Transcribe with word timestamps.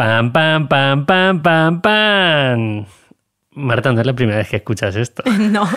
Pam, 0.00 0.32
pam, 0.32 0.66
pam, 0.66 1.04
pam, 1.04 1.42
pam, 1.42 1.80
pam. 1.82 2.86
Marta, 3.52 3.92
no 3.92 4.00
es 4.00 4.06
la 4.06 4.14
primera 4.14 4.38
vez 4.38 4.48
que 4.48 4.56
escuchas 4.56 4.96
esto. 4.96 5.22
No, 5.38 5.68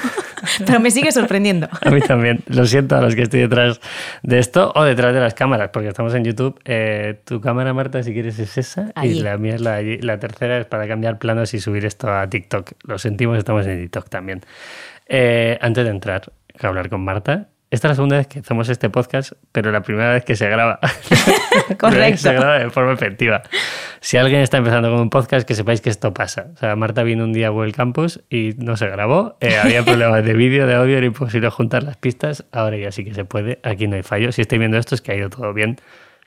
pero 0.65 0.79
me 0.79 0.91
sigue 0.91 1.11
sorprendiendo. 1.11 1.67
A 1.81 1.89
mí 1.89 1.99
también. 1.99 2.39
Lo 2.47 2.65
siento 2.65 2.95
a 2.95 3.01
los 3.01 3.15
que 3.15 3.23
estoy 3.23 3.41
detrás 3.41 3.81
de 4.21 4.39
esto 4.39 4.71
o 4.75 4.83
detrás 4.85 5.13
de 5.13 5.19
las 5.19 5.33
cámaras, 5.33 5.71
porque 5.73 5.89
estamos 5.89 6.13
en 6.13 6.23
YouTube. 6.23 6.57
Eh, 6.63 7.19
tu 7.25 7.41
cámara, 7.41 7.73
Marta, 7.73 8.01
si 8.01 8.13
quieres, 8.13 8.39
es 8.39 8.57
esa. 8.57 8.93
Allí. 8.95 9.19
Y 9.19 9.23
la 9.23 9.37
mía 9.37 9.55
es 9.55 9.61
la, 9.61 9.75
allí. 9.75 9.97
la 9.97 10.17
tercera 10.19 10.57
es 10.57 10.67
para 10.67 10.87
cambiar 10.87 11.19
planos 11.19 11.53
y 11.53 11.59
subir 11.59 11.83
esto 11.83 12.09
a 12.09 12.25
TikTok. 12.29 12.71
Lo 12.83 12.99
sentimos, 12.99 13.37
estamos 13.37 13.67
en 13.67 13.81
TikTok 13.81 14.07
también. 14.07 14.39
Eh, 15.05 15.57
antes 15.59 15.83
de 15.83 15.91
entrar 15.91 16.31
a 16.61 16.67
hablar 16.67 16.89
con 16.89 17.03
Marta, 17.03 17.49
esta 17.73 17.87
es 17.87 17.91
la 17.91 17.95
segunda 17.95 18.17
vez 18.17 18.27
que 18.27 18.39
hacemos 18.39 18.69
este 18.69 18.89
podcast, 18.91 19.33
pero 19.51 19.71
la 19.71 19.81
primera 19.81 20.13
vez 20.13 20.23
que 20.23 20.35
se 20.35 20.47
graba. 20.47 20.79
Que 21.53 21.69
se 21.69 21.77
Correcto. 21.77 22.31
graba 22.33 22.59
de 22.59 22.69
forma 22.69 22.93
efectiva. 22.93 23.41
Si 23.99 24.17
alguien 24.17 24.41
está 24.41 24.57
empezando 24.57 24.91
con 24.91 24.99
un 24.99 25.09
podcast, 25.09 25.47
que 25.47 25.55
sepáis 25.55 25.81
que 25.81 25.89
esto 25.89 26.13
pasa. 26.13 26.47
O 26.55 26.57
sea, 26.57 26.75
Marta 26.75 27.03
vino 27.03 27.23
un 27.23 27.33
día 27.33 27.47
a 27.47 27.49
Google 27.49 27.71
Campus 27.71 28.21
y 28.29 28.51
no 28.57 28.75
se 28.77 28.87
grabó. 28.87 29.37
Eh, 29.39 29.57
había 29.57 29.83
problemas 29.85 30.23
de 30.25 30.33
vídeo, 30.33 30.67
de 30.67 30.75
audio, 30.75 30.97
era 30.97 31.05
imposible 31.05 31.49
juntar 31.49 31.83
las 31.83 31.97
pistas. 31.97 32.45
Ahora 32.51 32.77
ya 32.77 32.91
sí 32.91 33.03
que 33.03 33.13
se 33.13 33.25
puede. 33.25 33.59
Aquí 33.63 33.87
no 33.87 33.95
hay 33.95 34.03
fallo. 34.03 34.31
Si 34.31 34.41
estáis 34.41 34.59
viendo 34.59 34.77
esto 34.77 34.93
es 34.95 35.01
que 35.01 35.11
ha 35.11 35.15
ido 35.15 35.29
todo 35.29 35.53
bien, 35.53 35.77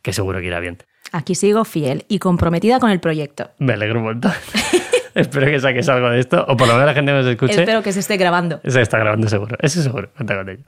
que 0.02 0.12
seguro 0.12 0.40
que 0.40 0.46
irá 0.46 0.60
bien. 0.60 0.78
Aquí 1.12 1.34
sigo 1.34 1.64
fiel 1.64 2.04
y 2.08 2.18
comprometida 2.18 2.80
con 2.80 2.90
el 2.90 3.00
proyecto. 3.00 3.50
Me 3.58 3.74
alegro 3.74 3.98
un 4.00 4.04
montón. 4.06 4.32
Espero 5.24 5.46
que 5.46 5.58
saques 5.58 5.88
algo 5.88 6.10
de 6.10 6.20
esto, 6.20 6.44
o 6.46 6.56
por 6.58 6.68
lo 6.68 6.74
menos 6.74 6.88
la 6.88 6.94
gente 6.94 7.10
nos 7.10 7.26
escuche. 7.26 7.60
Espero 7.60 7.82
que 7.82 7.90
se 7.90 8.00
esté 8.00 8.18
grabando. 8.18 8.60
Se 8.66 8.82
está 8.82 8.98
grabando 8.98 9.28
seguro, 9.28 9.56
eso 9.62 9.82
seguro, 9.82 10.10
cuenta 10.14 10.36
con 10.36 10.48
ello. 10.48 10.62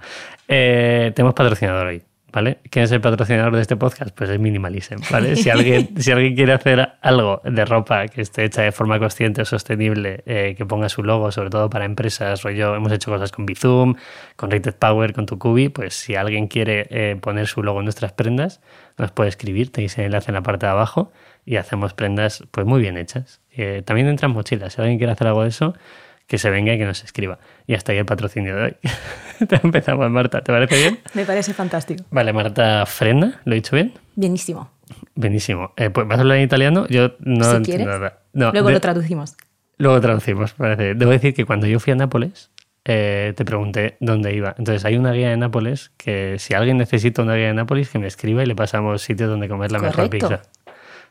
Eh, 0.48 1.12
tenemos 1.14 1.34
patrocinador 1.34 1.88
hoy, 1.88 2.02
¿vale? 2.32 2.56
¿Quién 2.70 2.86
es 2.86 2.92
el 2.92 3.02
patrocinador 3.02 3.54
de 3.54 3.60
este 3.60 3.76
podcast? 3.76 4.16
Pues 4.16 4.30
es 4.30 4.40
Minimalism, 4.40 5.00
¿vale? 5.10 5.36
Si 5.36 5.50
alguien, 5.50 5.90
si 5.98 6.12
alguien 6.12 6.34
quiere 6.34 6.54
hacer 6.54 6.92
algo 7.02 7.42
de 7.44 7.62
ropa 7.66 8.08
que 8.08 8.22
esté 8.22 8.44
hecha 8.44 8.62
de 8.62 8.72
forma 8.72 8.98
consciente 8.98 9.42
o 9.42 9.44
sostenible, 9.44 10.22
eh, 10.24 10.54
que 10.56 10.64
ponga 10.64 10.88
su 10.88 11.02
logo, 11.02 11.30
sobre 11.30 11.50
todo 11.50 11.68
para 11.68 11.84
empresas, 11.84 12.42
rollo, 12.42 12.74
hemos 12.74 12.90
hecho 12.90 13.10
cosas 13.10 13.30
con 13.30 13.44
Bizum, 13.44 13.96
con 14.36 14.50
Rated 14.50 14.76
Power, 14.76 15.12
con 15.12 15.26
Tucubi, 15.26 15.68
pues 15.68 15.92
si 15.92 16.14
alguien 16.14 16.48
quiere 16.48 16.86
eh, 16.88 17.16
poner 17.20 17.48
su 17.48 17.62
logo 17.62 17.80
en 17.80 17.84
nuestras 17.84 18.12
prendas, 18.12 18.62
nos 18.96 19.10
puede 19.10 19.28
escribir, 19.28 19.70
tenéis 19.70 19.98
el 19.98 20.06
enlace 20.06 20.30
en 20.30 20.36
la 20.36 20.42
parte 20.42 20.64
de 20.64 20.72
abajo 20.72 21.12
y 21.48 21.56
hacemos 21.56 21.94
prendas 21.94 22.44
pues 22.50 22.66
muy 22.66 22.80
bien 22.82 22.98
hechas. 22.98 23.40
Eh, 23.56 23.82
también 23.84 24.06
entran 24.08 24.32
mochilas, 24.32 24.74
si 24.74 24.80
alguien 24.82 24.98
quiere 24.98 25.12
hacer 25.12 25.26
algo 25.28 25.42
de 25.42 25.48
eso, 25.48 25.74
que 26.26 26.36
se 26.36 26.50
venga 26.50 26.74
y 26.74 26.78
que 26.78 26.84
nos 26.84 27.02
escriba. 27.04 27.38
Y 27.66 27.72
hasta 27.74 27.92
ahí 27.92 27.98
el 27.98 28.04
patrocinio 28.04 28.54
de 28.54 28.62
hoy. 28.64 28.76
Empezamos, 29.62 30.10
Marta, 30.10 30.42
¿te 30.42 30.52
parece 30.52 30.76
bien? 30.76 30.98
Me 31.14 31.24
parece 31.24 31.54
fantástico. 31.54 32.04
Vale, 32.10 32.32
Marta 32.34 32.84
Frena, 32.86 33.40
¿lo 33.44 33.52
he 33.52 33.56
dicho 33.56 33.74
bien? 33.76 33.94
Bienísimo. 34.14 34.70
Buenísimo. 35.14 35.72
Eh, 35.76 35.88
pues 35.90 36.06
vas 36.06 36.18
a 36.18 36.20
hablar 36.20 36.36
en 36.38 36.44
italiano, 36.44 36.86
yo 36.88 37.12
no 37.20 37.44
si 37.44 37.56
entiendo 37.56 37.84
quieres, 37.84 37.86
nada. 37.86 38.18
No, 38.34 38.52
luego 38.52 38.68
de- 38.68 38.74
lo 38.74 38.80
traducimos. 38.80 39.36
luego 39.78 40.00
traducimos, 40.00 40.52
parece. 40.52 40.94
Debo 40.94 41.10
decir 41.12 41.32
que 41.34 41.44
cuando 41.46 41.66
yo 41.66 41.80
fui 41.80 41.92
a 41.92 41.96
Nápoles, 41.96 42.50
eh, 42.84 43.32
te 43.36 43.44
pregunté 43.44 43.96
dónde 44.00 44.34
iba. 44.34 44.54
Entonces 44.58 44.84
hay 44.84 44.96
una 44.96 45.12
guía 45.12 45.30
de 45.30 45.36
Nápoles 45.36 45.90
que 45.96 46.36
si 46.38 46.54
alguien 46.54 46.76
necesita 46.78 47.22
una 47.22 47.34
guía 47.34 47.48
de 47.48 47.54
Nápoles, 47.54 47.88
que 47.90 47.98
me 47.98 48.06
escriba 48.06 48.42
y 48.42 48.46
le 48.46 48.54
pasamos 48.54 49.02
sitios 49.02 49.28
donde 49.30 49.48
comer 49.48 49.72
la 49.72 49.78
mejor 49.78 50.08
pizza. 50.10 50.42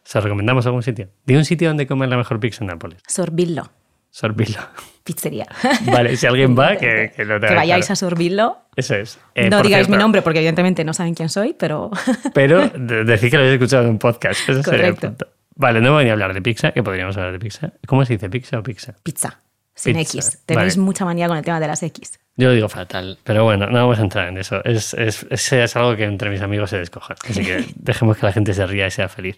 ¿Se 0.08 0.22
recomendamos 0.22 0.66
algún 0.66 0.83
sitio? 0.83 1.09
Di 1.25 1.36
un 1.36 1.44
sitio 1.44 1.67
donde 1.67 1.86
comer 1.86 2.08
la 2.08 2.16
mejor 2.16 2.39
pizza 2.39 2.63
en 2.63 2.67
Nápoles. 2.67 3.02
Sorbillo, 3.05 3.69
Sorbillo. 4.09 4.61
pizzería. 5.03 5.45
Vale, 5.91 6.16
si 6.16 6.25
alguien 6.25 6.58
va, 6.58 6.77
que, 6.77 7.11
que 7.14 7.25
lo 7.25 7.36
tenga 7.41 7.49
que 7.49 7.55
vayáis 7.55 7.86
claro. 7.88 7.94
a 7.94 7.95
Sorbillo. 7.97 8.58
Eso 8.77 8.95
es. 8.95 9.19
Eh, 9.36 9.49
no 9.49 9.61
digáis 9.61 9.88
mi 9.88 9.91
cierto, 9.95 10.02
nombre 10.03 10.22
porque 10.22 10.39
evidentemente 10.39 10.86
no 10.86 10.94
saben 10.94 11.14
quién 11.14 11.27
soy, 11.27 11.53
pero 11.59 11.91
Pero 12.33 12.69
de- 12.69 13.03
decir 13.03 13.30
que 13.30 13.36
lo 13.36 13.44
habéis 13.44 13.55
escuchado 13.59 13.83
en 13.83 13.89
un 13.89 13.99
podcast. 13.99 14.39
Ese 14.47 14.64
sería 14.64 14.88
el 14.88 14.95
Correcto. 14.95 15.08
punto. 15.08 15.27
Vale, 15.55 15.81
no 15.81 15.91
voy 15.91 16.05
ni 16.05 16.09
a 16.09 16.14
hablar 16.14 16.33
de 16.33 16.42
pizza, 16.42 16.71
que 16.71 16.83
podríamos 16.83 17.17
hablar 17.17 17.33
de 17.33 17.39
pizza. 17.39 17.73
¿Cómo 17.86 18.05
se 18.05 18.14
dice 18.14 18.30
pizza 18.30 18.59
o 18.59 18.64
pizza? 18.64 18.94
pizza. 19.03 19.42
Sin 19.75 19.95
Pizza, 19.97 20.17
X. 20.19 20.42
Tenéis 20.45 20.75
vale. 20.77 20.86
mucha 20.86 21.03
manía 21.05 21.27
con 21.27 21.38
el 21.38 21.44
tema 21.44 21.59
de 21.59 21.67
las 21.67 21.83
X. 21.83 22.17
Yo 22.36 22.47
lo 22.47 22.53
digo 22.55 22.69
fatal, 22.69 23.19
pero 23.23 23.44
bueno, 23.44 23.67
no 23.67 23.73
vamos 23.73 23.99
a 23.99 24.02
entrar 24.04 24.27
en 24.30 24.37
eso. 24.37 24.64
Es, 24.64 24.93
es, 24.95 25.26
ese 25.30 25.64
es 25.64 25.76
algo 25.76 25.95
que 25.95 26.05
entre 26.05 26.30
mis 26.31 26.42
amigos 26.42 26.70
se 26.71 26.77
descoja. 26.80 27.14
Así 27.30 27.43
que 27.43 27.65
dejemos 27.76 28.17
que 28.17 28.26
la 28.26 28.31
gente 28.31 28.54
se 28.54 28.65
ría 28.65 28.87
y 28.87 28.92
sea 28.92 29.08
feliz. 29.10 29.37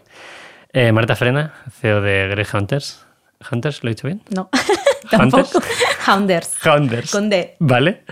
Eh, 0.72 0.91
Marta 0.91 1.16
Frena, 1.16 1.53
CEO 1.81 2.02
de 2.02 2.28
Grey 2.30 2.46
Hunters. 2.53 3.06
¿Hunters? 3.52 3.84
¿Lo 3.84 3.90
he 3.90 3.94
dicho 3.96 4.07
bien? 4.07 4.22
No, 4.30 4.50
tampoco. 5.09 5.62
Hounders. 6.07 6.53
Hunters. 6.66 7.12
Con 7.12 7.30
D. 7.30 7.56
Vale. 7.59 8.03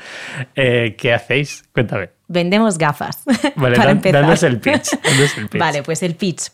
Eh, 0.56 0.96
¿Qué 0.98 1.14
hacéis? 1.14 1.64
Cuéntame. 1.74 2.10
Vendemos 2.28 2.78
gafas. 2.78 3.24
Vale, 3.56 3.76
para 3.76 3.88
dan- 3.90 3.98
empezar. 3.98 4.22
danos 4.22 4.44
el 4.44 4.60
pitch. 4.60 4.92
danos 5.04 5.38
el 5.38 5.50
pitch. 5.50 5.60
Vale, 5.60 5.84
pues 5.84 6.02
el 6.04 6.16
pitch. 6.16 6.50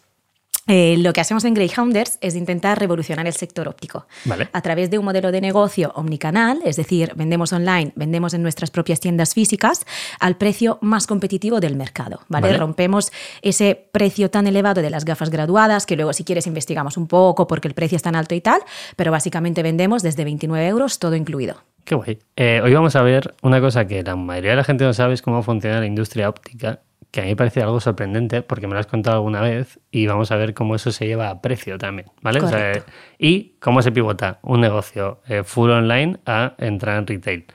Eh, 0.68 0.96
lo 0.98 1.12
que 1.12 1.20
hacemos 1.20 1.44
en 1.44 1.54
Greyhounders 1.54 2.18
es 2.22 2.36
intentar 2.36 2.80
revolucionar 2.80 3.28
el 3.28 3.34
sector 3.34 3.68
óptico 3.68 4.08
Vale. 4.24 4.48
a 4.54 4.62
través 4.62 4.90
de 4.90 4.98
un 4.98 5.04
modelo 5.04 5.32
de 5.32 5.42
negocio 5.42 5.92
omnicanal, 5.96 6.62
es 6.64 6.78
decir, 6.78 7.12
vendemos 7.16 7.52
online, 7.52 7.92
vendemos 7.96 8.34
en 8.34 8.44
nuestras 8.44 8.72
propias 8.72 9.02
tiendas 9.02 9.34
físicas 9.34 9.86
al 10.22 10.38
precio 10.38 10.78
más 10.82 11.06
competitivo 11.06 11.60
del 11.60 11.76
mercado. 11.76 12.22
¿vale? 12.30 12.48
Vale. 12.48 12.58
Rompemos 12.58 13.12
ese 13.42 13.90
precio 13.92 14.30
tan 14.30 14.48
elevado 14.48 14.82
de 14.82 14.90
las 14.90 15.04
gafas 15.04 15.30
graduadas, 15.30 15.86
que 15.86 15.98
luego 15.98 16.14
si 16.14 16.24
quieres 16.24 16.48
investigamos 16.48 16.96
un 16.96 17.08
poco 17.08 17.46
porque 17.46 17.68
el 17.68 17.74
precio 17.74 17.98
es 17.98 18.02
tan 18.02 18.16
alto 18.16 18.34
y 18.34 18.42
tal, 18.42 18.62
pero 18.96 19.12
básicamente 19.12 19.64
vendemos 19.64 20.02
desde 20.02 20.24
29 20.24 20.66
euros 20.66 20.98
todo 20.98 21.16
incluido. 21.16 21.58
Qué 21.84 21.96
guay. 21.96 22.20
Eh, 22.38 22.62
hoy 22.64 22.74
vamos 22.74 22.96
a 22.96 23.02
ver 23.02 23.36
una 23.42 23.60
cosa 23.60 23.86
que 23.86 24.04
la 24.04 24.16
mayoría 24.16 24.52
de 24.52 24.58
la 24.58 24.64
gente 24.64 24.86
no 24.86 24.94
sabe 24.94 25.14
es 25.14 25.22
cómo 25.22 25.44
funciona 25.44 25.80
la 25.80 25.86
industria 25.86 26.30
óptica, 26.30 26.80
que 27.14 27.22
a 27.22 27.24
mí 27.26 27.30
me 27.30 27.36
parece 27.36 27.62
algo 27.62 27.80
sorprendente 27.80 28.42
porque 28.42 28.66
me 28.66 28.74
lo 28.74 28.80
has 28.80 28.88
contado 28.88 29.18
alguna 29.18 29.40
vez 29.40 29.80
y 29.92 30.08
vamos 30.08 30.32
a 30.32 30.36
ver 30.36 30.56
cómo 30.56 30.74
eso 30.74 30.92
se 30.92 31.06
lleva 31.06 31.30
a 31.30 31.42
precio 31.44 31.78
también, 31.78 32.08
¿vale? 32.24 32.40
O 32.42 32.48
sea, 32.48 32.58
Correcto. 32.58 32.92
y 33.20 33.54
cómo 33.60 33.84
se 33.84 33.92
pivota 33.92 34.40
un 34.42 34.62
negocio 34.62 35.22
eh, 35.28 35.44
full 35.44 35.70
online 35.70 36.18
a 36.26 36.56
entrar 36.58 36.98
en 36.98 37.06
retail, 37.06 37.46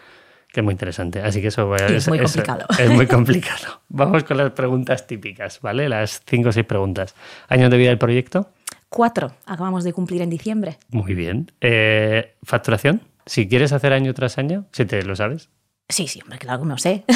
que 0.52 0.60
es 0.60 0.64
muy 0.64 0.70
interesante. 0.74 1.20
Así 1.22 1.40
que 1.42 1.48
eso, 1.48 1.66
voy 1.66 1.78
a- 1.82 1.90
Y 1.90 1.94
es 1.96 2.06
muy 2.08 2.20
complicado. 2.20 2.66
es 2.78 2.88
muy 2.88 3.08
complicado. 3.08 3.82
Vamos 3.88 4.22
con 4.22 4.36
las 4.36 4.52
preguntas 4.52 5.08
típicas, 5.08 5.60
¿vale? 5.60 5.88
Las 5.88 6.22
cinco 6.24 6.50
o 6.50 6.52
seis 6.52 6.64
preguntas. 6.64 7.16
¿Años 7.48 7.68
de 7.68 7.78
vida 7.78 7.88
del 7.88 7.98
proyecto? 7.98 8.52
Cuatro, 8.88 9.32
acabamos 9.44 9.82
de 9.82 9.92
cumplir 9.92 10.22
en 10.22 10.30
diciembre. 10.30 10.78
Muy 10.90 11.14
bien. 11.14 11.50
Eh, 11.60 12.36
¿Facturación? 12.44 13.00
Si 13.26 13.48
quieres 13.48 13.72
hacer 13.72 13.92
año 13.92 14.14
tras 14.14 14.38
año, 14.38 14.66
si 14.70 14.86
te 14.86 15.02
lo 15.02 15.16
sabes. 15.16 15.50
Sí, 15.90 16.06
sí, 16.06 16.20
hombre, 16.22 16.38
claro, 16.38 16.64
no 16.64 16.76
sé. 16.78 17.04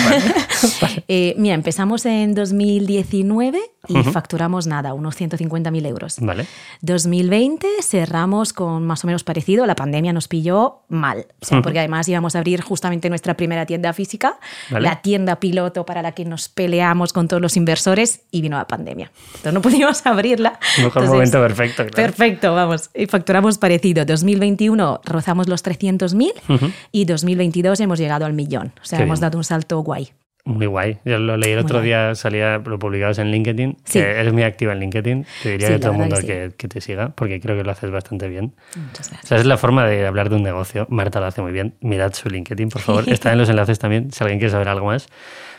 Eh, 1.09 1.35
mira, 1.37 1.55
empezamos 1.55 2.07
en 2.07 2.35
2019 2.35 3.59
y 3.89 3.99
Ujú. 3.99 4.13
facturamos 4.13 4.67
nada, 4.69 4.95
unos 4.95 5.21
150.000 5.21 5.87
euros. 5.87 6.17
Vale. 6.21 6.47
2020 6.83 7.67
cerramos 7.83 8.53
con 8.53 8.87
más 8.87 9.03
o 9.03 9.07
menos 9.09 9.25
parecido, 9.25 9.67
la 9.67 9.75
pandemia 9.75 10.13
nos 10.13 10.29
pilló 10.29 10.83
mal, 10.89 11.27
o 11.41 11.45
sea, 11.45 11.61
porque 11.61 11.81
además 11.81 12.09
íbamos 12.09 12.37
a 12.37 12.39
abrir 12.39 12.61
justamente 12.63 13.09
nuestra 13.11 13.35
primera 13.37 13.67
tienda 13.67 13.93
física, 13.93 14.39
Vale. 14.71 14.85
la 14.89 15.03
tienda 15.03 15.41
piloto 15.41 15.85
para 15.85 16.01
la 16.01 16.13
que 16.13 16.25
nos 16.25 16.49
peleamos 16.49 17.13
con 17.13 17.27
todos 17.29 17.43
los 17.43 17.57
inversores 17.57 18.21
y 18.31 18.41
vino 18.41 18.57
la 18.57 18.67
pandemia. 18.69 19.11
Entonces 19.27 19.53
no 19.53 19.61
pudimos 19.63 20.07
abrirla. 20.07 20.61
Mejor 20.79 21.03
Entonces, 21.03 21.11
momento 21.11 21.41
perfecto. 21.41 21.87
claro. 21.87 21.95
Perfecto, 22.13 22.55
vamos. 22.55 22.91
Y 22.95 23.07
facturamos 23.07 23.59
parecido. 23.59 24.05
2021 24.05 25.01
rozamos 25.05 25.49
los 25.49 25.65
300.000 25.65 26.33
Ujú. 26.49 26.71
y 26.93 27.05
2022 27.05 27.81
hemos 27.81 27.99
llegado 27.99 28.25
al 28.27 28.33
millón. 28.33 28.62
O 28.69 28.85
sea, 28.85 28.99
Qué 28.99 29.05
hemos 29.05 29.19
bien. 29.19 29.29
dado 29.29 29.39
un 29.39 29.45
salto 29.45 29.79
guay. 29.81 30.11
Muy 30.45 30.67
guay. 30.67 30.99
Yo 31.05 31.19
lo 31.19 31.37
leí 31.37 31.53
el 31.53 31.59
Muy 31.59 31.65
otro 31.65 31.79
guay. 31.79 31.87
día, 31.87 32.15
salía, 32.17 32.59
lo 32.59 32.77
publicabas 32.79 33.19
en 33.21 33.31
LinkedIn. 33.31 33.77
Sí. 33.85 34.01
que 34.01 34.11
eres 34.11 34.33
muy 34.33 34.43
activa 34.43 34.73
en 34.73 34.81
LinkedIn. 34.81 35.25
Te 35.43 35.51
diría 35.53 35.69
Sí, 35.69 35.73
la 35.75 35.79
todo 35.81 35.93
el 35.93 35.99
mundo 35.99 36.17
que 36.17 36.27
que, 36.27 36.53
que 36.57 36.67
te 36.69 36.81
siga, 36.81 37.11
porque 37.15 37.41
creo 37.41 37.57
que 37.57 37.63
lo 37.63 37.71
haces 37.71 37.91
bastante 37.93 38.27
bien. 38.29 38.55
Muchas 38.77 39.07
O 39.07 39.11
gracias. 39.11 39.29
sea, 39.29 39.39
es 39.39 39.47
la 39.47 39.57
forma 39.57 39.87
de 39.87 40.05
hablar 40.05 40.31
de 40.31 40.37
un 40.37 40.43
negocio. 40.43 40.87
Marta 40.91 41.21
lo 41.21 41.27
hace 41.27 41.43
muy 41.43 41.53
bien. 41.53 41.77
Mirad 41.81 42.13
su 42.15 42.29
LinkedIn, 42.29 42.71
por 42.71 42.83
favor. 42.83 43.05
Está 43.09 43.33
en 43.33 43.39
los 43.39 43.49
enlaces 43.51 43.79
también, 43.79 44.11
si 44.11 44.25
alguien 44.25 44.41
quiere 44.41 44.51
saber 44.51 44.67
algo 44.69 44.87
más. 44.87 45.07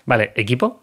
Vale, 0.06 0.31
equipo, 0.35 0.81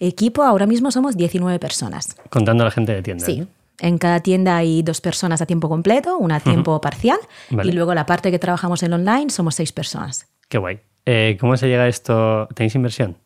Equipo, 0.00 0.42
ahora 0.44 0.66
mismo 0.66 0.90
somos 0.90 1.16
19 1.16 1.58
personas. 1.58 2.16
contando 2.30 2.62
a 2.62 2.66
la 2.66 2.70
gente 2.70 2.92
de 2.94 3.02
tienda. 3.02 3.24
Sí. 3.26 3.40
¿no? 3.40 3.46
En 3.80 3.98
cada 3.98 4.20
tienda 4.20 4.56
hay 4.56 4.82
dos 4.82 5.00
personas 5.00 5.40
a 5.42 5.46
tiempo 5.46 5.68
completo, 5.68 6.18
una 6.18 6.36
a 6.36 6.40
tiempo 6.40 6.80
parcial, 6.80 7.18
Vale. 7.50 7.68
y 7.70 7.72
luego 7.72 7.94
la 7.94 8.06
parte 8.06 8.30
que 8.32 8.38
trabajamos 8.40 8.82
en 8.82 8.92
online 8.92 9.30
somos 9.30 9.54
seis 9.56 9.70
personas. 9.72 10.26
Qué 10.48 10.58
guay. 10.58 10.80
Eh, 11.10 11.38
¿Cómo 11.40 11.56
se 11.56 11.68
llega 11.68 11.84
a 11.84 11.88
esto? 11.88 12.48
¿Tenéis 12.54 12.74
inversión? 12.74 13.16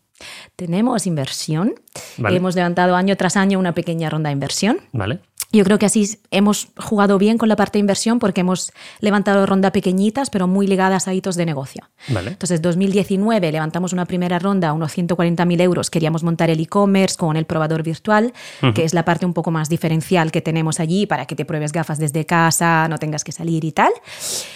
Tenemos 0.54 1.04
inversión. 1.08 1.74
Vale. 2.16 2.36
Hemos 2.36 2.54
levantado 2.54 2.94
año 2.94 3.16
tras 3.16 3.36
año 3.36 3.58
una 3.58 3.74
pequeña 3.74 4.08
ronda 4.08 4.28
de 4.28 4.34
inversión. 4.34 4.78
¿Vale? 4.92 5.18
Yo 5.52 5.64
creo 5.64 5.78
que 5.78 5.86
así 5.86 6.18
hemos 6.30 6.68
jugado 6.78 7.18
bien 7.18 7.36
con 7.36 7.48
la 7.48 7.56
parte 7.56 7.74
de 7.74 7.80
inversión 7.80 8.18
porque 8.18 8.40
hemos 8.40 8.72
levantado 9.00 9.44
ronda 9.44 9.70
pequeñitas, 9.70 10.30
pero 10.30 10.46
muy 10.46 10.66
ligadas 10.66 11.08
a 11.08 11.14
hitos 11.14 11.36
de 11.36 11.44
negocio. 11.44 11.88
Vale. 12.08 12.30
Entonces, 12.30 12.62
2019 12.62 13.52
levantamos 13.52 13.92
una 13.92 14.06
primera 14.06 14.38
ronda, 14.38 14.72
unos 14.72 14.96
140.000 14.96 15.60
euros. 15.60 15.90
Queríamos 15.90 16.22
montar 16.22 16.48
el 16.48 16.58
e-commerce 16.58 17.16
con 17.16 17.36
el 17.36 17.44
probador 17.44 17.82
virtual, 17.82 18.32
que 18.74 18.84
es 18.84 18.94
la 18.94 19.04
parte 19.04 19.26
un 19.26 19.34
poco 19.34 19.50
más 19.50 19.68
diferencial 19.68 20.32
que 20.32 20.40
tenemos 20.40 20.80
allí 20.80 21.06
para 21.06 21.26
que 21.26 21.36
te 21.36 21.44
pruebes 21.44 21.72
gafas 21.72 21.98
desde 21.98 22.24
casa, 22.24 22.88
no 22.88 22.98
tengas 22.98 23.22
que 23.22 23.32
salir 23.32 23.64
y 23.64 23.72
tal. 23.72 23.92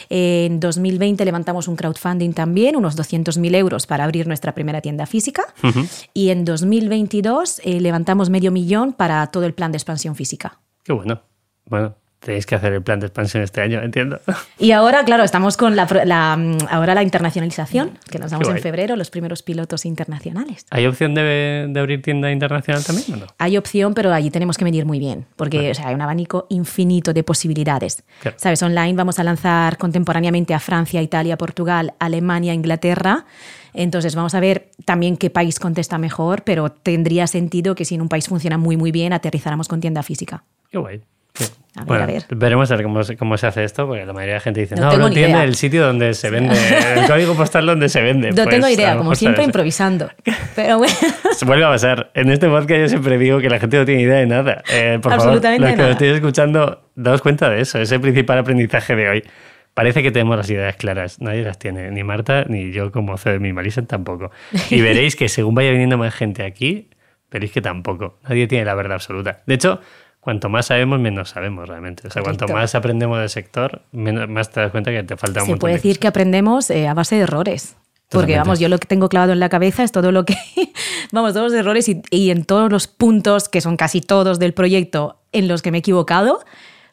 En 0.09 0.61
2020 0.61 1.25
levantamos 1.25 1.69
un 1.69 1.77
crowdfunding 1.77 2.33
también, 2.33 2.75
unos 2.75 2.97
200.000 2.97 3.55
euros 3.55 3.87
para 3.87 4.05
abrir 4.05 4.27
nuestra 4.27 4.55
primera 4.55 4.81
tienda 4.81 5.05
física. 5.05 5.43
Y 6.15 6.31
en 6.31 6.45
2022 6.45 7.61
eh, 7.65 7.81
levantamos 7.81 8.31
medio 8.31 8.51
millón 8.51 8.95
para 8.95 9.27
todo 9.27 9.45
el 9.45 9.53
plan 9.53 9.73
de 9.73 9.77
expansión 9.77 10.17
física. 10.17 10.59
Qué 10.87 10.93
bueno. 10.93 11.21
Bueno, 11.65 11.97
tenéis 12.27 12.45
que 12.45 12.57
hacer 12.57 12.73
el 12.73 12.83
plan 12.83 12.99
de 12.99 13.07
expansión 13.07 13.45
este 13.45 13.61
año, 13.61 13.81
entiendo. 13.81 14.19
Y 14.59 14.73
ahora, 14.73 15.05
claro, 15.05 15.23
estamos 15.23 15.57
con 15.57 15.77
la, 15.77 15.87
la- 16.05 16.33
ahora 16.71 16.95
la 16.95 17.03
internacionalización, 17.05 17.99
que 18.11 18.19
nos 18.19 18.33
damos 18.33 18.49
en 18.49 18.59
febrero, 18.59 18.97
los 18.97 19.11
primeros 19.11 19.43
pilotos 19.43 19.85
internacionales. 19.87 20.67
¿Hay 20.71 20.87
opción 20.87 21.15
de, 21.15 21.67
de 21.69 21.81
abrir 21.81 22.03
tienda 22.03 22.33
internacional 22.33 22.83
también 22.85 23.13
o 23.15 23.17
no? 23.19 23.27
Hay 23.39 23.57
opción, 23.57 23.95
pero 23.95 24.13
allí 24.13 24.31
tenemos 24.31 24.59
que 24.59 24.65
medir 24.65 24.85
muy 24.87 24.99
bien, 24.99 25.27
porque 25.37 25.71
o 25.71 25.75
sea, 25.75 25.89
hay 25.89 25.95
un 25.95 26.01
abanico 26.03 26.47
infinito 26.51 27.13
de 27.13 27.23
posibilidades. 27.23 28.03
Claro. 28.21 28.37
¿Sabes? 28.41 28.61
Online 28.63 28.95
vamos 28.95 29.19
a 29.21 29.25
lanzar 29.25 29.77
contemporáneamente 29.79 30.53
a 30.53 30.59
Francia, 30.59 31.01
Italia, 31.03 31.37
Portugal, 31.39 31.95
Alemania, 32.01 32.55
Inglaterra. 32.55 33.25
Entonces 33.73 34.17
vamos 34.17 34.35
a 34.35 34.41
ver 34.41 34.71
también 34.85 35.17
qué 35.17 35.31
país 35.31 35.61
contesta 35.61 35.97
mejor, 35.99 36.43
pero 36.43 36.71
tendría 36.73 37.27
sentido 37.29 37.75
que 37.77 37.85
si 37.85 37.95
en 37.95 38.01
un 38.01 38.09
país 38.09 38.27
funciona 38.27 38.59
muy 38.59 38.77
muy 38.77 38.91
bien, 38.91 39.13
aterrizáramos 39.13 39.69
con 39.69 39.81
tienda 39.81 40.03
física. 40.03 40.43
Qué 40.71 40.79
guay. 40.79 41.03
Qué- 41.37 41.45
A 41.77 41.81
ver, 41.81 41.87
bueno, 41.89 42.05
a 42.05 42.07
ver. 42.07 42.23
veremos 42.31 42.71
a 42.71 42.77
ver 42.77 42.85
cómo, 42.85 43.05
se- 43.05 43.17
cómo 43.19 43.37
se 43.37 43.47
hace 43.47 43.63
esto, 43.65 43.87
porque 43.87 44.07
la 44.07 44.13
mayoría 44.15 44.33
de 44.35 44.39
la 44.39 44.41
gente 44.41 44.61
dice, 44.61 44.77
No 44.77 44.91
no, 44.93 44.97
no 44.97 45.07
entiende 45.09 45.33
idea". 45.33 45.45
el 45.45 45.55
sitio 45.57 45.85
donde 45.87 46.15
se 46.15 46.31
vende, 46.31 46.55
el 46.97 47.07
código 47.07 47.35
postal 47.35 47.67
donde 47.67 47.89
se 47.91 48.01
vende. 48.01 48.31
No 48.31 48.35
Pues, 48.37 48.49
tengo 48.49 48.67
a 48.67 48.71
idea, 48.73 48.97
como 48.97 49.15
siempre 49.15 49.45
improvisando. 49.45 50.11
Pero 50.57 50.79
bueno, 50.79 50.95
Se 51.37 51.45
vuelve 51.45 51.65
a 51.67 51.69
pasar. 51.69 52.11
En 52.15 52.31
este 52.31 52.49
podcast 52.49 52.81
yo 52.81 52.89
siempre 52.89 53.19
digo 53.19 53.41
que 53.41 53.51
la 53.51 53.59
gente 53.61 53.77
no 53.79 53.85
tiene 53.85 54.01
idea 54.03 54.17
de 54.17 54.27
nada. 54.27 54.63
Eh, 54.73 54.99
por 55.03 55.13
favor, 55.13 55.27
Absolutamente 55.27 55.61
los 55.61 55.71
que 55.73 55.77
nada. 55.77 55.89
lo 55.89 55.93
estéis 55.93 56.15
escuchando, 56.15 56.91
daos 56.95 57.21
cuenta 57.21 57.51
de 57.51 57.61
eso. 57.61 57.79
Es 57.79 57.93
el 57.93 58.01
principal 58.01 58.39
aprendizaje 58.39 58.97
de 58.97 59.09
hoy. 59.11 59.25
Parece 59.75 60.03
que 60.03 60.11
tenemos 60.11 60.39
las 60.39 60.49
ideas 60.49 60.77
claras. 60.77 61.21
Nadie 61.21 61.43
las 61.43 61.59
tiene. 61.59 61.91
Ni 61.91 62.03
Marta, 62.03 62.47
ni 62.49 62.73
yo 62.73 62.91
como 62.91 63.19
CEO 63.19 63.35
de 63.35 63.39
Minimalism 63.41 63.85
tampoco. 63.85 64.31
Y 64.71 64.81
veréis 64.81 65.15
que 65.15 65.29
según 65.29 65.55
vaya 65.55 65.71
viniendo 65.73 65.99
más 65.99 66.15
gente 66.15 66.43
aquí, 66.45 66.89
veréis 67.31 67.53
que 67.53 67.61
tampoco. 67.61 68.19
Nadie 68.27 68.47
tiene 68.47 68.65
la 68.65 68.75
verdad 68.75 68.95
absoluta. 68.95 69.43
De 69.47 69.53
hecho, 69.57 69.79
cuanto 70.27 70.49
más 70.49 70.67
sabemos, 70.67 70.99
menos 70.99 71.29
sabemos 71.29 71.69
realmente. 71.69 72.09
O 72.09 72.11
sea, 72.11 72.21
cuanto 72.21 72.47
Correcto. 72.47 72.61
más 72.61 72.75
aprendemos 72.75 73.21
del 73.21 73.29
sector, 73.29 73.83
menos, 73.93 74.29
más 74.29 74.51
te 74.51 74.59
das 74.59 74.73
cuenta 74.73 74.91
que 74.91 75.05
te 75.05 75.17
falta 75.17 75.39
un 75.39 75.47
se 75.47 75.53
montón 75.53 75.61
puede 75.61 75.75
de 75.75 75.79
decir 75.79 76.01
que 76.01 76.09
aprendemos 76.09 76.69
eh, 76.69 76.89
a 76.89 76.95
base 76.95 77.15
de 77.15 77.23
errores. 77.23 77.77
Porque 78.09 78.33
Totalmente. 78.33 78.39
vamos, 78.39 78.59
yo 78.59 78.69
lo 78.69 78.79
que 78.79 78.89
tengo 78.89 79.09
clavado 79.09 79.33
en 79.35 79.39
la 79.39 79.49
cabeza 79.49 79.85
es 79.85 79.93
todo 79.93 80.11
lo 80.11 80.25
que, 80.25 80.35
vamos, 81.13 81.33
todos 81.33 81.53
los 81.53 81.61
errores 81.61 81.89
y, 81.89 82.03
y 82.11 82.31
en 82.31 82.45
todos 82.45 82.73
los 82.73 82.89
puntos, 82.89 83.49
que 83.49 83.61
son 83.61 83.77
casi 83.77 84.01
todos 84.01 84.41
del 84.41 84.53
proyecto, 84.53 85.21
en 85.31 85.47
los 85.47 85.63
que 85.63 85.71
me 85.71 85.79
he 85.79 85.81
equivocado, 85.81 86.41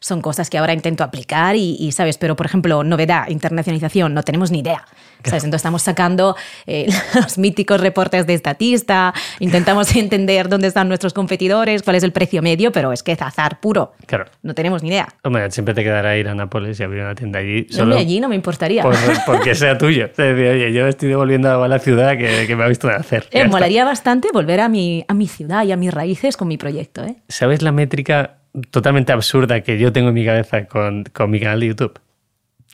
son 0.04 0.20
cosas 0.20 0.50
que 0.50 0.58
ahora 0.58 0.74
intento 0.74 1.02
aplicar 1.02 1.56
y, 1.56 1.76
y, 1.80 1.92
¿sabes? 1.92 2.18
Pero, 2.18 2.36
por 2.36 2.44
ejemplo, 2.44 2.84
novedad, 2.84 3.26
internacionalización, 3.28 4.12
no 4.12 4.22
tenemos 4.22 4.50
ni 4.50 4.58
idea. 4.58 4.84
¿sabes? 5.24 5.44
Entonces 5.44 5.60
estamos 5.60 5.80
sacando 5.80 6.36
eh, 6.66 6.86
los 7.14 7.38
míticos 7.38 7.80
reportes 7.80 8.26
de 8.26 8.34
estatista, 8.34 9.14
intentamos 9.40 9.96
entender 9.96 10.50
dónde 10.50 10.66
están 10.68 10.88
nuestros 10.88 11.14
competidores, 11.14 11.82
cuál 11.82 11.96
es 11.96 12.02
el 12.02 12.12
precio 12.12 12.42
medio, 12.42 12.70
pero 12.70 12.92
es 12.92 13.02
que 13.02 13.12
es 13.12 13.22
azar 13.22 13.60
puro. 13.60 13.94
Claro. 14.04 14.26
No 14.42 14.54
tenemos 14.54 14.82
ni 14.82 14.90
idea. 14.90 15.08
Hombre, 15.22 15.50
siempre 15.50 15.72
te 15.72 15.82
quedará 15.82 16.18
ir 16.18 16.28
a 16.28 16.34
Nápoles 16.34 16.78
y 16.78 16.82
abrir 16.82 17.00
una 17.02 17.14
tienda 17.14 17.38
allí. 17.38 17.66
Solo 17.70 17.96
allí 17.96 18.20
no 18.20 18.28
me 18.28 18.34
importaría. 18.34 18.82
por- 18.82 18.94
porque 19.24 19.54
sea 19.54 19.78
tuyo. 19.78 20.04
Es 20.04 20.16
decir, 20.18 20.46
oye, 20.48 20.70
yo 20.74 20.86
estoy 20.86 21.08
devolviendo 21.08 21.64
a 21.64 21.66
la 21.68 21.78
ciudad 21.78 22.18
que, 22.18 22.44
que 22.46 22.54
me 22.54 22.64
ha 22.64 22.68
visto 22.68 22.88
nacer. 22.90 23.26
Eh, 23.30 23.48
molaría 23.48 23.86
bastante 23.86 24.28
volver 24.34 24.60
a 24.60 24.68
mi, 24.68 25.06
a 25.08 25.14
mi 25.14 25.28
ciudad 25.28 25.64
y 25.64 25.72
a 25.72 25.76
mis 25.78 25.94
raíces 25.94 26.36
con 26.36 26.48
mi 26.48 26.58
proyecto. 26.58 27.02
¿eh? 27.04 27.16
¿Sabes 27.28 27.62
la 27.62 27.72
métrica 27.72 28.40
totalmente 28.70 29.12
absurda 29.12 29.62
que 29.62 29.78
yo 29.78 29.92
tengo 29.92 30.08
en 30.08 30.14
mi 30.14 30.24
cabeza 30.24 30.66
con, 30.66 31.04
con 31.04 31.30
mi 31.30 31.40
canal 31.40 31.60
de 31.60 31.66
YouTube? 31.68 32.00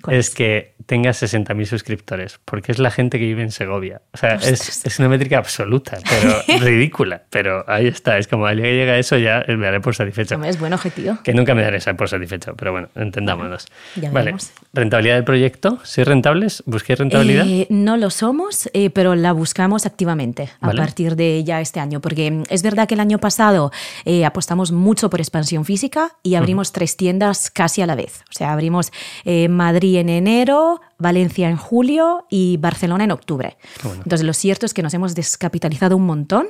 ¿Cuál 0.03 0.17
Es 0.17 0.31
que 0.31 0.75
tengas 0.87 1.23
60.000 1.23 1.67
suscriptores, 1.67 2.41
porque 2.45 2.73
es 2.73 2.79
la 2.79 2.91
gente 2.91 3.19
que 3.19 3.25
vive 3.25 3.43
en 3.43 3.53
Segovia. 3.53 4.03
O 4.13 4.17
sea, 4.17 4.35
es, 4.35 4.85
es 4.85 4.99
una 4.99 5.09
métrica 5.09 5.39
absoluta, 5.39 5.99
pero 6.09 6.59
ridícula. 6.61 7.23
Pero 7.31 7.65
ahí 7.69 7.87
está, 7.87 8.19
es 8.19 8.27
como 8.27 8.47
al 8.47 8.57
día 8.57 8.65
que 8.67 8.75
llega 8.75 8.99
eso 8.99 9.17
ya 9.17 9.45
me 9.47 9.67
daré 9.67 9.81
por 9.81 9.95
satisfecho. 9.95 10.35
Hombre, 10.35 10.51
es 10.51 10.59
buen 10.59 10.73
objetivo. 10.73 11.19
Que 11.23 11.33
nunca 11.33 11.55
me 11.55 11.63
daré 11.63 11.79
por 11.95 12.09
satisfecho, 12.09 12.55
pero 12.57 12.73
bueno, 12.73 12.89
entendámonos. 12.97 13.67
vale, 14.11 14.35
rentabilidad 14.73 15.15
del 15.17 15.25
proyecto, 15.25 15.79
¿sois 15.85 16.07
rentables? 16.07 16.63
¿Busquéis 16.67 16.99
rentabilidad? 16.99 17.47
Eh, 17.47 17.67
no 17.71 17.97
lo 17.97 18.11
somos, 18.11 18.69
eh, 18.73 18.91
pero 18.91 19.15
la 19.15 19.33
buscamos 19.33 19.87
activamente 19.87 20.51
a 20.61 20.69
Vale. 20.69 20.81
partir 20.81 21.17
de 21.17 21.45
ya 21.45 21.61
este 21.61 21.81
año, 21.81 22.01
porque 22.01 22.31
mm, 22.31 22.45
es 22.51 22.63
verdad 22.63 22.89
que 22.89 22.95
el 22.95 23.01
año 23.01 23.19
pasado 23.19 23.71
eh, 24.05 24.25
apostamos 24.25 24.73
mucho 24.73 25.11
por 25.11 25.21
expansión 25.21 25.65
física 25.65 26.17
y 26.23 26.35
abrimos 26.35 26.73
tres 26.73 26.97
tiendas 26.97 27.51
casi 27.51 27.83
a 27.83 27.87
la 27.87 27.95
vez. 27.95 28.23
O 28.31 28.33
sea, 28.33 28.53
abrimos 28.53 28.93
eh, 29.25 29.49
Madrid 29.91 30.01
en 30.01 30.09
enero, 30.09 30.81
Valencia 30.99 31.49
en 31.49 31.57
julio 31.57 32.27
y 32.31 32.57
Barcelona 32.59 33.05
en 33.05 33.11
octubre. 33.11 33.57
bueno. 33.83 34.03
Entonces, 34.05 34.27
lo 34.27 34.33
cierto 34.33 34.67
es 34.67 34.75
que 34.75 34.83
nos 34.83 34.95
hemos 34.95 35.15
descapitalizado 35.15 35.97
un 35.97 36.07
montón 36.07 36.49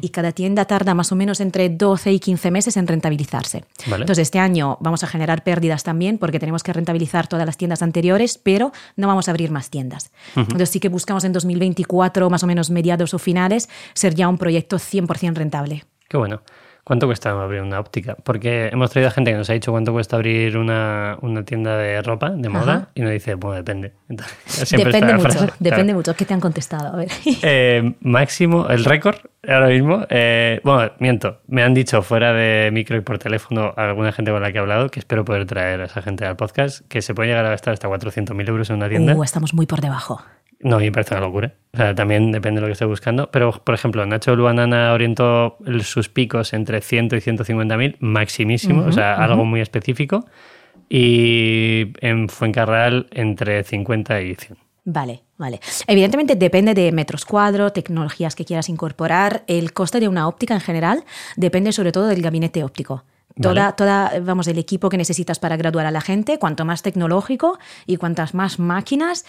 y 0.00 0.10
cada 0.10 0.32
tienda 0.32 0.64
tarda 0.64 0.94
más 0.94 1.12
o 1.12 1.16
menos 1.16 1.40
entre 1.40 1.68
12 1.68 2.12
y 2.12 2.20
15 2.20 2.50
meses 2.50 2.76
en 2.76 2.86
rentabilizarse. 2.86 3.64
Vale. 3.86 4.02
Entonces, 4.02 4.22
este 4.22 4.38
año 4.38 4.76
vamos 4.80 5.04
a 5.04 5.06
generar 5.06 5.44
pérdidas 5.44 5.82
también 5.82 6.18
porque 6.18 6.38
tenemos 6.38 6.62
que 6.62 6.72
rentabilizar 6.72 7.26
todas 7.26 7.46
las 7.46 7.56
tiendas 7.56 7.82
anteriores, 7.82 8.38
pero 8.38 8.72
no 8.96 9.06
vamos 9.06 9.28
a 9.28 9.30
abrir 9.30 9.50
más 9.50 9.70
tiendas. 9.70 10.10
Entonces, 10.36 10.70
sí 10.70 10.80
que 10.80 10.88
buscamos 10.88 11.24
en 11.24 11.32
2024, 11.32 12.28
más 12.30 12.42
o 12.42 12.46
menos 12.46 12.70
mediados 12.70 13.14
o 13.14 13.18
finales, 13.18 13.68
ser 13.94 14.14
ya 14.14 14.28
un 14.28 14.38
proyecto 14.38 14.76
100% 14.76 15.34
rentable. 15.34 15.84
Qué 16.08 16.16
bueno. 16.16 16.42
¿Cuánto 16.84 17.06
cuesta 17.06 17.30
abrir 17.30 17.62
una 17.62 17.78
óptica? 17.78 18.16
Porque 18.24 18.68
hemos 18.72 18.90
traído 18.90 19.08
a 19.08 19.12
gente 19.12 19.30
que 19.30 19.36
nos 19.36 19.48
ha 19.48 19.52
dicho 19.52 19.70
cuánto 19.70 19.92
cuesta 19.92 20.16
abrir 20.16 20.56
una, 20.58 21.16
una 21.22 21.44
tienda 21.44 21.76
de 21.76 22.02
ropa, 22.02 22.30
de 22.30 22.48
moda, 22.48 22.72
Ajá. 22.74 22.88
y 22.96 23.02
nos 23.02 23.12
dice, 23.12 23.34
bueno, 23.34 23.56
depende. 23.56 23.92
Entonces, 24.08 24.70
depende 24.76 25.12
mucho, 25.14 25.20
frase, 25.20 25.38
claro. 25.38 25.54
depende 25.60 25.94
mucho. 25.94 26.14
¿Qué 26.14 26.24
te 26.24 26.34
han 26.34 26.40
contestado? 26.40 26.92
A 26.92 26.96
ver. 26.96 27.08
Eh, 27.44 27.94
máximo, 28.00 28.68
el 28.68 28.84
récord 28.84 29.16
ahora 29.46 29.68
mismo. 29.68 30.04
eh, 30.10 30.60
bueno, 30.64 30.90
miento. 30.98 31.38
Me 31.46 31.62
han 31.62 31.72
dicho 31.72 32.02
fuera 32.02 32.32
de 32.32 32.70
micro 32.72 32.96
y 32.96 33.00
por 33.00 33.18
teléfono 33.20 33.72
a 33.76 33.84
alguna 33.88 34.10
gente 34.10 34.32
con 34.32 34.42
la 34.42 34.50
que 34.50 34.58
he 34.58 34.60
hablado, 34.60 34.88
que 34.90 34.98
espero 34.98 35.24
poder 35.24 35.46
traer 35.46 35.80
a 35.82 35.84
esa 35.84 36.02
gente 36.02 36.24
al 36.26 36.34
podcast, 36.36 36.86
que 36.88 37.00
se 37.00 37.14
puede 37.14 37.28
llegar 37.28 37.46
a 37.46 37.50
gastar 37.50 37.74
hasta 37.74 37.88
400.000 37.88 38.48
euros 38.48 38.70
en 38.70 38.76
una 38.76 38.88
tienda. 38.88 39.14
Uh, 39.14 39.22
estamos 39.22 39.54
muy 39.54 39.66
por 39.66 39.80
debajo. 39.80 40.20
No, 40.62 40.78
me 40.78 40.92
parece 40.92 41.14
una 41.14 41.26
locura. 41.26 41.54
O 41.72 41.76
sea, 41.76 41.94
también 41.94 42.30
depende 42.30 42.60
de 42.60 42.62
lo 42.62 42.66
que 42.68 42.72
esté 42.72 42.84
buscando. 42.84 43.30
Pero, 43.30 43.50
por 43.64 43.74
ejemplo, 43.74 44.06
Nacho 44.06 44.36
Luanana 44.36 44.92
orientó 44.92 45.58
sus 45.80 46.08
picos 46.08 46.52
entre 46.52 46.80
100 46.80 47.10
y 47.16 47.20
150 47.20 47.76
mil, 47.76 47.96
maximísimo, 48.00 48.84
o 48.86 48.92
sea, 48.92 49.14
algo 49.16 49.44
muy 49.44 49.60
específico. 49.60 50.24
Y 50.88 51.92
en 52.00 52.28
Fuencarral 52.28 53.06
entre 53.10 53.64
50 53.64 54.20
y 54.22 54.34
100. 54.34 54.58
Vale, 54.84 55.22
vale. 55.38 55.60
Evidentemente 55.86 56.34
depende 56.34 56.74
de 56.74 56.90
metros 56.92 57.24
cuadro, 57.24 57.72
tecnologías 57.72 58.34
que 58.34 58.44
quieras 58.44 58.68
incorporar. 58.68 59.44
El 59.46 59.72
coste 59.72 60.00
de 60.00 60.08
una 60.08 60.28
óptica 60.28 60.54
en 60.54 60.60
general 60.60 61.04
depende 61.36 61.72
sobre 61.72 61.92
todo 61.92 62.08
del 62.08 62.20
gabinete 62.20 62.64
óptico. 62.64 63.04
Toda, 63.40 63.54
Vale. 63.54 63.74
toda, 63.76 64.20
vamos, 64.20 64.46
el 64.48 64.58
equipo 64.58 64.90
que 64.90 64.98
necesitas 64.98 65.38
para 65.38 65.56
graduar 65.56 65.86
a 65.86 65.90
la 65.90 66.02
gente, 66.02 66.38
cuanto 66.38 66.66
más 66.66 66.82
tecnológico 66.82 67.58
y 67.86 67.96
cuantas 67.96 68.34
más 68.34 68.58
máquinas, 68.58 69.24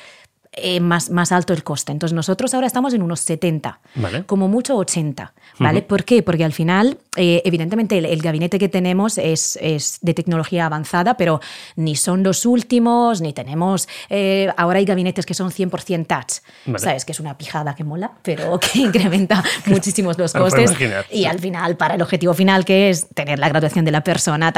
eh, 0.56 0.80
más, 0.80 1.10
más 1.10 1.32
alto 1.32 1.54
el 1.54 1.64
coste. 1.64 1.92
Entonces 1.92 2.14
nosotros 2.16 2.54
ahora 2.54 2.68
estamos 2.68 2.94
en 2.94 3.02
unos 3.02 3.20
70, 3.22 3.80
Vale. 3.96 4.24
como 4.26 4.48
mucho 4.48 4.76
80, 4.78 5.34
¿vale? 5.60 5.82
¿Por 5.82 6.04
qué? 6.04 6.22
Porque 6.24 6.44
al 6.44 6.54
final, 6.54 6.98
eh, 7.16 7.42
evidentemente, 7.46 7.98
el, 7.98 8.06
el 8.06 8.22
gabinete 8.22 8.60
que 8.60 8.70
tenemos 8.70 9.18
es, 9.18 9.58
es 9.62 10.00
de 10.02 10.14
tecnología 10.14 10.66
avanzada, 10.66 11.16
pero 11.18 11.40
ni 11.76 11.96
son 11.96 12.24
los 12.24 12.46
últimos, 12.46 13.22
ni 13.22 13.34
tenemos... 13.34 13.88
eh, 14.10 14.50
ahora 14.58 14.80
hay 14.80 14.86
gabinetes 14.86 15.26
que 15.26 15.34
son 15.34 15.50
100% 15.52 16.08
touch, 16.08 16.44
Vale. 16.66 16.80
¿sabes? 16.80 17.06
Que 17.06 17.12
es 17.14 17.20
una 17.20 17.38
pijada 17.38 17.76
que 17.76 17.84
mola, 17.84 18.12
pero 18.22 18.60
que 18.74 18.80
incrementa 18.80 19.44
muchísimos 19.66 20.18
los 20.18 20.34
costes. 20.34 20.72
Y 21.12 21.26
al 21.26 21.40
final, 21.40 21.78
para 21.78 21.96
el 21.96 22.02
objetivo 22.02 22.34
final, 22.34 22.66
que 22.66 22.90
es 22.90 23.08
tener 23.14 23.40
la 23.40 23.50
graduación 23.50 23.86
de 23.86 23.92
la 23.92 24.04
persona, 24.04 24.52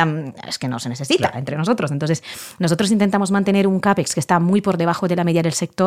es 0.48 0.58
que 0.60 0.68
no 0.68 0.80
se 0.80 0.90
necesita 0.90 1.16
Claro. 1.26 1.38
entre 1.40 1.56
nosotros. 1.58 1.92
Entonces, 1.92 2.24
nosotros 2.60 2.92
intentamos 2.92 3.32
mantener 3.32 3.68
un 3.68 3.80
CAPEX 3.80 4.14
que 4.14 4.20
está 4.20 4.40
muy 4.40 4.62
por 4.62 4.78
debajo 4.78 5.08
de 5.08 5.16
la 5.16 5.24
media 5.24 5.42
del 5.42 5.54
sector, 5.54 5.85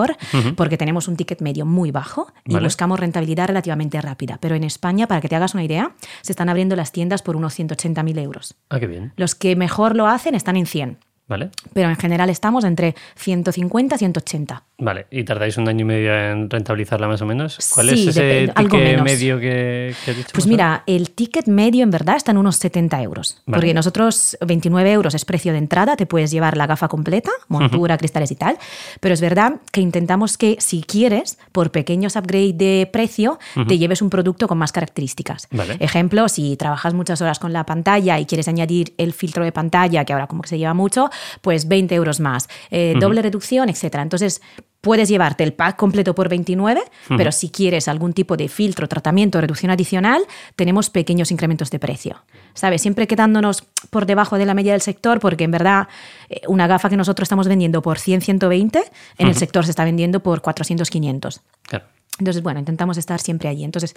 porque 0.56 0.76
tenemos 0.76 1.08
un 1.08 1.16
ticket 1.16 1.40
medio 1.40 1.66
muy 1.66 1.90
bajo 1.90 2.32
y 2.44 2.54
Vale. 2.54 2.66
buscamos 2.66 2.98
rentabilidad 3.00 3.48
relativamente 3.48 4.00
rápida. 4.00 4.38
Pero 4.40 4.54
en 4.54 4.64
España, 4.64 5.06
para 5.06 5.20
que 5.20 5.28
te 5.28 5.36
hagas 5.36 5.54
una 5.54 5.64
idea, 5.64 5.92
se 6.22 6.32
están 6.32 6.48
abriendo 6.48 6.76
las 6.76 6.92
tiendas 6.92 7.22
por 7.22 7.36
unos 7.36 7.58
180.000 7.58 8.18
euros. 8.20 8.54
Ah, 8.70 8.80
qué 8.80 8.86
bien. 8.86 9.12
Los 9.16 9.34
que 9.34 9.56
mejor 9.56 9.96
lo 9.96 10.06
hacen 10.06 10.34
están 10.34 10.56
en 10.56 10.66
100, 10.66 10.98
Vale. 11.28 11.50
pero 11.74 11.88
en 11.90 11.96
general 11.96 12.30
estamos 12.30 12.64
entre 12.64 12.94
150 13.16 13.94
y 13.94 13.98
180. 13.98 14.62
Vale. 14.78 15.06
¿Y 15.10 15.24
tardáis 15.24 15.56
un 15.58 15.68
año 15.68 15.80
y 15.82 15.84
medio 15.84 16.14
en 16.16 16.48
rentabilizarla 16.48 17.06
más 17.08 17.20
o 17.20 17.26
menos? 17.26 17.58
¿Cuál 17.74 17.90
Sí, 17.90 18.02
es 18.02 18.08
ese 18.08 18.22
depende- 18.22 18.52
algo 18.54 18.70
ticket 18.78 18.86
menos. 18.92 19.04
medio 19.04 19.38
que, 19.40 19.94
que 20.04 20.10
has 20.12 20.16
dicho? 20.16 20.28
Pues 20.32 20.46
mira, 20.46 20.84
el 20.86 21.10
ticket 21.10 21.46
medio 21.48 21.82
en 21.82 21.90
verdad 21.90 22.16
está 22.16 22.30
en 22.30 22.38
unos 22.38 22.56
70 22.56 23.02
euros. 23.02 23.42
Vale. 23.46 23.58
Porque 23.60 23.74
nosotros 23.74 24.38
29 24.46 24.92
euros 24.92 25.14
es 25.14 25.24
precio 25.24 25.52
de 25.52 25.58
entrada, 25.58 25.96
te 25.96 26.06
puedes 26.06 26.30
llevar 26.30 26.56
la 26.56 26.66
gafa 26.66 26.86
completa, 26.88 27.30
montura, 27.48 27.98
cristales 27.98 28.30
y 28.30 28.36
tal. 28.36 28.56
Pero 29.00 29.12
es 29.14 29.20
verdad 29.20 29.56
que 29.72 29.80
intentamos 29.80 30.38
que 30.38 30.56
si 30.60 30.82
quieres, 30.82 31.38
por 31.52 31.72
pequeños 31.72 32.14
upgrade 32.16 32.52
de 32.54 32.88
precio, 32.92 33.38
te 33.66 33.76
lleves 33.78 34.00
un 34.00 34.10
producto 34.10 34.46
con 34.48 34.58
más 34.58 34.70
características. 34.72 35.48
Vale. 35.50 35.76
Ejemplo, 35.80 36.28
si 36.28 36.56
trabajas 36.56 36.94
muchas 36.94 37.20
horas 37.20 37.38
con 37.40 37.52
la 37.52 37.66
pantalla 37.66 38.18
y 38.20 38.26
quieres 38.26 38.46
añadir 38.48 38.94
el 38.96 39.12
filtro 39.12 39.44
de 39.44 39.50
pantalla, 39.52 40.04
que 40.04 40.12
ahora 40.12 40.28
como 40.28 40.42
que 40.42 40.48
se 40.48 40.58
lleva 40.58 40.72
mucho, 40.74 41.10
pues 41.40 41.68
20 41.68 41.94
euros 41.94 42.20
más. 42.20 42.48
Eh, 42.70 42.94
Doble 42.98 43.22
reducción, 43.22 43.68
etcétera. 43.68 44.02
Entonces, 44.02 44.40
puedes 44.80 45.08
llevarte 45.08 45.44
el 45.44 45.52
pack 45.52 45.76
completo 45.76 46.14
por 46.14 46.28
29, 46.28 46.82
pero 47.16 47.32
si 47.32 47.50
quieres 47.50 47.88
algún 47.88 48.12
tipo 48.12 48.36
de 48.36 48.48
filtro, 48.48 48.88
tratamiento 48.88 49.40
reducción 49.40 49.70
adicional, 49.70 50.22
tenemos 50.56 50.90
pequeños 50.90 51.30
incrementos 51.30 51.70
de 51.70 51.78
precio. 51.78 52.22
¿Sabes? 52.54 52.82
Siempre 52.82 53.06
quedándonos 53.06 53.64
por 53.90 54.06
debajo 54.06 54.38
de 54.38 54.46
la 54.46 54.54
media 54.54 54.72
del 54.72 54.80
sector 54.80 55.20
porque 55.20 55.44
en 55.44 55.50
verdad 55.50 55.88
eh, 56.28 56.40
una 56.48 56.66
gafa 56.66 56.88
que 56.88 56.96
nosotros 56.96 57.26
estamos 57.26 57.48
vendiendo 57.48 57.82
por 57.82 57.98
100, 57.98 58.20
120, 58.22 58.82
en 59.18 59.28
el 59.28 59.34
sector 59.34 59.64
se 59.64 59.70
está 59.70 59.84
vendiendo 59.84 60.20
por 60.20 60.40
400, 60.42 60.90
500. 60.90 61.40
Claro. 61.62 61.84
Entonces, 62.18 62.42
bueno, 62.42 62.58
intentamos 62.60 62.96
estar 62.98 63.20
siempre 63.20 63.48
allí. 63.48 63.64
Entonces, 63.64 63.94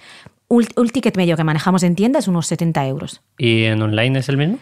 un, 0.48 0.68
un 0.76 0.90
ticket 0.90 1.18
medio 1.18 1.36
que 1.38 1.44
manejamos 1.44 1.84
en 1.84 1.96
tienda 1.96 2.20
es 2.20 2.28
unos 2.28 2.48
70 2.48 2.86
euros. 2.88 3.22
¿Y 3.38 3.64
en 3.66 3.82
online 3.82 4.20
es 4.20 4.30
el 4.30 4.38
mismo? 4.38 4.58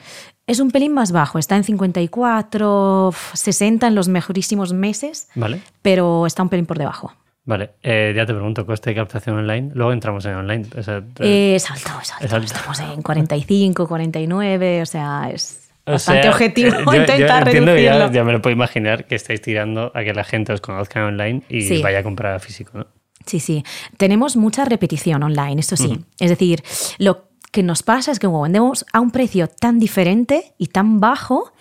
Es 0.48 0.60
un 0.60 0.72
pelín 0.72 0.94
más 0.94 1.12
bajo, 1.12 1.38
está 1.40 1.56
en 1.58 1.64
54, 1.64 3.14
60 3.34 3.88
en 3.88 3.96
los 3.96 4.08
mejorísimos 4.08 4.74
meses, 4.74 5.28
Vale. 5.36 5.62
pero 5.82 6.26
está 6.26 6.44
un 6.44 6.50
pelín 6.50 6.66
por 6.66 6.78
debajo. 6.78 7.14
Vale, 7.46 7.72
eh, 7.82 8.14
ya 8.16 8.26
te 8.26 8.34
pregunto, 8.34 8.66
coste 8.66 8.92
de 8.92 8.96
captación 8.96 9.38
online. 9.38 9.72
Luego 9.74 9.92
entramos 9.92 10.24
en 10.26 10.36
online. 10.36 10.66
O 10.78 10.84
sea, 10.84 11.04
Eh, 11.20 11.56
es 11.56 11.70
alto, 11.72 11.90
es 12.02 12.12
alto. 12.14 12.26
Es 12.26 12.34
alto. 12.34 12.46
Estamos 12.54 12.80
en 12.80 13.02
45, 13.02 13.88
49, 13.88 14.82
o 14.84 14.86
sea, 14.86 15.32
es 15.34 15.70
o 15.86 15.94
bastante 15.94 16.24
sea, 16.24 16.32
objetivo 16.32 16.70
eh, 16.70 16.84
yo- 16.86 16.92
yo 16.94 17.00
intentar 17.00 17.44
que 17.46 17.52
reducirlo. 17.60 17.78
Ya, 17.78 18.12
ya 18.12 18.24
me 18.24 18.34
lo 18.34 18.42
puedo 18.42 18.56
imaginar 18.56 19.06
que 19.06 19.16
estáis 19.16 19.42
tirando 19.42 19.92
a 19.96 20.04
que 20.04 20.14
la 20.14 20.24
gente 20.24 20.54
os 20.54 20.62
conozca 20.62 21.06
online 21.06 21.42
y 21.50 21.62
Sí. 21.62 21.82
vaya 21.82 22.00
a 22.00 22.04
comprar 22.04 22.36
a 22.36 22.40
físico, 22.40 22.78
¿no? 22.78 22.88
Sí, 23.26 23.40
sí. 23.40 23.64
Tenemos 23.98 24.36
mucha 24.36 24.66
repetición 24.66 25.24
online, 25.24 25.60
eso 25.60 25.76
sí. 25.76 26.00
Es 26.20 26.30
decir, 26.30 26.64
lo 26.98 27.30
que 27.52 27.64
nos 27.64 27.84
pasa 27.84 28.12
es 28.12 28.20
que 28.20 28.28
como 28.28 28.42
vendemos 28.42 28.86
a 28.94 29.00
un 29.00 29.12
precio 29.12 29.48
tan 29.48 29.80
diferente 29.80 30.54
y 30.58 30.68
tan 30.68 31.00
bajo, 31.00 31.52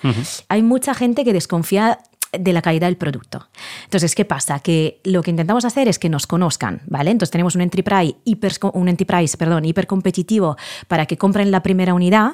hay 0.49 0.63
mucha 0.63 0.95
gente 0.95 1.25
que 1.25 1.33
desconfía 1.33 1.99
de 2.33 2.53
la 2.53 2.61
calidad 2.61 2.89
del 2.89 2.99
producto. 2.99 3.49
Entonces, 3.85 4.15
¿qué 4.15 4.27
pasa? 4.27 4.59
Que 4.61 5.01
lo 5.05 5.23
que 5.23 5.31
intentamos 5.31 5.65
hacer 5.65 5.89
es 5.89 5.99
que 5.99 6.11
nos 6.11 6.27
conozcan, 6.27 6.83
¿vale? 6.87 7.11
Entonces 7.11 7.31
tenemos 7.31 7.55
un 7.55 7.63
entry 7.63 7.83
price 7.83 8.17
hiper, 8.25 8.53
un 8.75 8.89
entry 8.89 9.07
price, 9.07 9.37
perdón, 9.39 9.65
hiper 9.65 9.87
competitivo 9.87 10.57
para 10.89 11.07
que 11.07 11.17
compren 11.17 11.51
la 11.51 11.63
primera 11.63 11.95
unidad 11.95 12.33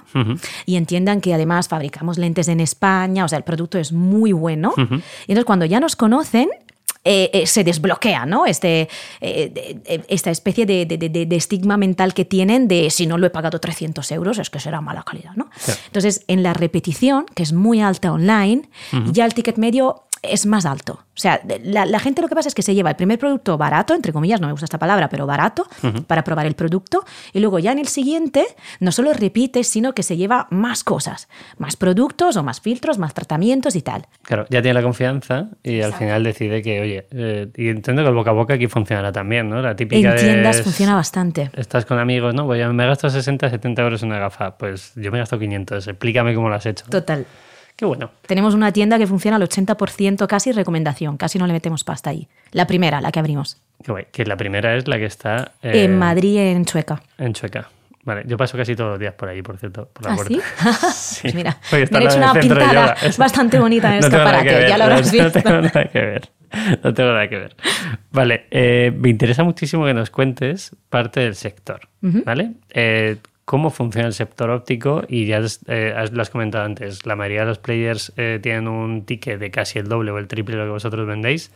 y 0.67 0.75
entiendan 0.77 1.21
que 1.21 1.33
además 1.33 1.69
fabricamos 1.69 2.19
lentes 2.19 2.49
en 2.49 2.59
España, 2.59 3.25
o 3.25 3.29
sea, 3.29 3.39
el 3.39 3.45
producto 3.45 3.79
es 3.79 3.93
muy 3.93 4.33
bueno. 4.33 4.75
Y 4.77 4.83
entonces 4.83 5.45
cuando 5.45 5.65
ya 5.65 5.79
nos 5.79 5.95
conocen, 5.95 6.49
eh, 7.05 7.31
eh, 7.33 7.47
se 7.47 7.65
desbloquea, 7.65 8.25
¿no? 8.27 8.47
Este, 8.47 8.89
eh, 9.21 9.51
de- 9.53 10.05
esta 10.09 10.31
especie 10.31 10.65
de, 10.67 10.87
de- 10.87 10.97
de- 10.97 11.27
de 11.27 11.37
estigma 11.37 11.77
mental 11.77 12.15
que 12.15 12.25
tienen 12.25 12.67
de 12.67 12.89
si 12.91 13.07
no 13.07 13.19
lo 13.19 13.27
he 13.27 13.31
pagado 13.31 13.61
300 13.61 14.11
euros 14.13 14.39
es 14.39 14.49
que 14.51 14.59
será 14.61 14.81
mala 14.81 15.03
calidad, 15.03 15.33
¿no? 15.37 15.51
Claro. 15.65 15.81
Entonces, 15.87 16.25
en 16.29 16.43
la 16.43 16.55
repetición, 16.55 17.27
que 17.35 17.43
es 17.43 17.53
muy 17.53 17.81
alta 17.83 18.13
online, 18.13 18.69
ya 19.13 19.25
el 19.27 19.35
ticket 19.35 19.57
medio 19.59 20.05
es 20.31 20.47
más 20.47 20.67
alto. 20.67 21.01
O 21.17 21.21
sea, 21.21 21.41
la, 21.63 21.87
la 21.87 21.99
gente 22.01 22.21
lo 22.23 22.29
que 22.29 22.35
pasa 22.35 22.49
es 22.49 22.55
que 22.55 22.63
se 22.63 22.75
lleva 22.75 22.91
el 22.91 22.97
primer 22.97 23.19
producto 23.19 23.57
barato, 23.57 23.95
entre 23.95 24.13
comillas, 24.13 24.41
no 24.41 24.49
me 24.49 24.53
gusta 24.53 24.65
esta 24.65 24.79
palabra, 24.79 25.09
pero 25.09 25.27
barato, 25.27 25.67
para 26.09 26.25
probar 26.25 26.47
el 26.47 26.55
producto, 26.55 27.05
y 27.33 27.39
luego 27.41 27.59
ya 27.61 27.71
en 27.73 27.79
el 27.79 27.87
siguiente 27.87 28.45
no 28.81 28.91
solo 28.91 29.13
repite, 29.13 29.63
sino 29.65 29.93
que 29.95 30.03
se 30.03 30.17
lleva 30.17 30.49
más 30.51 30.83
cosas, 30.83 31.29
más 31.59 31.77
productos 31.77 32.37
o 32.37 32.43
más 32.43 32.61
filtros, 32.61 32.99
más 32.99 33.15
tratamientos 33.15 33.77
y 33.77 33.83
tal. 33.83 34.07
Claro, 34.23 34.47
ya 34.51 34.61
tiene 34.61 34.75
la 34.75 34.83
confianza 34.83 35.49
y 35.63 35.81
al 35.83 35.93
final 35.95 36.25
decide 36.25 36.63
que, 36.63 36.81
oye, 36.81 37.07
eh, 37.13 37.49
y 37.57 37.69
entiendo 37.69 38.03
que 38.03 38.09
el 38.09 38.15
boca 38.15 38.31
a 38.31 38.35
boca 38.35 38.55
aquí 38.55 38.67
funcionará 38.67 39.13
también, 39.13 39.49
¿no? 39.49 39.63
La 39.63 39.77
típica 39.77 40.11
En 40.11 40.17
de 40.17 40.23
tiendas 40.23 40.57
es- 40.59 40.63
funciona 40.65 40.95
bastante. 40.97 41.51
Estás 41.55 41.87
con 41.87 41.99
amigos, 42.01 42.35
¿no? 42.35 42.45
Pues 42.47 42.59
ya 42.59 42.69
me 42.73 42.87
gasto 42.87 43.09
60, 43.09 43.51
70 43.51 43.83
euros 43.83 44.03
en 44.03 44.09
una 44.09 44.19
gafa. 44.19 44.57
Pues 44.59 44.93
yo 44.97 45.13
me 45.13 45.19
gasto 45.19 45.39
500. 45.39 45.87
Explícame 45.87 46.35
cómo 46.35 46.49
lo 46.49 46.57
has 46.57 46.67
hecho. 46.67 46.87
Total. 46.91 47.25
Qué 47.77 47.85
bueno. 47.85 48.11
Tenemos 48.27 48.55
una 48.55 48.73
tienda 48.73 48.99
que 48.99 49.07
funciona 49.07 49.37
al 49.37 49.43
80% 49.43 50.27
casi 50.29 50.53
recomendación, 50.53 51.17
casi 51.17 51.39
no 51.39 51.47
le 51.47 51.53
metemos 51.53 51.83
pasta 51.85 52.11
ahí. 52.11 52.29
La 52.53 52.67
primera, 52.67 53.01
la 53.01 53.11
que 53.11 53.19
abrimos. 53.19 53.59
Qué 53.83 53.91
guay. 53.91 54.07
Que 54.13 54.25
la 54.25 54.37
primera 54.37 54.77
es 54.77 54.87
la 54.87 54.97
que 54.99 55.07
está 55.07 55.53
eh, 55.63 55.85
en 55.85 55.99
Madrid, 55.99 56.39
en 56.39 56.65
Chueca. 56.65 57.03
en 57.19 57.33
Chueca. 57.33 57.69
Vale, 58.05 58.23
yo 58.27 58.37
paso 58.37 58.57
casi 58.59 58.77
todos 58.77 58.91
los 58.91 58.99
días 59.01 59.15
por 59.15 59.31
ahí, 59.31 59.41
por 59.41 59.57
cierto, 59.57 59.89
por 59.93 60.05
la 60.05 60.13
¿Ah, 60.13 60.17
puerta. 60.17 60.35
sí? 60.93 61.21
Pues 61.23 61.35
mira, 61.35 61.57
Porque 61.71 61.85
está 61.85 61.99
me 61.99 62.05
al 62.05 62.11
hecho 62.11 62.19
una 62.19 62.35
pintada 62.35 62.97
bastante 63.19 63.59
bonita 63.59 63.95
en 63.97 64.01
No 64.03 64.09
nada 64.11 64.43
que 64.43 64.49
ver, 64.51 64.69
ya 64.69 64.77
lo 64.79 64.85
habrás 64.85 65.13
no, 65.13 65.19
no 65.19 65.25
visto. 65.25 65.41
tengo 65.43 65.61
nada 65.63 65.85
que 65.87 65.99
ver. 66.01 66.31
No 66.85 66.95
tengo 66.95 67.11
nada 67.13 67.29
que 67.29 67.39
ver. 67.39 67.57
Vale, 68.13 68.47
eh, 68.51 68.93
me 68.97 69.09
interesa 69.09 69.43
muchísimo 69.43 69.87
que 69.87 69.95
nos 69.95 70.11
cuentes 70.11 70.77
parte 70.91 71.21
del 71.21 71.35
sector, 71.35 71.89
¿vale? 72.03 72.53
Eh, 72.75 73.17
¿Cómo 73.45 73.71
funciona 73.71 74.07
el 74.07 74.15
sector 74.15 74.49
óptico? 74.51 75.03
Y 75.09 75.27
ya 75.27 75.39
has- 75.39 75.61
eh, 75.69 75.93
has- 75.97 76.13
lo 76.13 76.23
has 76.23 76.31
comentado 76.31 76.65
antes, 76.65 77.05
la 77.07 77.15
mayoría 77.17 77.41
de 77.41 77.47
los 77.47 77.59
players 77.59 78.13
eh, 78.17 78.39
tienen 78.43 78.69
un 78.69 79.05
ticket 79.05 79.39
de 79.39 79.51
casi 79.51 79.79
el 79.79 79.89
doble 79.89 80.11
o 80.13 80.19
el 80.19 80.29
triple 80.29 80.55
de 80.57 80.63
lo 80.63 80.67
que 80.69 80.73
vosotros 80.73 81.07
vendéis. 81.07 81.53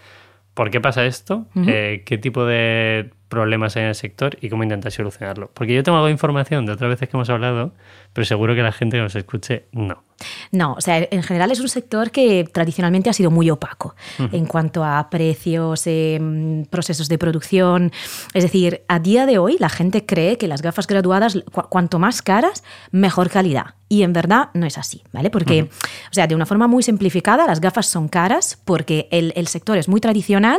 ¿Por 0.55 0.71
qué 0.71 0.81
pasa 0.81 1.07
esto? 1.07 1.47
Eh, 1.67 2.03
¿Qué 2.05 2.19
tipo 2.19 2.45
de 2.45 3.11
problemas 3.29 3.77
hay 3.77 3.83
en 3.85 3.89
el 3.91 3.95
sector 3.95 4.37
y 4.41 4.49
cómo 4.49 4.63
intentáis 4.63 4.95
solucionarlo? 4.95 5.51
Porque 5.55 5.75
yo 5.75 5.83
tengo 5.83 5.97
algo 5.97 6.07
de 6.07 6.13
información 6.13 6.67
de 6.67 6.73
otras 6.73 6.91
veces 6.91 7.09
que 7.09 7.17
hemos 7.17 7.29
hablado, 7.31 7.73
pero 8.13 8.25
seguro 8.25 8.55
que 8.55 8.63
la 8.63 8.73
gente 8.73 8.97
que 8.97 9.03
nos 9.03 9.15
escuche 9.15 9.67
no. 9.73 10.03
No, 10.51 10.73
o 10.73 10.81
sea, 10.81 11.07
en 11.09 11.23
general 11.23 11.53
es 11.53 11.61
un 11.61 11.69
sector 11.69 12.11
que 12.11 12.43
tradicionalmente 12.53 13.09
ha 13.09 13.13
sido 13.13 13.31
muy 13.31 13.51
opaco 13.51 13.95
en 14.33 14.47
cuanto 14.47 14.83
a 14.83 15.09
precios, 15.11 15.83
em, 15.87 16.65
procesos 16.65 17.09
de 17.09 17.19
producción. 17.19 17.93
Es 18.35 18.43
decir, 18.43 18.83
a 18.89 18.99
día 18.99 19.27
de 19.27 19.39
hoy 19.39 19.57
la 19.61 19.69
gente 19.69 20.05
cree 20.07 20.37
que 20.37 20.49
las 20.49 20.61
gafas 20.61 20.89
graduadas, 20.89 21.39
cu- 21.53 21.69
cuanto 21.69 22.01
más 22.01 22.21
caras, 22.23 22.65
mejor 22.91 23.31
calidad. 23.31 23.75
Y 23.91 24.03
en 24.03 24.13
verdad 24.13 24.51
no 24.55 24.67
es 24.67 24.77
así, 24.77 25.03
¿vale? 25.13 25.31
Porque, 25.31 25.63
o 25.63 26.13
sea, 26.13 26.27
de 26.27 26.35
una 26.35 26.45
forma 26.47 26.67
muy 26.67 26.83
simplificada, 26.83 27.47
las 27.47 27.61
gafas 27.61 27.87
son 27.87 28.09
caras 28.09 28.61
porque 28.65 29.09
el, 29.13 29.33
el 29.37 29.47
sector 29.47 29.79
es 29.79 29.89
muy 29.89 30.01
tradicional 30.01 30.59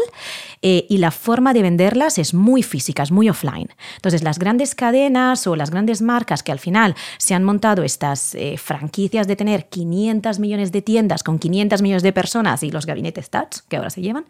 eh, 0.62 0.86
y 0.90 0.98
la 0.98 1.12
forma 1.12 1.54
de 1.54 1.62
venderlas 1.62 2.18
es 2.18 2.34
muy 2.34 2.59
física, 2.64 3.04
es 3.04 3.12
muy 3.12 3.30
offline. 3.30 3.70
Entonces, 3.96 4.24
las 4.24 4.40
grandes 4.40 4.76
cadenas 4.76 5.46
o 5.48 5.56
las 5.56 5.70
grandes 5.72 6.02
marcas 6.02 6.44
que 6.44 6.52
al 6.52 6.60
final 6.60 6.96
se 7.18 7.34
han 7.36 7.44
montado 7.44 7.84
estas 7.84 8.36
eh, 8.36 8.58
franquicias 8.58 9.28
de 9.28 9.36
tener 9.36 9.66
500 9.70 10.40
millones 10.40 10.72
de 10.72 10.82
tiendas 10.82 11.24
con 11.24 11.40
500 11.40 11.82
millones 11.82 12.04
de 12.04 12.14
personas 12.14 12.64
y 12.64 12.72
los 12.72 12.86
gabinetes 12.86 13.30
touch 13.30 13.58
que 13.68 13.78
ahora 13.78 13.90
se 13.90 14.02
llevan, 14.02 14.26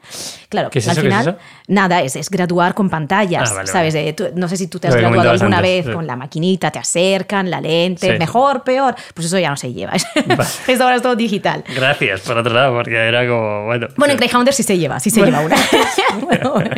claro, 0.50 0.69
¿Qué 0.69 0.79
es 0.79 0.88
al 0.88 0.93
eso? 0.93 1.01
¿Qué 1.01 1.07
es 1.07 1.13
final 1.13 1.27
eso? 1.36 1.38
nada, 1.67 2.01
es, 2.01 2.15
es 2.15 2.29
graduar 2.29 2.74
con 2.74 2.89
pantallas, 2.89 3.51
Ah, 3.51 3.55
vale, 3.55 3.67
¿sabes? 3.67 3.93
vale. 3.93 4.09
Eh, 4.09 4.13
tú- 4.13 4.27
no 4.36 4.48
sé 4.48 4.57
si 4.57 4.67
tú 4.67 4.79
te 4.79 4.88
has 4.88 4.95
Lo 4.95 5.01
graduado 5.01 5.31
alguna 5.31 5.57
antes, 5.57 5.71
vez 5.71 5.86
sí. 5.86 5.91
con 5.93 6.07
la 6.07 6.15
maquinita, 6.15 6.71
te 6.71 6.79
acercan, 6.79 7.50
la 7.50 7.62
lente, 7.62 8.13
Sí. 8.13 8.19
mejor, 8.19 8.63
peor, 8.63 8.95
pues 9.13 9.27
eso 9.27 9.38
ya 9.39 9.50
no 9.50 9.57
se 9.57 9.74
lleva. 9.74 9.93
Esto 10.67 10.83
ahora 10.83 10.95
es 10.95 11.01
todo 11.01 11.15
digital. 11.15 11.63
Gracias, 11.75 12.21
por 12.21 12.38
otro 12.38 12.53
lado, 12.53 12.74
porque 12.75 12.95
era 12.95 13.27
como, 13.27 13.65
bueno. 13.65 13.88
Bueno, 13.98 14.13
en 14.13 14.17
Greyhounder 14.19 14.53
sí 14.53 14.63
se 14.63 14.77
lleva, 14.77 15.00
sí 15.00 15.09
se 15.09 15.21
lleva 15.24 15.41
una. 15.41 15.55
Bueno, 16.21 16.51
bueno, 16.53 16.69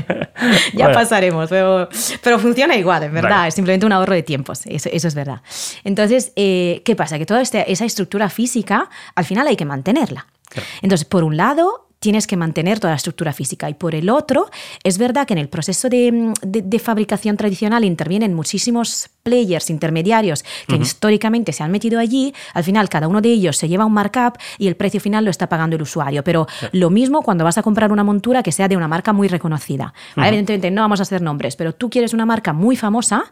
ya 0.74 0.86
Bueno. 0.86 0.94
pasaremos, 0.94 1.41
pero, 1.50 1.90
pero 2.24 2.40
funciona 2.40 2.76
igual, 2.76 3.04
en 3.04 3.14
verdad, 3.14 3.48
es 3.48 3.54
simplemente 3.56 3.86
un 3.86 3.92
ahorro 3.92 4.14
de 4.14 4.24
tiempos, 4.24 4.62
eso, 4.66 4.90
eso 4.92 5.08
es 5.08 5.16
verdad. 5.16 5.42
Entonces, 5.84 6.32
eh, 6.36 6.82
¿qué 6.86 6.96
pasa? 6.96 7.18
Que 7.18 7.26
toda 7.26 7.42
este- 7.42 7.72
esa 7.72 7.86
estructura 7.86 8.30
física, 8.30 8.90
al 9.16 9.26
final 9.26 9.48
hay 9.48 9.56
que 9.56 9.66
mantenerla. 9.66 10.28
Claro. 10.50 10.68
Entonces, 10.82 11.06
por 11.06 11.24
un 11.24 11.38
lado, 11.38 11.88
tienes 12.02 12.26
que 12.26 12.36
mantener 12.36 12.80
toda 12.80 12.92
la 12.94 12.98
estructura 12.98 13.32
física. 13.32 13.70
Y 13.70 13.76
por 13.76 13.94
el 13.94 14.10
otro, 14.10 14.50
es 14.84 14.98
verdad 14.98 15.28
que 15.28 15.34
en 15.34 15.38
el 15.38 15.50
proceso 15.50 15.88
de, 15.88 16.34
de- 16.42 16.64
de 16.64 16.80
fabricación 16.80 17.38
tradicional 17.38 17.86
intervienen 17.86 18.34
muchísimos 18.34 19.10
players 19.22 19.70
intermediarios 19.70 20.44
que 20.68 20.78
históricamente 20.82 21.54
se 21.54 21.62
han 21.62 21.70
metido 21.70 22.00
allí, 22.00 22.34
al 22.56 22.64
final 22.64 22.90
cada 22.90 23.08
uno 23.08 23.22
de 23.22 23.30
ellos 23.30 23.56
se 23.56 23.68
lleva 23.70 23.86
un 23.86 23.94
markup 23.94 24.38
y 24.58 24.68
el 24.68 24.76
precio 24.76 25.00
final 25.00 25.24
lo 25.26 25.30
está 25.30 25.48
pagando 25.48 25.76
el 25.76 25.84
usuario, 25.84 26.24
pero 26.24 26.48
lo 26.72 26.90
mismo 26.90 27.22
cuando 27.22 27.44
vas 27.44 27.60
a 27.60 27.62
comprar 27.62 27.92
una 27.92 28.04
montura 28.04 28.42
que 28.42 28.52
sea 28.52 28.68
de 28.68 28.76
una 28.76 28.88
marca 28.88 29.14
muy 29.14 29.28
reconocida. 29.28 29.94
¿vale? 30.16 30.30
Evidentemente 30.30 30.72
no 30.72 30.82
vamos 30.82 31.02
a 31.02 31.04
hacer 31.04 31.22
nombres, 31.22 31.56
pero 31.56 31.74
tú 31.76 31.92
quieres 31.92 32.16
una 32.16 32.26
marca 32.26 32.52
muy 32.52 32.76
famosa, 32.76 33.26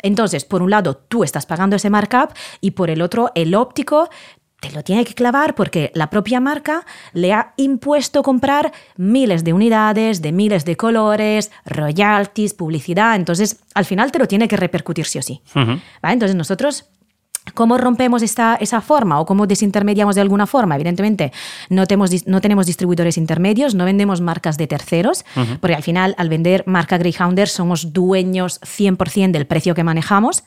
entonces 0.00 0.46
por 0.46 0.62
un 0.62 0.70
lado 0.70 0.96
tú 0.96 1.24
estás 1.24 1.44
pagando 1.44 1.76
ese 1.76 1.90
markup 1.90 2.30
y 2.62 2.70
por 2.70 2.88
el 2.88 3.02
otro 3.02 3.30
el 3.34 3.54
óptico 3.54 4.08
te 4.64 4.74
lo 4.74 4.82
tiene 4.82 5.04
que 5.04 5.12
clavar 5.12 5.54
porque 5.54 5.90
la 5.94 6.08
propia 6.08 6.40
marca 6.40 6.86
le 7.12 7.34
ha 7.34 7.52
impuesto 7.56 8.22
comprar 8.22 8.72
miles 8.96 9.44
de 9.44 9.52
unidades, 9.52 10.22
de 10.22 10.32
miles 10.32 10.64
de 10.64 10.76
colores, 10.76 11.50
royalties, 11.66 12.54
publicidad. 12.54 13.16
Entonces, 13.16 13.60
al 13.74 13.84
final 13.84 14.10
te 14.10 14.18
lo 14.18 14.26
tiene 14.26 14.48
que 14.48 14.56
repercutir 14.56 15.04
sí 15.04 15.18
o 15.18 15.22
sí. 15.22 15.42
Entonces, 16.02 16.34
nosotros 16.34 16.86
¿Cómo 17.54 17.78
rompemos 17.78 18.22
esta, 18.22 18.56
esa 18.56 18.80
forma 18.80 19.20
o 19.20 19.26
cómo 19.26 19.46
desintermediamos 19.46 20.16
de 20.16 20.20
alguna 20.20 20.46
forma? 20.46 20.74
Evidentemente, 20.74 21.32
no 21.68 21.86
tenemos, 21.86 22.26
no 22.26 22.40
tenemos 22.40 22.66
distribuidores 22.66 23.16
intermedios, 23.16 23.74
no 23.74 23.84
vendemos 23.84 24.20
marcas 24.20 24.56
de 24.58 24.66
terceros, 24.66 25.24
porque 25.60 25.74
al 25.74 25.82
final, 25.82 26.14
al 26.18 26.28
vender 26.28 26.64
marca 26.66 26.98
Greyhounder, 26.98 27.48
somos 27.48 27.92
dueños 27.92 28.60
100% 28.62 29.30
del 29.30 29.46
precio 29.46 29.74
que 29.74 29.84
manejamos. 29.84 30.44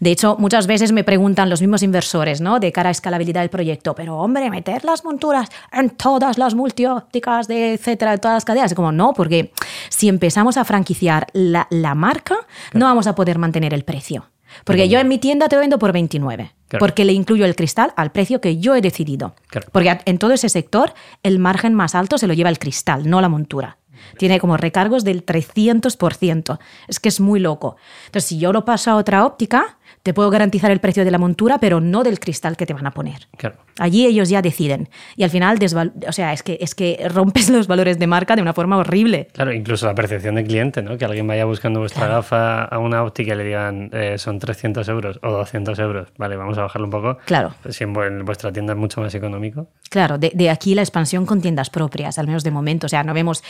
De 0.00 0.10
hecho, 0.10 0.36
muchas 0.38 0.66
veces 0.66 0.92
me 0.92 1.04
preguntan 1.04 1.50
los 1.50 1.60
mismos 1.60 1.82
inversores, 1.82 2.40
¿no? 2.40 2.60
De 2.60 2.72
cara 2.72 2.88
a 2.88 2.92
escalabilidad 2.92 3.40
del 3.40 3.50
proyecto, 3.50 3.94
pero 3.94 4.16
hombre, 4.18 4.48
meter 4.50 4.84
las 4.84 5.04
monturas 5.04 5.48
en 5.72 5.90
todas 5.90 6.38
las 6.38 6.54
multiópticas, 6.54 7.48
de 7.48 7.74
etcétera, 7.74 8.12
de 8.12 8.18
todas 8.18 8.36
las 8.36 8.44
cadenas. 8.44 8.72
Y 8.72 8.74
como 8.74 8.92
no, 8.92 9.12
porque 9.12 9.52
si 9.88 10.08
empezamos 10.08 10.56
a 10.56 10.64
franquiciar 10.64 11.26
la, 11.32 11.66
la 11.70 11.94
marca, 11.94 12.36
no 12.72 12.86
vamos 12.86 13.06
a 13.06 13.14
poder 13.14 13.38
mantener 13.38 13.74
el 13.74 13.84
precio. 13.84 14.26
Porque 14.64 14.88
yo 14.88 14.98
en 15.00 15.08
mi 15.08 15.18
tienda 15.18 15.48
te 15.48 15.56
lo 15.56 15.60
vendo 15.60 15.78
por 15.78 15.92
29, 15.92 16.52
Claro. 16.68 16.80
porque 16.80 17.04
le 17.04 17.12
incluyo 17.12 17.44
el 17.44 17.56
cristal 17.56 17.92
al 17.96 18.12
precio 18.12 18.40
que 18.40 18.58
yo 18.58 18.74
he 18.74 18.80
decidido. 18.80 19.34
Claro. 19.48 19.68
Porque 19.72 19.98
en 20.04 20.18
todo 20.18 20.32
ese 20.32 20.48
sector 20.48 20.94
el 21.22 21.38
margen 21.38 21.74
más 21.74 21.94
alto 21.94 22.18
se 22.18 22.26
lo 22.26 22.34
lleva 22.34 22.50
el 22.50 22.58
cristal, 22.58 23.08
no 23.08 23.20
la 23.20 23.28
montura. 23.28 23.78
Tiene 24.18 24.38
como 24.38 24.56
recargos 24.56 25.02
del 25.04 25.24
300%. 25.24 26.58
Es 26.88 27.00
que 27.00 27.08
es 27.08 27.20
muy 27.20 27.40
loco. 27.40 27.76
Entonces, 28.06 28.28
si 28.28 28.38
yo 28.38 28.52
lo 28.52 28.64
paso 28.64 28.90
a 28.90 28.96
otra 28.96 29.24
óptica, 29.24 29.78
te 30.04 30.12
puedo 30.12 30.28
garantizar 30.28 30.70
el 30.70 30.80
precio 30.80 31.02
de 31.02 31.10
la 31.10 31.16
montura, 31.16 31.58
pero 31.58 31.80
no 31.80 32.02
del 32.02 32.20
cristal 32.20 32.58
que 32.58 32.66
te 32.66 32.74
van 32.74 32.86
a 32.86 32.90
poner. 32.90 33.26
Claro. 33.38 33.56
Allí 33.78 34.04
ellos 34.04 34.28
ya 34.28 34.42
deciden. 34.42 34.90
Y 35.16 35.24
al 35.24 35.30
final, 35.30 35.58
o 36.06 36.12
sea, 36.12 36.34
es 36.34 36.42
que, 36.42 36.58
es 36.60 36.74
que 36.74 37.08
rompes 37.08 37.48
los 37.50 37.66
valores 37.66 37.98
de 37.98 38.06
marca 38.06 38.36
de 38.36 38.42
una 38.42 38.52
forma 38.52 38.76
horrible. 38.76 39.28
Claro, 39.32 39.50
incluso 39.50 39.86
la 39.86 39.94
percepción 39.94 40.34
del 40.34 40.46
cliente, 40.46 40.82
¿no? 40.82 40.98
Que 40.98 41.06
alguien 41.06 41.26
vaya 41.26 41.46
buscando 41.46 41.80
vuestra 41.80 42.06
gafa 42.06 42.64
a 42.64 42.78
una 42.78 43.02
óptica 43.02 43.32
y 43.32 43.36
le 43.38 43.44
digan 43.44 43.88
eh, 43.94 44.18
son 44.18 44.38
300 44.38 44.86
euros 44.90 45.18
o 45.22 45.30
200 45.30 45.78
euros. 45.78 46.08
Vale, 46.18 46.36
vamos 46.36 46.58
a 46.58 46.62
bajarlo 46.62 46.86
un 46.86 46.90
poco. 46.90 47.16
Claro. 47.24 47.54
Si 47.70 47.84
en 47.84 48.24
vuestra 48.26 48.52
tienda 48.52 48.74
es 48.74 48.78
mucho 48.78 49.00
más 49.00 49.14
económico. 49.14 49.68
Claro, 49.88 50.18
de, 50.18 50.50
aquí 50.50 50.74
la 50.74 50.82
expansión 50.82 51.24
con 51.24 51.40
tiendas 51.40 51.70
propias, 51.70 52.18
al 52.18 52.26
menos 52.26 52.44
de 52.44 52.50
momento. 52.50 52.86
O 52.86 52.90
sea, 52.90 53.04
no 53.04 53.14
vemos 53.14 53.42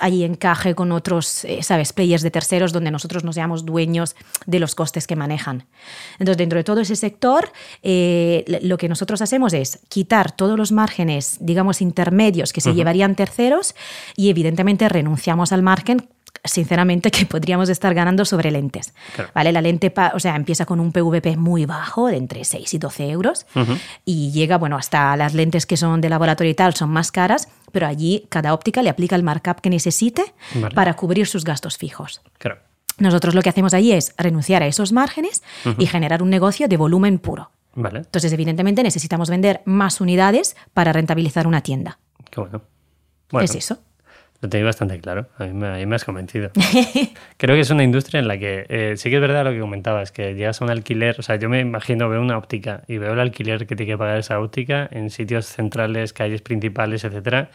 ahí 0.00 0.24
encaje 0.24 0.74
con 0.74 0.90
otros, 0.90 1.44
eh, 1.44 1.62
¿sabes?, 1.62 1.92
players 1.92 2.22
de 2.22 2.32
terceros 2.32 2.72
donde 2.72 2.90
nosotros 2.90 3.22
no 3.22 3.32
seamos 3.32 3.64
dueños 3.64 4.16
de 4.46 4.58
los 4.58 4.74
costes 4.74 5.06
que 5.06 5.14
manejan. 5.14 5.66
Entonces, 6.18 6.36
dentro 6.36 6.58
de 6.58 6.64
todo 6.64 6.80
ese 6.80 6.96
sector, 6.96 7.52
eh, 7.82 8.44
lo 8.62 8.76
que 8.78 8.88
nosotros 8.88 9.22
hacemos 9.22 9.52
es 9.52 9.80
quitar 9.88 10.32
todos 10.32 10.58
los 10.58 10.72
márgenes, 10.72 11.38
digamos, 11.40 11.80
intermedios 11.80 12.52
que 12.52 12.60
se 12.60 12.74
llevarían 12.74 13.14
terceros 13.14 13.74
y 14.16 14.30
evidentemente 14.30 14.88
renunciamos 14.88 15.52
al 15.52 15.62
margen 15.62 16.08
sinceramente 16.44 17.10
que 17.10 17.26
podríamos 17.26 17.68
estar 17.68 17.94
ganando 17.94 18.24
sobre 18.24 18.50
lentes. 18.50 18.94
¿vale? 19.34 19.52
La 19.52 19.60
lente 19.60 19.92
o 20.14 20.20
sea, 20.20 20.36
empieza 20.36 20.66
con 20.66 20.80
un 20.80 20.92
PVP 20.92 21.36
muy 21.36 21.66
bajo, 21.66 22.08
de 22.08 22.16
entre 22.16 22.44
6 22.44 22.74
y 22.74 22.78
12 22.78 23.10
euros, 23.10 23.46
y 24.04 24.30
llega 24.32 24.58
bueno, 24.58 24.76
hasta 24.76 25.16
las 25.16 25.34
lentes 25.34 25.66
que 25.66 25.76
son 25.76 26.00
de 26.00 26.08
laboratorio 26.08 26.50
y 26.50 26.54
tal, 26.54 26.74
son 26.74 26.90
más 26.90 27.12
caras, 27.12 27.48
pero 27.72 27.86
allí 27.86 28.26
cada 28.28 28.54
óptica 28.54 28.82
le 28.82 28.90
aplica 28.90 29.16
el 29.16 29.22
markup 29.22 29.60
que 29.60 29.70
necesite 29.70 30.24
para 30.74 30.94
cubrir 30.94 31.26
sus 31.26 31.44
gastos 31.44 31.76
fijos. 31.76 32.20
Claro. 32.38 32.69
Nosotros 33.00 33.34
lo 33.34 33.42
que 33.42 33.48
hacemos 33.48 33.74
allí 33.74 33.92
es 33.92 34.14
renunciar 34.16 34.62
a 34.62 34.66
esos 34.66 34.92
márgenes 34.92 35.42
y 35.78 35.86
generar 35.86 36.22
un 36.22 36.30
negocio 36.30 36.68
de 36.68 36.76
volumen 36.76 37.18
puro. 37.18 37.50
Vale. 37.74 38.00
Entonces, 38.00 38.32
evidentemente, 38.32 38.82
necesitamos 38.82 39.30
vender 39.30 39.62
más 39.64 40.00
unidades 40.00 40.56
para 40.74 40.92
rentabilizar 40.92 41.46
una 41.46 41.62
tienda. 41.62 41.98
Qué 42.30 42.40
bueno. 42.40 42.62
es 43.40 43.54
eso. 43.54 43.78
Lo 44.42 44.48
tenéis 44.48 44.66
bastante 44.66 44.98
claro. 45.00 45.26
A 45.38 45.44
mí, 45.44 45.52
me, 45.52 45.94
has 45.94 46.04
convencido. 46.04 46.50
Creo 47.36 47.54
que 47.54 47.60
es 47.60 47.70
una 47.70 47.84
industria 47.84 48.20
en 48.20 48.28
la 48.28 48.38
que 48.38 48.66
eh, 48.68 48.94
sí 48.96 49.10
que 49.10 49.16
es 49.16 49.20
verdad 49.20 49.44
lo 49.44 49.50
que 49.50 49.60
comentabas, 49.60 50.12
que 50.12 50.34
llegas 50.34 50.60
a 50.60 50.64
un 50.64 50.70
alquiler. 50.70 51.16
O 51.18 51.22
sea, 51.22 51.36
yo 51.36 51.48
me 51.48 51.60
imagino, 51.60 52.08
veo 52.08 52.20
una 52.20 52.38
óptica 52.38 52.82
y 52.88 52.98
veo 52.98 53.12
el 53.12 53.20
alquiler 53.20 53.66
que 53.66 53.76
tiene 53.76 53.92
que 53.92 53.98
pagar 53.98 54.18
esa 54.18 54.40
óptica 54.40 54.88
en 54.90 55.10
sitios 55.10 55.46
centrales, 55.46 56.12
calles 56.12 56.42
principales, 56.42 57.04
etcétera 57.04 57.50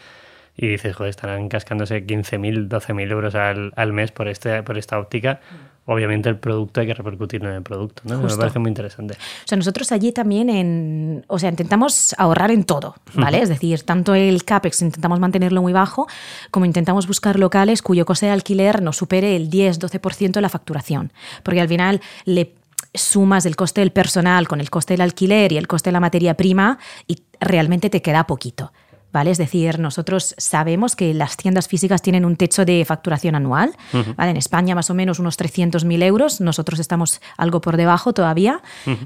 y 0.58 0.68
dices, 0.68 0.96
joder, 0.96 1.10
estarán 1.10 1.50
cascándose 1.50 2.06
15.000, 2.06 2.70
12.000 2.70 3.12
euros 3.12 3.36
al, 3.36 3.74
al, 3.76 3.94
mes 3.94 4.12
por, 4.12 4.28
este, 4.28 4.64
por 4.64 4.78
esta 4.78 4.98
óptica. 5.00 5.42
Obviamente 5.88 6.30
el 6.30 6.38
producto 6.38 6.82
hay 6.82 6.88
que 6.88 6.96
repercutirlo 6.96 7.48
en 7.50 7.58
el 7.58 7.62
producto, 7.62 8.02
¿no? 8.06 8.20
Me 8.20 8.36
parece 8.36 8.58
muy 8.58 8.70
interesante. 8.70 9.14
O 9.14 9.48
sea, 9.48 9.56
nosotros 9.56 9.92
allí 9.92 10.12
también, 10.12 10.50
en, 10.50 11.24
o 11.28 11.38
sea, 11.38 11.50
intentamos 11.50 12.16
ahorrar 12.18 12.50
en 12.50 12.64
todo, 12.64 12.96
¿vale? 13.14 13.40
Es 13.40 13.50
decir, 13.50 13.84
tanto 13.84 14.16
el 14.16 14.44
CAPEX 14.46 14.82
intentamos 14.82 15.20
mantenerlo 15.20 15.62
muy 15.62 15.74
bajo, 15.74 16.08
como 16.50 16.66
intentamos 16.66 17.06
buscar 17.06 17.38
locales 17.38 17.84
cuyo 17.84 18.04
coste 18.06 18.26
de 18.26 18.32
alquiler 18.32 18.82
no 18.82 18.94
supere 18.94 19.36
el 19.36 19.52
10-12% 19.52 20.32
de 20.32 20.42
la 20.42 20.50
facturación. 20.50 21.14
Porque 21.44 21.62
al 21.62 21.68
final 21.68 22.02
le 22.24 22.56
sumas 22.96 23.46
el 23.46 23.56
coste 23.56 23.82
del 23.82 23.92
personal 23.92 24.48
con 24.48 24.62
el 24.62 24.72
coste 24.72 24.94
del 24.94 25.02
alquiler 25.02 25.52
y 25.52 25.58
el 25.58 25.68
coste 25.68 25.90
de 25.90 25.94
la 25.94 26.00
materia 26.00 26.36
prima 26.36 26.80
y 27.06 27.22
realmente 27.40 27.92
te 27.92 28.02
queda 28.02 28.26
poquito. 28.26 28.72
Es 29.24 29.38
decir, 29.38 29.80
nosotros 29.80 30.36
sabemos 30.38 30.96
que 30.96 31.14
las 31.14 31.38
tiendas 31.38 31.68
físicas 31.68 32.02
tienen 32.02 32.26
un 32.26 32.36
techo 32.36 32.66
de 32.66 32.84
facturación 32.86 33.36
anual, 33.36 33.76
¿vale? 34.16 34.32
En 34.32 34.38
España 34.38 34.76
más 34.76 34.90
o 34.90 34.94
menos 34.94 35.20
unos 35.20 35.40
300.000 35.40 36.04
euros, 36.04 36.42
nosotros 36.42 36.80
estamos 36.80 37.22
algo 37.38 37.62
por 37.62 37.78
debajo 37.78 38.14
todavía, 38.14 38.62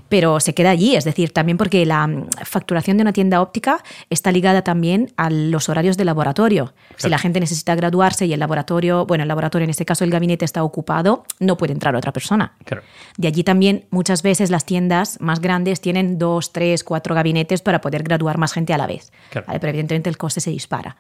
pero 0.10 0.40
se 0.40 0.54
queda 0.54 0.72
allí, 0.72 0.96
es 0.96 1.04
decir, 1.04 1.32
también 1.32 1.58
porque 1.58 1.86
la 1.86 2.08
mm, 2.08 2.28
facturación 2.44 2.98
de 2.98 3.02
una 3.02 3.14
tienda 3.14 3.42
óptica 3.42 3.84
está 4.10 4.32
ligada 4.32 4.64
también 4.64 5.12
a 5.18 5.30
los 5.30 5.70
horarios 5.70 5.98
de 5.98 6.06
laboratorio. 6.06 6.74
Si 6.98 7.10
la 7.10 7.18
gente 7.18 7.40
necesita 7.40 7.76
graduarse 7.76 8.26
y 8.26 8.34
el 8.34 8.40
laboratorio, 8.40 9.06
bueno, 9.06 9.24
el 9.24 9.28
laboratorio 9.28 9.64
en 9.64 9.70
este 9.70 9.86
caso 9.86 10.04
el 10.04 10.12
gabinete 10.12 10.46
está 10.46 10.64
ocupado, 10.64 11.24
no 11.40 11.58
puede 11.58 11.74
entrar 11.74 11.96
otra 11.96 12.12
persona. 12.12 12.54
De 13.18 13.28
allí 13.28 13.44
también 13.44 13.86
muchas 13.92 14.24
veces 14.24 14.50
las 14.50 14.66
tiendas 14.66 15.20
más 15.20 15.40
grandes 15.40 15.82
tienen 15.82 16.18
dos, 16.18 16.54
tres, 16.54 16.84
cuatro 16.84 17.16
gabinetes 17.16 17.62
para 17.62 17.82
poder 17.82 18.04
graduar 18.04 18.38
más 18.38 18.54
gente 18.54 18.74
a 18.74 18.78
la 18.78 18.88
vez. 18.88 19.12
Pero 19.32 19.68
evidentemente 19.68 19.99
el 20.08 20.18
coste 20.18 20.40
se 20.40 20.52
dispara. 20.52 20.98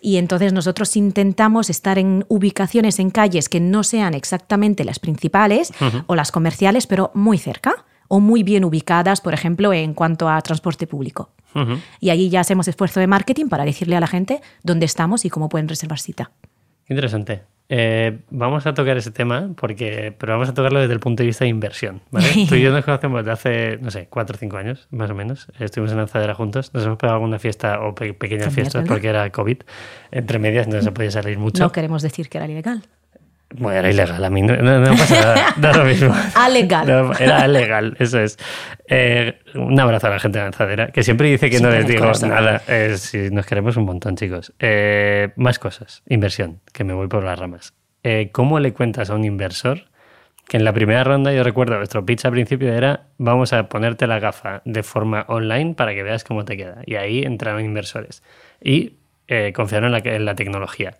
Y 0.00 0.16
entonces 0.16 0.52
nosotros 0.52 0.96
intentamos 0.96 1.70
estar 1.70 1.98
en 1.98 2.26
ubicaciones 2.28 2.98
en 2.98 3.10
calles 3.10 3.48
que 3.48 3.60
no 3.60 3.84
sean 3.84 4.14
exactamente 4.14 4.84
las 4.84 4.98
principales 4.98 5.72
o 6.06 6.14
las 6.14 6.32
comerciales, 6.32 6.86
pero 6.86 7.10
muy 7.14 7.38
cerca 7.38 7.84
o 8.08 8.20
muy 8.20 8.42
bien 8.42 8.64
ubicadas, 8.64 9.20
por 9.20 9.32
ejemplo, 9.32 9.72
en 9.72 9.94
cuanto 9.94 10.28
a 10.28 10.40
transporte 10.42 10.86
público. 10.86 11.30
Y 12.00 12.10
allí 12.10 12.28
ya 12.28 12.40
hacemos 12.40 12.68
esfuerzo 12.68 13.00
de 13.00 13.06
marketing 13.06 13.46
para 13.46 13.64
decirle 13.64 13.96
a 13.96 14.00
la 14.00 14.06
gente 14.06 14.42
dónde 14.62 14.86
estamos 14.86 15.24
y 15.24 15.30
cómo 15.30 15.48
pueden 15.48 15.68
reservar 15.68 16.00
cita. 16.00 16.32
Interesante. 16.88 17.42
Eh, 17.70 18.18
vamos 18.30 18.66
a 18.66 18.74
tocar 18.74 18.96
ese 18.96 19.10
tema, 19.10 19.50
porque, 19.56 20.14
pero 20.18 20.34
vamos 20.34 20.48
a 20.48 20.54
tocarlo 20.54 20.80
desde 20.80 20.92
el 20.92 21.00
punto 21.00 21.22
de 21.22 21.28
vista 21.28 21.44
de 21.44 21.48
inversión. 21.48 22.02
Tú 22.48 22.54
y 22.56 22.60
yo 22.60 22.70
nos 22.72 22.84
conocemos 22.84 23.24
desde 23.24 23.32
hace, 23.32 23.78
no 23.80 23.90
sé, 23.90 24.06
cuatro 24.10 24.36
o 24.36 24.38
cinco 24.38 24.58
años, 24.58 24.86
más 24.90 25.10
o 25.10 25.14
menos. 25.14 25.48
Estuvimos 25.58 25.92
en 25.92 25.98
Lanzadera 25.98 26.34
juntos. 26.34 26.72
Nos 26.74 26.84
hemos 26.84 26.98
pegado 26.98 27.16
alguna 27.16 27.38
fiesta 27.38 27.80
o 27.80 27.94
pequeñas 27.94 28.52
fiestas 28.52 28.86
porque 28.86 29.08
era 29.08 29.30
COVID. 29.30 29.58
Entre 30.10 30.38
medias 30.38 30.68
no 30.68 30.80
se 30.82 30.92
podía 30.92 31.10
salir 31.10 31.38
mucho. 31.38 31.62
No 31.62 31.72
queremos 31.72 32.02
decir 32.02 32.28
que 32.28 32.38
era 32.38 32.46
ilegal. 32.46 32.82
Bueno, 33.56 33.78
era 33.78 33.90
ilegal, 33.90 34.24
a 34.24 34.30
mí 34.30 34.42
no, 34.42 34.56
pasa 34.96 35.20
nada, 35.20 35.54
da 35.56 35.72
lo 35.72 35.84
mismo. 35.84 36.12
Alegal. 36.34 37.14
era 37.20 37.46
legal, 37.46 37.96
eso 38.00 38.18
es. 38.18 38.36
Eh, 38.88 39.38
un 39.54 39.78
abrazo 39.78 40.08
a 40.08 40.10
la 40.10 40.18
gente 40.18 40.38
de 40.38 40.44
Lanzadera, 40.44 40.88
que 40.88 41.04
siempre 41.04 41.30
dice 41.30 41.50
que 41.50 41.60
no 41.60 41.70
les 41.70 41.86
digo 41.86 42.10
nada. 42.26 42.62
Eh, 42.66 42.96
si 42.98 43.30
nos 43.30 43.46
queremos 43.46 43.76
un 43.76 43.84
montón, 43.84 44.16
chicos. 44.16 44.52
Eh, 44.58 45.30
más 45.36 45.60
cosas. 45.60 46.02
Inversión, 46.08 46.60
que 46.72 46.82
me 46.82 46.94
voy 46.94 47.06
por 47.06 47.22
las 47.22 47.38
ramas. 47.38 47.74
¿Cómo 48.32 48.58
le 48.58 48.72
cuentas 48.72 49.08
a 49.08 49.14
un 49.14 49.24
inversor 49.24 49.84
que 50.48 50.58
en 50.58 50.64
la 50.64 50.74
primera 50.74 51.04
ronda, 51.04 51.32
yo 51.32 51.42
recuerdo, 51.42 51.76
nuestro 51.76 52.04
pitch 52.04 52.26
al 52.26 52.32
principio 52.32 52.70
era 52.70 53.04
vamos 53.16 53.54
a 53.54 53.68
ponerte 53.68 54.06
la 54.06 54.18
gafa 54.18 54.60
de 54.66 54.82
forma 54.82 55.24
online 55.28 55.74
para 55.74 55.94
que 55.94 56.02
veas 56.02 56.24
cómo 56.24 56.44
te 56.44 56.56
queda. 56.56 56.82
Y 56.84 56.96
ahí 56.96 57.22
entraron 57.22 57.64
inversores. 57.64 58.22
Y 58.60 58.94
confiaron 59.54 59.94
en 59.94 60.24
la 60.24 60.34
tecnología. 60.34 60.96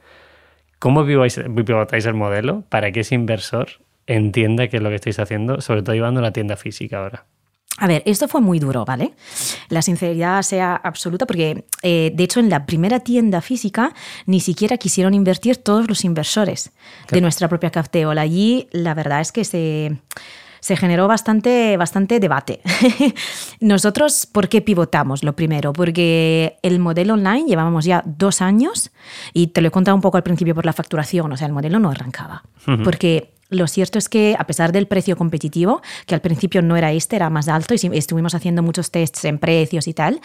¿Cómo 0.85 1.07
pivotáis 1.07 2.05
el 2.05 2.12
modelo 2.12 2.64
para 2.68 2.92
que 2.92 3.01
ese 3.01 3.14
inversor 3.14 3.68
entienda 4.07 4.68
qué 4.68 4.77
es 4.77 4.83
lo 4.83 4.90
que 4.90 4.97
estáis 4.97 5.18
haciendo, 5.18 5.62
sobre 5.62 5.81
todo 5.81 5.94
llevando 5.94 6.20
la 6.20 6.31
tienda 6.31 6.57
física 6.57 6.99
ahora? 6.99 7.25
A 7.79 7.87
ver, 7.87 8.03
esto 8.05 8.29
fue 8.29 8.42
muy 8.42 8.59
duro, 8.59 8.85
¿vale? 8.85 9.14
La 9.70 9.81
sinceridad 9.81 10.42
sea 10.42 10.77
absoluta 10.77 11.25
porque, 11.25 11.64
eh, 11.83 12.12
de 12.14 12.25
hecho, 12.25 12.38
en 12.38 12.51
la 12.51 12.66
primera 12.66 13.01
tienda 13.01 13.40
física 13.40 13.94
ni 14.27 14.40
siquiera 14.40 14.77
quisieron 14.77 15.14
invertir 15.14 15.57
todos 15.57 15.88
los 15.88 16.05
inversores 16.05 16.70
de 17.11 17.23
nuestra 17.23 17.49
propia 17.49 17.70
Cafteola. 17.70 18.20
Allí, 18.20 18.68
la 18.70 18.92
verdad 18.92 19.23
es 19.23 19.33
que 19.33 19.44
se 19.44 19.97
se 20.64 20.79
generó 20.79 21.07
bastante, 21.07 21.77
bastante 21.77 22.20
debate. 22.20 22.62
Nosotros, 23.61 24.24
¿por 24.24 24.48
qué 24.48 24.62
pivotamos? 24.62 25.22
Lo 25.22 25.37
primero, 25.37 25.74
porque 25.74 26.57
el 26.62 26.79
modelo 26.79 27.12
online 27.12 27.44
llevábamos 27.46 27.85
ya 27.85 28.03
dos 28.07 28.40
años 28.40 28.90
y 29.35 29.48
te 29.48 29.61
lo 29.61 29.68
he 29.68 29.70
contado 29.70 29.94
un 29.94 30.00
poco 30.00 30.16
al 30.16 30.22
principio 30.22 30.55
por 30.55 30.64
la 30.64 30.72
facturación, 30.72 31.31
o 31.31 31.37
sea, 31.37 31.48
el 31.48 31.53
modelo 31.53 31.81
no 31.81 31.90
arrancaba. 31.90 32.44
Porque 32.83 33.35
lo 33.50 33.66
cierto 33.66 33.98
es 33.98 34.09
que 34.09 34.37
a 34.38 34.46
pesar 34.46 34.72
del 34.72 34.87
precio 34.87 35.18
competitivo, 35.18 35.83
que 36.07 36.14
al 36.14 36.22
principio 36.22 36.62
no 36.62 36.79
era 36.79 36.92
este, 36.92 37.16
era 37.16 37.29
más 37.29 37.48
alto 37.48 37.74
y 37.74 37.90
estuvimos 37.92 38.35
haciendo 38.35 38.62
muchos 38.62 38.90
tests 38.90 39.27
en 39.27 39.38
precios 39.38 39.87
y 39.87 39.92
tal, 39.92 40.22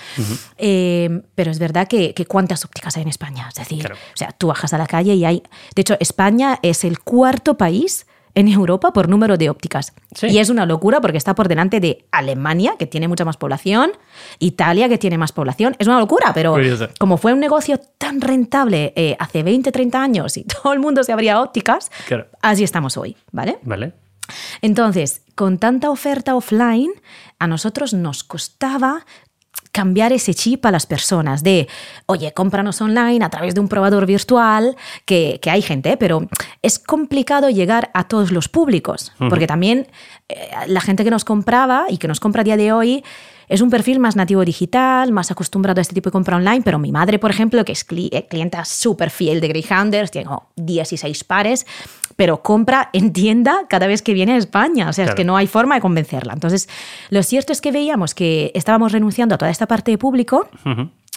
eh, 0.58 1.21
pero 1.36 1.52
es 1.52 1.60
verdad 1.60 1.86
que, 1.86 2.13
cuántas 2.30 2.63
ópticas 2.63 2.95
hay 2.95 3.04
en 3.04 3.10
España. 3.10 3.49
Es 3.49 3.56
decir, 3.56 3.91
o 3.91 4.17
sea, 4.17 4.32
tú 4.32 4.47
bajas 4.47 4.73
a 4.73 4.78
la 4.78 4.88
calle 4.88 5.15
y 5.15 5.25
hay... 5.25 5.43
De 5.75 5.82
hecho, 5.82 5.97
España 5.99 6.60
es 6.62 6.86
el 6.86 6.99
cuarto 6.99 7.58
país 7.58 8.06
en 8.36 8.48
Europa 8.48 8.94
por 8.94 9.10
número 9.10 9.38
de 9.38 9.50
ópticas. 9.50 9.94
Y 10.22 10.38
es 10.39 10.50
una 10.50 10.65
locura 10.65 11.02
porque 11.02 11.18
está 11.18 11.36
por 11.36 11.48
delante 11.48 11.80
de 11.80 12.06
Alemania, 12.12 12.76
que 12.78 12.88
tiene 12.88 13.08
mucha 13.08 13.26
más 13.26 13.38
población, 13.38 13.92
Italia, 14.39 14.89
que 14.89 14.98
tiene 14.98 15.18
más 15.18 15.32
población. 15.32 15.76
Es 15.80 15.88
una 15.88 16.00
locura, 16.00 16.32
pero 16.34 16.56
como 16.98 17.18
fue 17.18 17.34
un 17.34 17.39
negocio 17.39 17.80
tan 17.98 18.22
rentable 18.22 18.94
eh, 18.96 19.15
hace 19.20 19.44
20, 19.44 19.72
30 19.72 20.02
años 20.02 20.38
y 20.38 20.44
todo 20.63 20.74
el 20.74 20.80
mundo 20.80 21.04
se 21.04 21.12
abría 21.12 21.42
ópticas, 21.42 21.92
así 22.42 22.63
estamos 22.63 22.98
hoy, 22.98 23.15
¿vale? 23.32 23.60
Vale. 23.63 23.94
Entonces, 24.62 25.24
con 25.36 25.58
tanta 25.58 25.89
oferta 25.89 26.36
offline, 26.36 26.92
a 27.39 27.48
nosotros 27.48 27.94
nos 27.94 28.24
costaba 28.24 29.06
cambiar 29.71 30.12
ese 30.13 30.34
chip 30.34 30.65
a 30.65 30.71
las 30.71 30.86
personas 30.86 31.43
de, 31.43 31.67
oye, 32.05 32.34
cómpranos 32.34 32.82
online 32.82 33.23
a 33.23 33.29
través 33.29 33.53
de 33.53 33.62
un 33.62 33.67
probador 33.67 34.05
virtual, 34.05 34.75
que, 35.05 35.39
hay 35.45 35.62
gente, 35.62 35.97
pero 35.97 36.27
es 36.62 36.79
complicado 36.79 37.49
llegar 37.49 37.91
a 37.93 38.08
todos 38.08 38.32
los 38.32 38.49
públicos, 38.49 39.12
porque 39.29 39.47
también 39.47 39.88
eh, 40.27 40.49
la 40.67 40.82
gente 40.82 41.03
que 41.03 41.12
nos 41.12 41.25
compraba 41.25 41.86
y 41.89 41.97
que 41.97 42.08
nos 42.08 42.19
compra 42.19 42.41
a 42.41 42.45
día 42.45 42.58
de 42.58 42.71
hoy 42.71 43.03
es 43.49 43.62
un 43.62 43.71
perfil 43.71 43.99
más 43.99 44.15
nativo 44.15 44.45
digital, 44.45 45.12
más 45.12 45.32
acostumbrado 45.32 45.79
a 45.79 45.82
este 45.82 45.95
tipo 45.95 46.10
de 46.10 46.12
compra 46.12 46.38
online, 46.38 46.62
pero 46.63 46.77
mi 46.77 46.91
madre, 46.91 47.17
por 47.17 47.32
ejemplo, 47.32 47.65
que 47.65 47.71
es 47.71 47.86
eh, 47.89 48.27
clienta 48.29 48.63
súper 48.63 49.10
fiel 49.10 49.41
de 49.41 49.47
Greyhounders, 49.47 50.12
tengo 50.12 50.49
16 50.55 51.23
pares, 51.23 51.65
pero 52.19 52.43
compra 52.43 52.89
en 52.91 53.13
tienda 53.13 53.65
cada 53.69 53.88
vez 53.88 54.01
que 54.01 54.13
viene 54.13 54.34
a 54.34 54.36
España. 54.36 54.89
O 54.89 54.93
sea, 54.93 55.05
es 55.05 55.15
que 55.15 55.23
no 55.23 55.38
hay 55.38 55.47
forma 55.47 55.75
de 55.75 55.82
convencerla. 55.82 56.34
Entonces, 56.34 56.67
lo 57.10 57.23
cierto 57.23 57.53
es 57.53 57.62
que 57.62 57.71
veíamos 57.71 58.13
que 58.13 58.51
estábamos 58.55 58.91
renunciando 58.91 59.36
a 59.36 59.38
toda 59.38 59.49
esta 59.49 59.67
parte 59.67 59.91
de 59.91 59.97
público. 59.97 60.49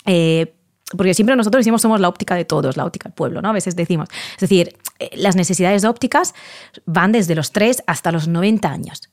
Eh, 0.06 0.54
porque 0.96 1.12
siempre 1.14 1.34
nosotros 1.34 1.58
decimos 1.58 1.82
somos 1.82 1.98
la 1.98 2.08
óptica 2.08 2.36
de 2.36 2.44
todos, 2.44 2.76
la 2.76 2.84
óptica 2.84 3.08
del 3.08 3.14
pueblo, 3.14 3.42
¿no? 3.42 3.48
A 3.48 3.52
veces 3.52 3.74
decimos. 3.74 4.10
Es 4.34 4.42
decir, 4.42 4.76
eh, 5.00 5.10
las 5.14 5.34
necesidades 5.34 5.84
ópticas 5.84 6.36
van 6.86 7.10
desde 7.10 7.34
los 7.34 7.50
3 7.50 7.82
hasta 7.88 8.12
los 8.12 8.28
90 8.28 8.70
años. 8.70 9.10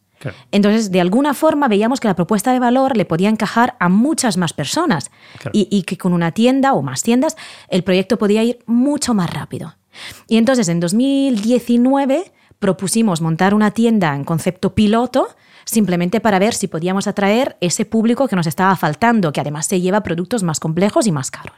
Entonces, 0.51 0.91
de 0.91 1.01
alguna 1.01 1.33
forma 1.33 1.67
veíamos 1.67 1.99
que 1.99 2.07
la 2.07 2.15
propuesta 2.15 2.53
de 2.53 2.59
valor 2.59 2.97
le 2.97 3.05
podía 3.05 3.29
encajar 3.29 3.77
a 3.79 3.89
muchas 3.89 4.37
más 4.37 4.53
personas 4.53 5.09
y, 5.53 5.81
que 5.83 5.97
con 5.97 6.13
una 6.13 6.33
tienda 6.33 6.73
o 6.73 6.83
más 6.83 7.01
tiendas 7.01 7.35
el 7.67 7.83
proyecto 7.83 8.19
podía 8.19 8.43
ir 8.43 8.59
mucho 8.67 9.15
más 9.15 9.33
rápido. 9.33 9.78
Y 10.27 10.37
entonces, 10.37 10.69
en 10.69 10.79
2019 10.79 12.31
propusimos 12.59 13.21
montar 13.21 13.53
una 13.53 13.71
tienda 13.71 14.15
en 14.15 14.23
concepto 14.23 14.75
piloto 14.75 15.29
simplemente 15.65 16.19
para 16.19 16.39
ver 16.39 16.53
si 16.53 16.67
podíamos 16.67 17.07
atraer 17.07 17.57
ese 17.61 17.85
público 17.85 18.27
que 18.27 18.35
nos 18.35 18.47
estaba 18.47 18.75
faltando, 18.75 19.31
que 19.31 19.39
además 19.39 19.67
se 19.67 19.79
lleva 19.79 20.01
productos 20.01 20.43
más 20.43 20.59
complejos 20.59 21.05
y 21.07 21.11
más 21.11 21.31
caros. 21.31 21.55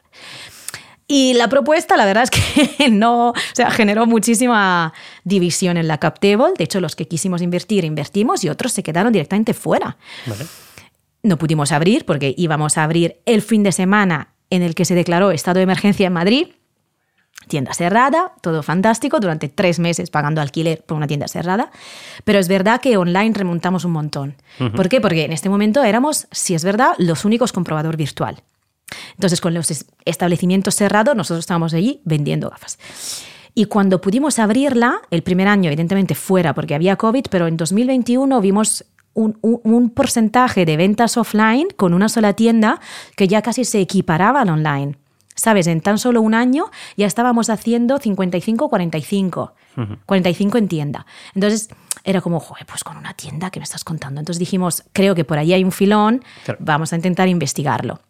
Y 1.07 1.33
la 1.33 1.49
propuesta, 1.49 1.97
la 1.97 2.05
verdad 2.05 2.23
es 2.23 2.29
que 2.29 2.89
no, 2.91 3.31
o 3.31 3.35
sea, 3.53 3.69
generó 3.71 4.05
muchísima 4.05 4.93
división 5.23 5.77
en 5.77 5.87
la 5.87 5.97
cap 5.97 6.19
table. 6.19 6.53
De 6.57 6.63
hecho, 6.63 6.79
los 6.79 6.95
que 6.95 7.07
quisimos 7.07 7.41
invertir, 7.41 7.83
invertimos 7.83 8.43
y 8.43 8.49
otros 8.49 8.71
se 8.71 8.83
quedaron 8.83 9.11
directamente 9.11 9.53
fuera. 9.53 9.97
No 11.23 11.37
pudimos 11.37 11.71
abrir 11.71 12.05
porque 12.05 12.33
íbamos 12.37 12.77
a 12.77 12.83
abrir 12.83 13.21
el 13.25 13.41
fin 13.41 13.63
de 13.63 13.71
semana 13.71 14.33
en 14.49 14.61
el 14.61 14.73
que 14.73 14.85
se 14.85 14.95
declaró 14.95 15.31
estado 15.31 15.57
de 15.57 15.63
emergencia 15.63 16.07
en 16.07 16.13
Madrid. 16.13 16.47
Tienda 17.51 17.73
cerrada, 17.73 18.31
todo 18.39 18.63
fantástico, 18.63 19.19
durante 19.19 19.49
tres 19.49 19.77
meses 19.77 20.09
pagando 20.09 20.39
alquiler 20.39 20.81
por 20.85 20.95
una 20.95 21.05
tienda 21.05 21.27
cerrada. 21.27 21.69
Pero 22.23 22.39
es 22.39 22.47
verdad 22.47 22.79
que 22.79 22.95
online 22.95 23.33
remontamos 23.33 23.83
un 23.83 23.91
montón. 23.91 24.35
¿Por 24.73 24.87
qué? 24.87 25.01
Porque 25.01 25.25
en 25.25 25.33
este 25.33 25.49
momento 25.49 25.83
éramos, 25.83 26.29
si 26.31 26.55
es 26.55 26.63
verdad, 26.63 26.93
los 26.97 27.25
únicos 27.25 27.51
comprobador 27.51 27.97
virtual. 27.97 28.41
Entonces, 29.15 29.41
con 29.41 29.53
los 29.53 29.85
establecimientos 30.05 30.75
cerrados, 30.75 31.13
nosotros 31.13 31.39
estábamos 31.39 31.73
allí 31.73 31.99
vendiendo 32.05 32.49
gafas. 32.49 32.79
Y 33.53 33.65
cuando 33.65 33.99
pudimos 33.99 34.39
abrirla, 34.39 35.01
el 35.11 35.21
primer 35.21 35.49
año, 35.49 35.67
evidentemente, 35.67 36.15
fuera 36.15 36.53
porque 36.53 36.73
había 36.73 36.95
COVID, 36.95 37.25
pero 37.29 37.47
en 37.47 37.57
2021 37.57 38.39
vimos 38.39 38.85
un, 39.13 39.91
porcentaje 39.93 40.65
de 40.65 40.77
ventas 40.77 41.17
offline 41.17 41.67
con 41.75 41.93
una 41.93 42.07
sola 42.07 42.31
tienda 42.31 42.79
que 43.17 43.27
ya 43.27 43.41
casi 43.41 43.65
se 43.65 43.81
equiparaba 43.81 44.39
al 44.39 44.49
online. 44.51 45.00
¿Sabes? 45.41 45.65
En 45.65 45.81
tan 45.81 45.97
solo 45.97 46.21
un 46.21 46.35
año 46.35 46.69
ya 46.95 47.07
estábamos 47.07 47.49
haciendo 47.49 47.97
55-45. 47.97 49.53
45 50.05 50.57
en 50.59 50.67
tienda. 50.67 51.07
Entonces 51.33 51.69
era 52.03 52.21
como, 52.21 52.39
joder, 52.39 52.67
pues 52.67 52.83
con 52.83 52.95
una 52.95 53.15
tienda 53.15 53.49
que 53.49 53.59
me 53.59 53.63
estás 53.63 53.83
contando. 53.83 54.19
Entonces 54.19 54.37
dijimos, 54.37 54.83
creo 54.93 55.15
que 55.15 55.25
por 55.25 55.39
ahí 55.39 55.51
hay 55.53 55.63
un 55.63 55.71
filón, 55.71 56.23
vamos 56.59 56.93
a 56.93 56.95
intentar 56.95 57.27
investigarlo 57.27 58.01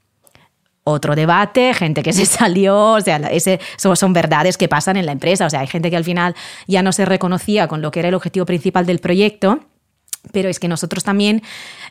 otro 0.83 1.15
debate, 1.15 1.73
gente 1.73 2.03
que 2.03 2.11
se 2.11 2.25
salió, 2.39 2.93
o 2.95 3.01
sea, 3.01 3.15
ese, 3.31 3.61
son 3.77 4.11
verdades 4.11 4.57
que 4.57 4.67
pasan 4.67 4.97
en 4.97 5.05
la 5.05 5.13
empresa, 5.13 5.45
o 5.45 5.49
sea, 5.49 5.61
hay 5.61 5.67
gente 5.67 5.89
que 5.89 5.95
al 5.95 6.03
final 6.03 6.35
ya 6.67 6.81
no 6.81 6.91
se 6.91 7.05
reconocía 7.05 7.69
con 7.69 7.81
lo 7.81 7.91
que 7.91 7.99
era 7.99 8.09
el 8.09 8.15
objetivo 8.15 8.45
principal 8.45 8.85
del 8.85 8.99
proyecto, 8.99 9.59
pero 10.33 10.49
es 10.49 10.59
que 10.59 10.67
nosotros 10.67 11.05
también... 11.05 11.43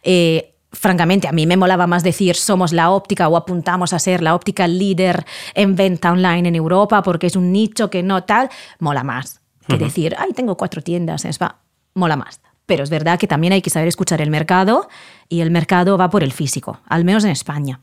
Eh, 0.03 0.50
francamente, 0.73 1.29
a 1.29 1.33
mí 1.33 1.47
me 1.47 1.57
molaba 1.57 1.87
más 1.87 2.03
decir 2.03 2.37
somos 2.37 2.73
la 2.73 2.91
óptica 2.91 3.29
o 3.29 3.37
apuntamos 3.37 3.93
a 3.93 3.99
ser 3.99 4.23
la 4.23 4.35
óptica 4.35 4.69
líder 4.69 5.25
en 5.55 5.77
venta 5.77 6.13
online 6.13 6.49
en 6.49 6.55
Europa 6.55 7.03
porque 7.03 7.27
es 7.27 7.37
un 7.37 7.53
nicho 7.53 7.91
que 7.91 8.03
no 8.03 8.25
tal, 8.25 8.51
mola 8.79 9.03
más 9.05 9.41
que 9.71 9.85
decir, 9.85 10.15
ay, 10.19 10.33
tengo 10.33 10.57
cuatro 10.57 10.83
tiendas, 10.83 11.25
es 11.25 11.39
va, 11.39 11.61
mola 11.95 12.17
más. 12.17 12.41
Pero 12.67 12.85
es 12.85 12.91
verdad 12.91 13.19
que 13.19 13.27
también 13.27 13.53
hay 13.53 13.63
que 13.63 13.71
saber 13.71 13.89
escuchar 13.89 14.21
el 14.21 14.31
mercado 14.31 14.89
y 15.29 15.41
el 15.41 15.51
mercado 15.51 15.97
va 15.99 16.11
por 16.11 16.23
el 16.23 16.33
físico, 16.33 16.81
al 16.87 17.05
menos 17.05 17.25
en 17.25 17.31
España. 17.31 17.81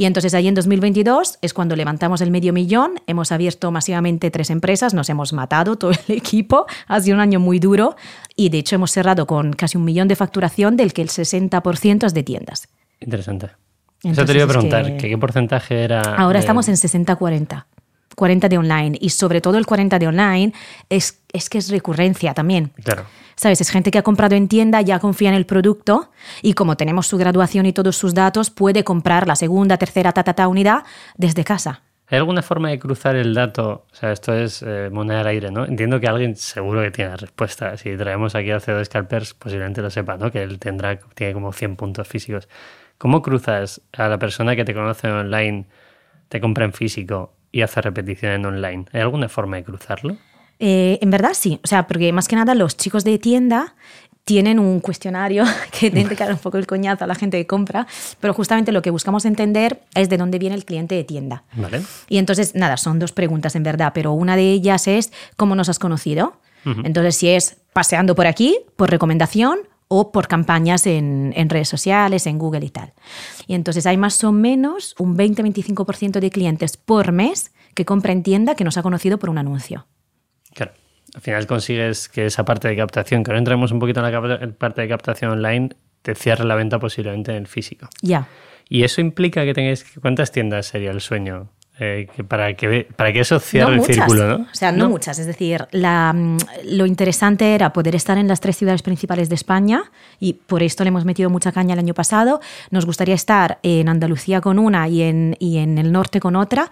Y 0.00 0.06
entonces 0.06 0.32
ahí 0.32 0.48
en 0.48 0.54
2022 0.54 1.36
es 1.42 1.52
cuando 1.52 1.76
levantamos 1.76 2.22
el 2.22 2.30
medio 2.30 2.54
millón, 2.54 2.94
hemos 3.06 3.32
abierto 3.32 3.70
masivamente 3.70 4.30
tres 4.30 4.48
empresas, 4.48 4.94
nos 4.94 5.10
hemos 5.10 5.34
matado 5.34 5.76
todo 5.76 5.90
el 5.90 5.98
equipo, 6.16 6.64
ha 6.86 6.98
sido 7.02 7.16
un 7.16 7.20
año 7.20 7.38
muy 7.38 7.58
duro 7.58 7.96
y 8.34 8.48
de 8.48 8.60
hecho 8.60 8.76
hemos 8.76 8.92
cerrado 8.92 9.26
con 9.26 9.52
casi 9.52 9.76
un 9.76 9.84
millón 9.84 10.08
de 10.08 10.16
facturación 10.16 10.78
del 10.78 10.94
que 10.94 11.02
el 11.02 11.10
60% 11.10 12.06
es 12.06 12.14
de 12.14 12.22
tiendas. 12.22 12.68
Interesante. 12.98 13.50
Eso 14.02 14.24
te 14.24 14.32
iba 14.32 14.44
a 14.44 14.48
preguntar, 14.48 14.96
¿qué 14.96 15.18
porcentaje 15.18 15.84
era? 15.84 16.00
Ahora 16.00 16.38
estamos 16.38 16.66
en 16.68 16.76
60-40. 16.76 17.66
40 18.20 18.50
de 18.50 18.58
online 18.58 18.98
y 19.00 19.08
sobre 19.08 19.40
todo 19.40 19.56
el 19.56 19.64
40 19.64 19.98
de 19.98 20.06
online 20.06 20.52
es, 20.90 21.22
es 21.32 21.48
que 21.48 21.56
es 21.56 21.70
recurrencia 21.70 22.34
también. 22.34 22.70
Claro. 22.84 23.06
¿Sabes? 23.34 23.62
Es 23.62 23.70
gente 23.70 23.90
que 23.90 23.96
ha 23.96 24.02
comprado 24.02 24.36
en 24.36 24.46
tienda, 24.46 24.82
ya 24.82 24.98
confía 24.98 25.30
en 25.30 25.34
el 25.36 25.46
producto 25.46 26.10
y 26.42 26.52
como 26.52 26.76
tenemos 26.76 27.06
su 27.06 27.16
graduación 27.16 27.64
y 27.64 27.72
todos 27.72 27.96
sus 27.96 28.12
datos, 28.12 28.50
puede 28.50 28.84
comprar 28.84 29.26
la 29.26 29.36
segunda, 29.36 29.78
tercera, 29.78 30.12
ta, 30.12 30.48
unidad 30.48 30.84
desde 31.16 31.44
casa. 31.44 31.80
¿Hay 32.08 32.18
alguna 32.18 32.42
forma 32.42 32.68
de 32.68 32.78
cruzar 32.78 33.16
el 33.16 33.32
dato? 33.32 33.86
O 33.90 33.94
sea, 33.94 34.12
esto 34.12 34.34
es 34.34 34.62
eh, 34.66 34.90
moneda 34.92 35.20
al 35.20 35.28
aire, 35.28 35.50
¿no? 35.50 35.64
Entiendo 35.64 35.98
que 35.98 36.06
alguien 36.06 36.36
seguro 36.36 36.82
que 36.82 36.90
tiene 36.90 37.12
la 37.12 37.16
respuesta. 37.16 37.74
Si 37.78 37.96
traemos 37.96 38.34
aquí 38.34 38.50
a 38.50 38.58
CO2 38.58 38.84
Scalpers, 38.84 39.32
posiblemente 39.32 39.80
lo 39.80 39.88
sepa, 39.88 40.18
¿no? 40.18 40.30
Que 40.30 40.42
él 40.42 40.58
tendrá, 40.58 40.98
tiene 41.14 41.32
como 41.32 41.54
100 41.54 41.76
puntos 41.76 42.06
físicos. 42.06 42.48
¿Cómo 42.98 43.22
cruzas 43.22 43.80
a 43.96 44.08
la 44.08 44.18
persona 44.18 44.54
que 44.56 44.66
te 44.66 44.74
conoce 44.74 45.08
online, 45.08 45.64
te 46.28 46.38
compra 46.38 46.66
en 46.66 46.74
físico 46.74 47.32
y 47.52 47.62
hace 47.62 47.80
repetición 47.80 48.32
en 48.32 48.46
online? 48.46 48.86
¿Hay 48.92 49.00
alguna 49.00 49.28
forma 49.28 49.56
de 49.56 49.64
cruzarlo? 49.64 50.16
Eh, 50.58 50.98
en 51.00 51.10
verdad 51.10 51.30
sí, 51.34 51.58
o 51.64 51.66
sea, 51.66 51.86
porque 51.86 52.12
más 52.12 52.28
que 52.28 52.36
nada 52.36 52.54
los 52.54 52.76
chicos 52.76 53.02
de 53.02 53.18
tienda 53.18 53.74
tienen 54.24 54.58
un 54.58 54.80
cuestionario 54.80 55.44
que 55.78 55.90
tiene 55.90 56.08
que 56.08 56.14
dar 56.14 56.32
un 56.32 56.38
poco 56.38 56.58
el 56.58 56.66
coñazo 56.66 57.04
a 57.04 57.06
la 57.06 57.14
gente 57.14 57.38
que 57.38 57.46
compra, 57.46 57.86
pero 58.20 58.34
justamente 58.34 58.70
lo 58.70 58.82
que 58.82 58.90
buscamos 58.90 59.24
entender 59.24 59.80
es 59.94 60.08
de 60.08 60.18
dónde 60.18 60.38
viene 60.38 60.54
el 60.54 60.64
cliente 60.64 60.94
de 60.94 61.04
tienda. 61.04 61.44
Vale. 61.54 61.82
Y 62.08 62.18
entonces, 62.18 62.54
nada, 62.54 62.76
son 62.76 62.98
dos 62.98 63.12
preguntas 63.12 63.56
en 63.56 63.62
verdad, 63.62 63.92
pero 63.94 64.12
una 64.12 64.36
de 64.36 64.52
ellas 64.52 64.86
es 64.86 65.12
cómo 65.36 65.54
nos 65.54 65.68
has 65.68 65.78
conocido. 65.78 66.34
Entonces, 66.84 67.16
si 67.16 67.30
es 67.30 67.56
paseando 67.72 68.14
por 68.14 68.26
aquí, 68.26 68.58
por 68.76 68.90
recomendación 68.90 69.60
o 69.92 70.12
por 70.12 70.28
campañas 70.28 70.86
en, 70.86 71.32
en, 71.34 71.50
redes 71.50 71.68
sociales, 71.68 72.28
en 72.28 72.38
Google 72.38 72.64
y 72.64 72.70
tal. 72.70 72.92
Y 73.48 73.54
entonces 73.54 73.86
hay 73.86 73.96
más 73.96 74.22
o 74.22 74.30
menos 74.30 74.94
un 75.00 75.16
20-25% 75.16 76.20
de 76.20 76.30
clientes 76.30 76.76
por 76.76 77.10
mes 77.10 77.52
que 77.74 77.84
compra 77.84 78.12
en 78.12 78.22
tienda 78.22 78.54
que 78.54 78.62
nos 78.62 78.78
ha 78.78 78.82
conocido 78.82 79.18
por 79.18 79.30
un 79.30 79.38
anuncio. 79.38 79.88
Claro. 80.54 80.72
Al 81.12 81.20
final 81.22 81.46
consigues 81.48 82.08
que 82.08 82.26
esa 82.26 82.44
parte 82.44 82.68
de 82.68 82.76
captación, 82.76 83.24
que 83.24 83.32
ahora 83.32 83.40
entremos 83.40 83.72
un 83.72 83.80
poquito 83.80 83.98
en 83.98 84.12
la 84.12 84.52
parte 84.52 84.82
de 84.82 84.88
captación 84.88 85.32
online, 85.32 85.70
te 86.02 86.14
cierre 86.14 86.44
la 86.44 86.54
venta 86.54 86.78
posiblemente 86.78 87.32
en 87.32 87.38
el 87.38 87.46
físico. 87.48 87.88
Ya. 88.00 88.28
Y 88.68 88.84
eso 88.84 89.00
implica 89.00 89.44
que 89.44 89.54
tengáis. 89.54 89.84
¿Cuántas 90.00 90.30
tiendas 90.30 90.66
sería 90.66 90.92
el 90.92 91.00
sueño? 91.00 91.50
Eh, 91.82 92.06
para, 92.28 92.52
que, 92.52 92.86
para 92.94 93.10
que 93.10 93.20
eso 93.20 93.40
cierre 93.40 93.76
el 93.76 93.82
círculo, 93.82 94.28
¿no? 94.28 94.44
O 94.44 94.54
sea, 94.54 94.70
no, 94.70 94.90
muchas. 94.90 95.18
Es 95.18 95.26
decir, 95.26 95.66
la, 95.70 96.12
mm, 96.12 96.36
lo 96.64 96.84
interesante 96.84 97.54
era 97.54 97.72
poder 97.72 97.96
estar 97.96 98.18
en 98.18 98.28
las 98.28 98.40
tres 98.40 98.58
ciudades 98.58 98.82
principales 98.82 99.30
de 99.30 99.34
España 99.34 99.84
y 100.18 100.34
por 100.34 100.62
esto 100.62 100.84
le 100.84 100.88
hemos 100.88 101.06
metido 101.06 101.30
mucha 101.30 101.52
caña 101.52 101.72
el 101.72 101.78
año 101.78 101.94
pasado. 101.94 102.42
Nos 102.70 102.84
gustaría 102.84 103.14
estar 103.14 103.60
en 103.62 103.88
Andalucía 103.88 104.42
con 104.42 104.58
una 104.58 104.88
y 104.88 105.00
en, 105.00 105.36
y 105.38 105.56
en 105.56 105.78
el 105.78 105.90
norte 105.90 106.20
con 106.20 106.36
otra, 106.36 106.70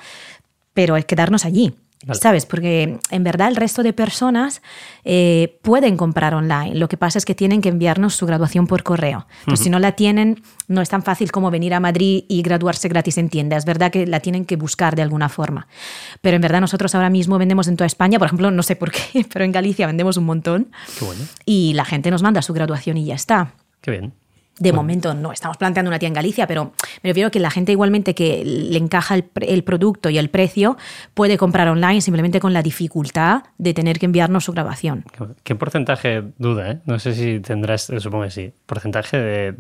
pero 0.75 0.95
es 0.99 1.07
quedarnos 1.07 1.47
allí. 1.47 1.73
¿Sabes? 2.13 2.47
Porque 2.47 3.01
en 3.11 3.25
verdad 3.25 3.49
el 3.49 3.57
resto 3.57 3.83
de 3.83 3.93
personas 3.93 4.63
eh, 5.05 5.59
pueden 5.63 5.97
comprar 5.97 6.33
online. 6.33 6.77
Lo 6.77 6.89
que 6.89 6.97
pasa 6.97 7.19
es 7.19 7.25
que 7.25 7.35
tienen 7.35 7.61
que 7.61 7.69
enviarnos 7.69 8.15
su 8.15 8.25
graduación 8.25 8.67
por 8.67 8.85
correo. 8.85 9.27
Pues 9.47 9.61
si 9.61 9.69
no 9.69 9.79
la 9.79 9.93
tienen, 9.93 10.43
no 10.69 10.81
es 10.81 10.89
tan 10.89 11.03
fácil 11.03 11.33
como 11.33 11.51
venir 11.51 11.75
a 11.75 11.81
Madrid 11.81 12.25
y 12.29 12.43
graduarse 12.43 12.89
gratis 12.89 13.19
en 13.19 13.29
tienda. 13.29 13.57
Es 13.57 13.65
verdad 13.65 13.91
que 13.91 14.07
la 14.07 14.21
tienen 14.21 14.45
que 14.45 14.57
buscar 14.57 14.95
de 14.95 15.03
alguna 15.03 15.29
forma. 15.29 15.67
Pero 16.21 16.37
en 16.37 16.43
verdad 16.43 16.61
nosotros 16.61 16.95
ahora 16.95 17.11
mismo 17.11 17.37
vendemos 17.37 17.67
en 17.67 17.77
toda 17.77 17.87
España. 17.87 18.19
Por 18.19 18.27
ejemplo, 18.27 18.51
no 18.51 18.63
sé 18.63 18.77
por 18.77 18.93
qué, 18.93 19.27
pero 19.33 19.45
en 19.45 19.53
Galicia 19.53 19.87
vendemos 19.87 20.17
un 20.17 20.25
montón. 20.25 20.71
Qué 20.99 21.05
bueno. 21.05 21.23
Y 21.45 21.75
la 21.75 21.85
gente 21.85 22.11
nos 22.11 22.23
manda 22.23 22.43
su 22.43 22.53
graduación 22.53 22.97
y 22.97 23.07
ya 23.07 23.15
está. 23.15 23.55
Qué 23.81 23.91
bien. 23.91 24.15
De 24.59 24.73
momento 24.73 25.15
no, 25.15 25.33
estamos 25.33 25.57
planteando 25.57 25.89
una 25.89 25.99
tía 25.99 26.09
en 26.09 26.15
Galicia, 26.15 26.47
pero 26.47 26.73
me 27.03 27.11
refiero 27.11 27.31
que 27.31 27.41
la 27.41 27.51
gente 27.51 27.73
igualmente 27.73 28.15
que 28.15 28.43
le 28.45 28.79
encaja 28.79 29.15
el, 29.15 29.65
producto 29.65 30.11
y 30.11 30.19
el 30.19 30.31
precio 30.31 30.77
puede 31.15 31.37
comprar 31.37 31.69
online 31.69 32.01
simplemente 32.01 32.41
con 32.41 32.53
la 32.53 32.63
dificultad 32.63 33.43
de 33.59 33.75
tener 33.75 33.99
que 33.99 34.07
enviarnos 34.07 34.45
su 34.45 34.53
grabación. 34.53 35.05
¿Qué 35.43 35.55
porcentaje 35.55 36.23
duda? 36.39 36.73
Eh? 36.73 36.79
No 36.87 36.99
sé 36.99 37.15
si 37.15 37.41
tendrás, 37.41 37.93
supongo 37.99 38.25
que 38.25 38.31
sí, 38.31 38.53
porcentaje 38.67 39.19
de, 39.19 39.53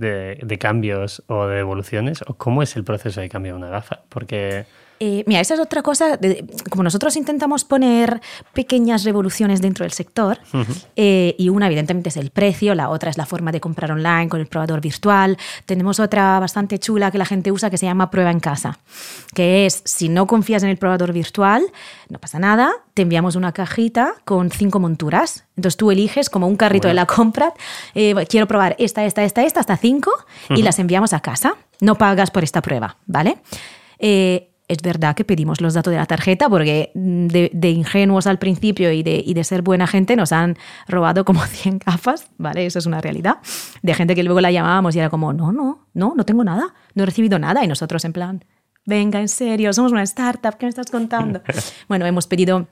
de, 0.42 0.58
cambios 0.58 1.22
o 1.28 1.46
de 1.46 1.56
devoluciones 1.56 2.22
o 2.26 2.34
cómo 2.34 2.62
es 2.62 2.74
el 2.76 2.84
proceso 2.84 3.20
de 3.20 3.28
cambio 3.28 3.52
de 3.52 3.58
una 3.58 3.68
gafa, 3.68 4.00
porque 4.08 4.66
Eh, 5.00 5.22
mira, 5.26 5.40
esa 5.40 5.54
es 5.54 5.60
otra 5.60 5.82
cosa, 5.82 6.16
de- 6.16 6.44
como 6.70 6.82
nosotros 6.82 7.14
intentamos 7.16 7.64
poner 7.64 8.20
pequeñas 8.52 9.04
revoluciones 9.04 9.60
dentro 9.62 9.84
del 9.84 9.92
sector, 9.92 10.38
eh, 10.96 11.34
y 11.38 11.48
una 11.50 11.66
evidentemente 11.66 12.08
es 12.08 12.16
el 12.16 12.30
precio, 12.30 12.74
la 12.74 12.88
otra 12.88 13.08
es 13.10 13.16
la 13.16 13.24
forma 13.26 13.52
de 13.52 13.60
comprar 13.60 13.92
online 13.92 14.28
con 14.28 14.40
el 14.40 14.46
probador 14.46 14.80
virtual, 14.80 15.38
tenemos 15.66 16.00
otra 16.00 16.40
bastante 16.40 16.78
chula 16.78 17.10
que 17.12 17.18
la 17.18 17.26
gente 17.26 17.52
usa 17.52 17.70
que 17.70 17.78
se 17.78 17.86
llama 17.86 18.10
prueba 18.10 18.30
en 18.32 18.40
casa, 18.40 18.78
que 19.34 19.66
es 19.66 19.82
si 19.84 20.08
no 20.08 20.26
confías 20.26 20.62
en 20.64 20.68
el 20.70 20.78
probador 20.78 21.12
virtual, 21.12 21.62
no 22.08 22.18
pasa 22.18 22.38
nada, 22.40 22.72
te 22.94 23.02
enviamos 23.02 23.36
una 23.36 23.52
cajita 23.52 24.14
con 24.24 24.50
cinco 24.50 24.80
monturas, 24.80 25.44
entonces 25.56 25.76
tú 25.76 25.90
eliges 25.92 26.28
como 26.28 26.48
un 26.48 26.56
carrito 26.56 26.88
de 26.88 26.94
la 26.94 27.06
compra, 27.06 27.52
eh, 27.94 28.14
quiero 28.28 28.48
probar 28.48 28.74
esta, 28.80 29.04
esta, 29.04 29.22
esta, 29.22 29.44
esta, 29.44 29.60
hasta 29.60 29.76
cinco, 29.76 30.10
y 30.50 30.62
las 30.62 30.78
enviamos 30.80 31.12
a 31.12 31.20
casa, 31.20 31.54
no 31.80 31.94
pagas 31.96 32.30
por 32.32 32.42
esta 32.42 32.62
prueba, 32.62 32.96
¿vale? 33.06 33.38
Eh, 34.00 34.50
es 34.68 34.82
verdad 34.82 35.16
que 35.16 35.24
pedimos 35.24 35.60
los 35.60 35.74
datos 35.74 35.90
de 35.90 35.96
la 35.96 36.06
tarjeta 36.06 36.48
porque 36.48 36.92
mm, 36.94 37.26
de, 37.26 37.50
de 37.52 37.70
ingenuos 37.70 38.26
al 38.26 38.38
principio 38.38 38.92
y 38.92 39.02
de, 39.02 39.22
y 39.24 39.34
de 39.34 39.42
ser 39.42 39.62
buena 39.62 39.86
gente 39.86 40.14
nos 40.14 40.30
han 40.30 40.56
robado 40.86 41.24
como 41.24 41.42
100 41.44 41.80
gafas, 41.84 42.30
¿vale? 42.36 42.66
Eso 42.66 42.78
es 42.78 42.86
una 42.86 43.00
realidad. 43.00 43.38
De 43.82 43.94
gente 43.94 44.14
que 44.14 44.22
luego 44.22 44.40
la 44.40 44.50
llamábamos 44.50 44.94
y 44.94 44.98
era 44.98 45.10
como, 45.10 45.32
no, 45.32 45.52
no, 45.52 45.88
no, 45.94 46.14
no 46.14 46.24
tengo 46.24 46.44
nada, 46.44 46.74
no 46.94 47.02
he 47.02 47.06
recibido 47.06 47.38
nada. 47.38 47.64
Y 47.64 47.68
nosotros 47.68 48.04
en 48.04 48.12
plan, 48.12 48.44
venga, 48.84 49.20
en 49.20 49.28
serio, 49.28 49.72
somos 49.72 49.92
una 49.92 50.02
startup, 50.02 50.56
¿qué 50.58 50.66
me 50.66 50.70
estás 50.70 50.90
contando? 50.90 51.40
bueno, 51.88 52.06
hemos 52.06 52.26
pedido 52.26 52.68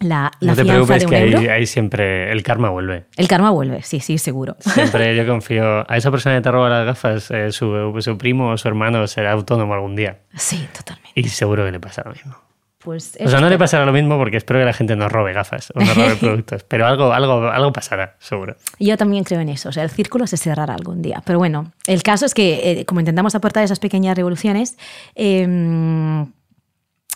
la, 0.00 0.30
la 0.40 0.52
no 0.52 0.56
te 0.56 0.64
preocupes 0.64 0.98
de 1.00 1.04
un 1.06 1.10
que 1.10 1.16
ahí, 1.16 1.32
euro. 1.32 1.52
ahí 1.52 1.66
siempre 1.66 2.32
el 2.32 2.42
karma 2.42 2.70
vuelve. 2.70 3.04
El 3.16 3.28
karma 3.28 3.50
vuelve, 3.50 3.82
sí, 3.82 4.00
sí, 4.00 4.18
seguro. 4.18 4.56
Siempre 4.60 5.14
yo 5.16 5.26
confío. 5.28 5.90
A 5.90 5.96
esa 5.96 6.10
persona 6.10 6.36
que 6.36 6.42
te 6.42 6.50
roba 6.50 6.68
las 6.68 6.86
gafas, 6.86 7.30
eh, 7.30 7.52
su, 7.52 7.94
su 8.00 8.18
primo 8.18 8.50
o 8.50 8.58
su 8.58 8.66
hermano 8.68 9.06
será 9.06 9.32
autónomo 9.32 9.74
algún 9.74 9.94
día. 9.96 10.18
sí, 10.34 10.66
totalmente. 10.76 11.12
Y 11.20 11.28
seguro 11.28 11.64
que 11.64 11.72
le 11.72 11.80
pasa 11.80 12.02
lo 12.04 12.12
mismo. 12.12 12.34
Pues 12.78 13.16
O 13.24 13.28
sea, 13.28 13.40
no 13.40 13.48
le 13.48 13.56
pasará 13.58 13.86
lo 13.86 13.92
mismo 13.92 14.18
porque 14.18 14.36
espero 14.38 14.58
que 14.58 14.64
la 14.64 14.72
gente 14.72 14.96
no 14.96 15.08
robe 15.08 15.32
gafas 15.32 15.72
o 15.72 15.78
no 15.78 15.94
robe 15.94 16.16
productos. 16.20 16.64
Pero 16.64 16.84
algo, 16.84 17.12
algo, 17.12 17.46
algo 17.48 17.72
pasará, 17.72 18.16
seguro. 18.18 18.56
Yo 18.80 18.96
también 18.96 19.22
creo 19.22 19.38
en 19.38 19.50
eso, 19.50 19.68
o 19.68 19.72
sea, 19.72 19.84
el 19.84 19.90
círculo 19.90 20.26
se 20.26 20.36
cerrará 20.36 20.74
algún 20.74 21.00
día. 21.00 21.22
Pero 21.24 21.38
bueno, 21.38 21.70
el 21.86 22.02
caso 22.02 22.26
es 22.26 22.34
que 22.34 22.80
eh, 22.80 22.84
como 22.84 22.98
intentamos 22.98 23.36
aportar 23.36 23.62
esas 23.62 23.78
pequeñas 23.78 24.16
revoluciones, 24.16 24.76
eh, 25.14 25.46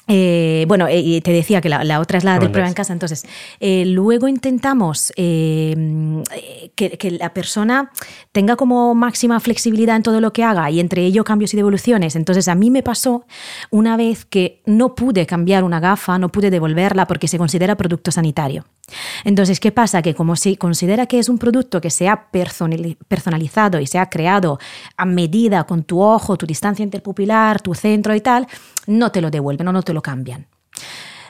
eh, 0.08 0.64
bueno, 0.68 0.86
eh, 0.88 1.20
te 1.22 1.32
decía 1.32 1.60
que 1.60 1.68
la, 1.68 1.84
la 1.84 2.00
otra 2.00 2.18
es 2.18 2.24
la 2.24 2.38
de 2.38 2.48
prueba 2.48 2.68
en 2.68 2.74
casa, 2.74 2.92
entonces 2.92 3.26
eh, 3.60 3.84
luego 3.86 4.28
intentamos 4.28 5.12
eh, 5.16 6.22
que, 6.74 6.90
que 6.90 7.10
la 7.10 7.34
persona 7.34 7.90
tenga 8.32 8.56
como 8.56 8.94
máxima 8.94 9.40
flexibilidad 9.40 9.96
en 9.96 10.02
todo 10.02 10.20
lo 10.20 10.32
que 10.32 10.44
haga 10.44 10.70
y 10.70 10.80
entre 10.80 11.04
ello 11.04 11.24
cambios 11.24 11.54
y 11.54 11.56
devoluciones. 11.56 12.16
Entonces 12.16 12.48
a 12.48 12.54
mí 12.54 12.70
me 12.70 12.82
pasó 12.82 13.24
una 13.70 13.96
vez 13.96 14.24
que 14.24 14.62
no 14.66 14.94
pude 14.94 15.26
cambiar 15.26 15.64
una 15.64 15.80
gafa, 15.80 16.18
no 16.18 16.30
pude 16.30 16.50
devolverla 16.50 17.06
porque 17.06 17.28
se 17.28 17.38
considera 17.38 17.76
producto 17.76 18.10
sanitario. 18.10 18.64
Entonces, 19.24 19.60
¿qué 19.60 19.72
pasa? 19.72 20.02
Que 20.02 20.14
como 20.14 20.36
se 20.36 20.56
considera 20.56 21.06
que 21.06 21.18
es 21.18 21.28
un 21.28 21.38
producto 21.38 21.80
que 21.80 21.90
se 21.90 22.08
ha 22.08 22.30
personali- 22.30 22.96
personalizado 23.08 23.80
y 23.80 23.86
se 23.86 23.98
ha 23.98 24.08
creado 24.08 24.58
a 24.96 25.04
medida 25.04 25.64
con 25.64 25.82
tu 25.82 26.00
ojo, 26.00 26.36
tu 26.36 26.46
distancia 26.46 26.82
interpupilar, 26.82 27.60
tu 27.60 27.74
centro 27.74 28.14
y 28.14 28.20
tal, 28.20 28.46
no 28.86 29.10
te 29.10 29.20
lo 29.20 29.30
devuelven 29.30 29.68
o 29.68 29.72
no 29.72 29.82
te 29.82 29.92
lo 29.92 30.02
cambian. 30.02 30.46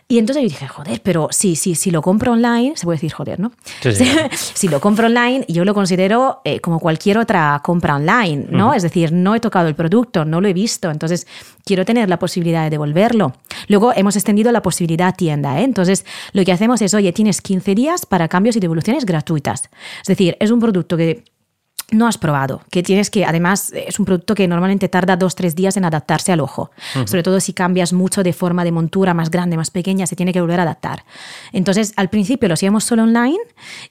Y 0.09 0.19
entonces 0.19 0.45
yo 0.45 0.49
dije, 0.49 0.69
joder, 0.69 1.01
pero 1.03 1.29
si, 1.33 1.57
si, 1.57 1.75
si 1.75 1.91
lo 1.91 2.01
compro 2.01 2.33
online, 2.33 2.77
se 2.77 2.85
puede 2.85 2.97
decir 2.97 3.13
joder, 3.13 3.41
¿no? 3.41 3.51
Sí, 3.81 3.93
sí. 3.93 4.05
si 4.55 4.69
lo 4.69 4.81
compro 4.81 5.07
online, 5.09 5.45
yo 5.49 5.65
lo 5.65 5.75
considero 5.75 6.43
eh, 6.45 6.61
como 6.61 6.79
cualquier 6.79 7.19
otra 7.19 7.61
compra 7.65 7.97
online, 7.97 8.47
¿no? 8.51 8.73
Es 8.73 8.85
decir, 8.85 9.11
no 9.11 9.35
he 9.35 9.41
tocado 9.41 9.67
el 9.67 9.75
producto, 9.75 10.25
no 10.25 10.41
lo 10.41 10.47
he 10.47 10.53
visto, 10.53 10.93
entonces 10.93 11.27
quiero 11.65 11.85
tener 11.85 12.09
la 12.09 12.21
posibilidad 12.21 12.63
de 12.63 12.71
devolverlo. 12.71 13.33
Luego 13.67 13.93
hemos 13.97 14.15
extendido 14.15 14.53
la 14.53 14.63
posibilidad 14.63 15.09
a 15.09 15.13
tienda, 15.13 15.61
¿eh? 15.61 15.65
Entonces 15.65 16.07
lo 16.33 16.45
que 16.45 16.53
hacemos 16.53 16.81
es, 16.83 16.95
oye, 16.95 17.13
tienes 17.13 17.43
15 17.43 17.75
días 17.75 18.07
para 18.07 18.29
cambios 18.29 18.55
y 18.55 18.61
devoluciones 18.61 19.07
gratuitas. 19.07 19.71
Es 20.03 20.07
decir, 20.07 20.37
es 20.39 20.53
un 20.53 20.61
producto 20.61 20.97
que 20.97 21.25
no 21.93 22.09
has 22.09 22.19
probado, 22.19 22.63
que 22.71 22.83
tienes 22.83 23.11
que, 23.11 23.25
además, 23.25 23.73
es 23.73 24.01
un 24.01 24.07
producto 24.07 24.35
que 24.35 24.49
normalmente 24.49 24.89
tarda 24.89 25.17
dos, 25.17 25.37
tres 25.37 25.55
días 25.55 25.77
en 25.77 25.85
adaptarse 25.85 26.33
al 26.33 26.41
ojo. 26.41 26.71
Sobre 27.05 27.23
todo 27.23 27.39
si 27.39 27.53
cambias 27.53 27.93
mucho 27.93 28.25
de 28.25 28.33
forma 28.33 28.65
de 28.65 28.73
montura 28.73 29.15
más 29.15 29.31
grande, 29.31 29.57
más 29.57 29.71
pequeña, 29.71 30.07
se 30.07 30.17
tiene 30.17 30.33
que 30.33 30.41
volver 30.41 30.59
a 30.59 30.65
adaptar. 30.65 31.05
Entonces, 31.53 31.93
al 31.97 32.11
principio 32.11 32.49
lo 32.49 32.55
hacíamos 32.55 32.83
solo 32.83 33.05
online 33.05 33.39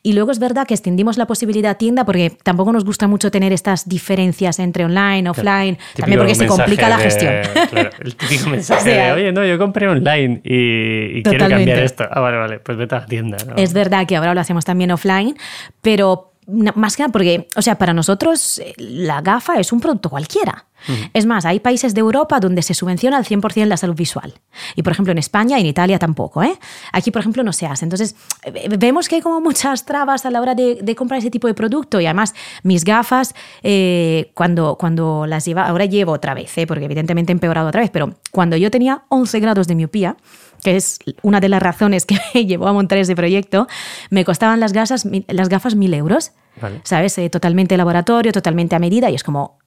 y 0.03 0.11
luego 0.11 0.31
es 0.31 0.39
verdad 0.39 0.67
que 0.67 0.73
extendimos 0.73 1.17
la 1.17 1.25
posibilidad 1.25 1.71
a 1.71 1.75
tienda 1.75 2.03
porque 2.03 2.35
tampoco 2.43 2.73
nos 2.73 2.83
gusta 2.83 3.07
mucho 3.07 3.31
tener 3.31 3.53
estas 3.53 3.87
diferencias 3.87 4.59
entre 4.59 4.83
online, 4.83 5.29
offline, 5.29 5.77
también 5.95 6.19
porque 6.19 6.35
se 6.35 6.47
complica 6.47 6.89
la 6.89 6.97
gestión. 6.97 7.33
claro, 7.69 7.91
el 7.99 8.15
típico 8.17 8.49
mensaje 8.49 8.81
O 8.81 8.83
sea, 8.83 9.05
de, 9.05 9.11
oye, 9.21 9.31
no, 9.31 9.45
yo 9.45 9.57
compré 9.57 9.87
online 9.87 10.41
y, 10.43 11.19
y 11.19 11.23
quiero 11.23 11.47
cambiar 11.47 11.79
esto. 11.79 12.05
Ah, 12.11 12.19
vale, 12.19 12.37
vale, 12.37 12.59
pues 12.59 12.77
vete 12.77 12.95
a 12.95 12.99
la 12.99 13.05
tienda. 13.05 13.37
¿no? 13.47 13.55
Es 13.55 13.71
verdad 13.71 14.05
que 14.05 14.17
ahora 14.17 14.33
lo 14.33 14.41
hacemos 14.41 14.65
también 14.65 14.91
offline, 14.91 15.37
pero 15.81 16.34
más 16.47 16.95
que 16.95 17.03
nada 17.03 17.11
porque, 17.11 17.47
o 17.55 17.61
sea, 17.61 17.77
para 17.77 17.93
nosotros 17.93 18.59
eh, 18.59 18.73
la 18.77 19.21
gafa 19.21 19.59
es 19.59 19.71
un 19.71 19.79
producto 19.79 20.09
cualquiera. 20.09 20.65
Es 21.13 21.25
más, 21.25 21.45
hay 21.45 21.59
países 21.59 21.93
de 21.93 22.01
Europa 22.01 22.39
donde 22.39 22.61
se 22.61 22.73
subvenciona 22.73 23.17
al 23.17 23.25
100% 23.25 23.65
la 23.65 23.77
salud 23.77 23.95
visual. 23.95 24.33
Y, 24.75 24.83
por 24.83 24.93
ejemplo, 24.93 25.11
en 25.11 25.17
España 25.17 25.57
y 25.57 25.61
en 25.61 25.67
Italia 25.67 25.97
tampoco. 25.97 26.43
¿eh? 26.43 26.59
Aquí, 26.91 27.11
por 27.11 27.21
ejemplo, 27.21 27.43
no 27.43 27.53
se 27.53 27.65
hace. 27.65 27.85
Entonces, 27.85 28.15
eh, 28.43 28.67
vemos 28.77 29.07
que 29.07 29.15
hay 29.15 29.21
como 29.21 29.41
muchas 29.41 29.85
trabas 29.85 30.25
a 30.25 30.31
la 30.31 30.41
hora 30.41 30.53
de, 30.53 30.79
de 30.81 30.95
comprar 30.95 31.19
ese 31.19 31.31
tipo 31.31 31.47
de 31.47 31.53
producto. 31.53 31.99
Y 31.99 32.05
además, 32.05 32.35
mis 32.63 32.83
gafas, 32.83 33.33
eh, 33.63 34.31
cuando, 34.33 34.75
cuando 34.79 35.25
las 35.25 35.45
lleva, 35.45 35.67
ahora 35.67 35.85
llevo 35.85 36.11
otra 36.11 36.33
vez, 36.33 36.55
¿eh? 36.57 36.67
porque 36.67 36.85
evidentemente 36.85 37.31
he 37.31 37.33
empeorado 37.33 37.69
otra 37.69 37.81
vez, 37.81 37.89
pero 37.91 38.15
cuando 38.31 38.55
yo 38.57 38.69
tenía 38.69 39.03
11 39.09 39.39
grados 39.39 39.67
de 39.67 39.75
miopía, 39.75 40.17
que 40.65 40.75
es 40.75 40.99
una 41.21 41.39
de 41.39 41.47
las 41.47 41.61
razones 41.61 42.05
que 42.05 42.17
me 42.33 42.45
llevó 42.45 42.67
a 42.67 42.73
montar 42.73 42.97
ese 42.97 43.15
proyecto, 43.15 43.67
me 44.09 44.25
costaban 44.25 44.59
las 44.59 44.73
gafas, 44.73 45.05
mi- 45.05 45.23
las 45.29 45.47
gafas 45.47 45.75
mil 45.75 45.93
euros, 45.93 46.31
Vale. 46.61 46.81
¿sabes? 46.83 47.17
Eh, 47.19 47.29
totalmente 47.29 47.77
laboratorio, 47.77 48.31
totalmente 48.31 48.75
a 48.75 48.79
medida, 48.79 49.09
y 49.11 49.15
es 49.15 49.23
como, 49.23 49.59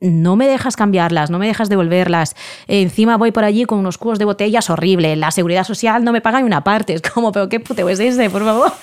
no 0.00 0.34
me 0.36 0.46
dejas 0.48 0.74
cambiarlas, 0.76 1.30
no 1.30 1.38
me 1.38 1.46
dejas 1.46 1.68
devolverlas. 1.68 2.34
Encima 2.66 3.16
voy 3.16 3.30
por 3.32 3.44
allí 3.44 3.64
con 3.64 3.78
unos 3.78 3.96
cubos 3.96 4.18
de 4.18 4.24
botellas 4.26 4.68
horrible. 4.68 5.14
La 5.16 5.30
seguridad 5.30 5.64
social 5.64 6.02
no 6.04 6.12
me 6.12 6.20
paga 6.20 6.40
ni 6.40 6.44
una 6.46 6.62
parte. 6.64 6.92
Es 6.94 7.00
como, 7.02 7.30
pero 7.32 7.48
qué 7.48 7.60
puteo 7.60 7.88
es 7.88 8.00
ese, 8.00 8.28
por 8.28 8.44
favor. 8.44 8.72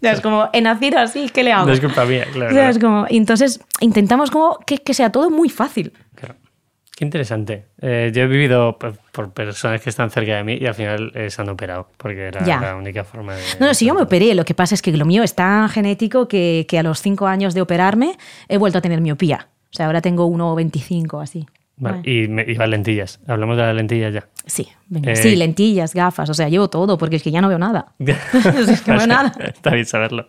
Es 0.00 0.22
como, 0.22 0.48
he 0.54 0.62
nacido 0.62 0.98
así, 0.98 1.28
¿qué 1.28 1.42
le 1.44 1.52
hago? 1.52 1.66
No 1.66 1.72
es 1.74 1.80
culpa 1.80 2.06
mía, 2.06 2.26
claro. 2.32 2.58
Es 2.58 2.78
como, 2.78 3.04
entonces 3.10 3.60
intentamos 3.80 4.30
como 4.30 4.58
que, 4.66 4.78
que 4.78 4.94
sea 4.94 5.12
todo 5.12 5.28
muy 5.30 5.50
fácil. 5.50 5.92
Claro. 6.14 6.34
Qué 7.00 7.06
interesante. 7.06 7.64
Eh, 7.80 8.12
yo 8.14 8.24
he 8.24 8.26
vivido 8.26 8.76
por, 8.78 8.98
por 9.10 9.32
personas 9.32 9.80
que 9.80 9.88
están 9.88 10.10
cerca 10.10 10.36
de 10.36 10.44
mí 10.44 10.58
y 10.60 10.66
al 10.66 10.74
final 10.74 11.10
eh, 11.14 11.30
se 11.30 11.40
han 11.40 11.48
operado 11.48 11.88
porque 11.96 12.26
era 12.26 12.44
Ya. 12.44 12.60
la 12.60 12.76
única 12.76 13.04
forma 13.04 13.34
de. 13.34 13.40
No, 13.58 13.68
no, 13.68 13.72
si 13.72 13.86
yo 13.86 13.94
me 13.94 14.02
operé, 14.02 14.34
lo 14.34 14.44
que 14.44 14.52
pasa 14.52 14.74
es 14.74 14.82
que 14.82 14.92
lo 14.94 15.06
mío 15.06 15.22
es 15.22 15.34
tan 15.34 15.70
genético 15.70 16.28
que, 16.28 16.66
que 16.68 16.78
a 16.78 16.82
los 16.82 17.00
cinco 17.00 17.26
años 17.26 17.54
de 17.54 17.62
operarme 17.62 18.18
he 18.50 18.58
vuelto 18.58 18.76
a 18.76 18.80
tener 18.82 19.00
miopía. 19.00 19.48
O 19.70 19.72
sea, 19.72 19.86
ahora 19.86 20.02
tengo 20.02 20.28
1,25 20.28 21.22
así. 21.22 21.46
Vale. 21.78 22.02
Y, 22.04 22.28
me- 22.28 22.42
y 22.42 22.54
las 22.54 22.68
lentillas. 22.68 23.18
Hablamos 23.26 23.56
de 23.56 23.62
las 23.62 23.74
lentillas 23.74 24.12
ya. 24.12 24.28
Sí, 24.44 24.68
venga. 24.88 25.12
Eh, 25.12 25.16
sí, 25.16 25.36
lentillas, 25.36 25.94
gafas, 25.94 26.28
o 26.28 26.34
sea, 26.34 26.50
llevo 26.50 26.68
todo 26.68 26.98
porque 26.98 27.16
es 27.16 27.22
que 27.22 27.30
ya 27.30 27.40
no 27.40 27.48
veo 27.48 27.58
nada. 27.58 27.94
es 27.98 28.82
que 28.82 28.90
no 28.92 28.98
veo 28.98 29.06
nada. 29.06 29.32
Está 29.42 29.70
bien 29.70 29.86
saberlo. 29.86 30.26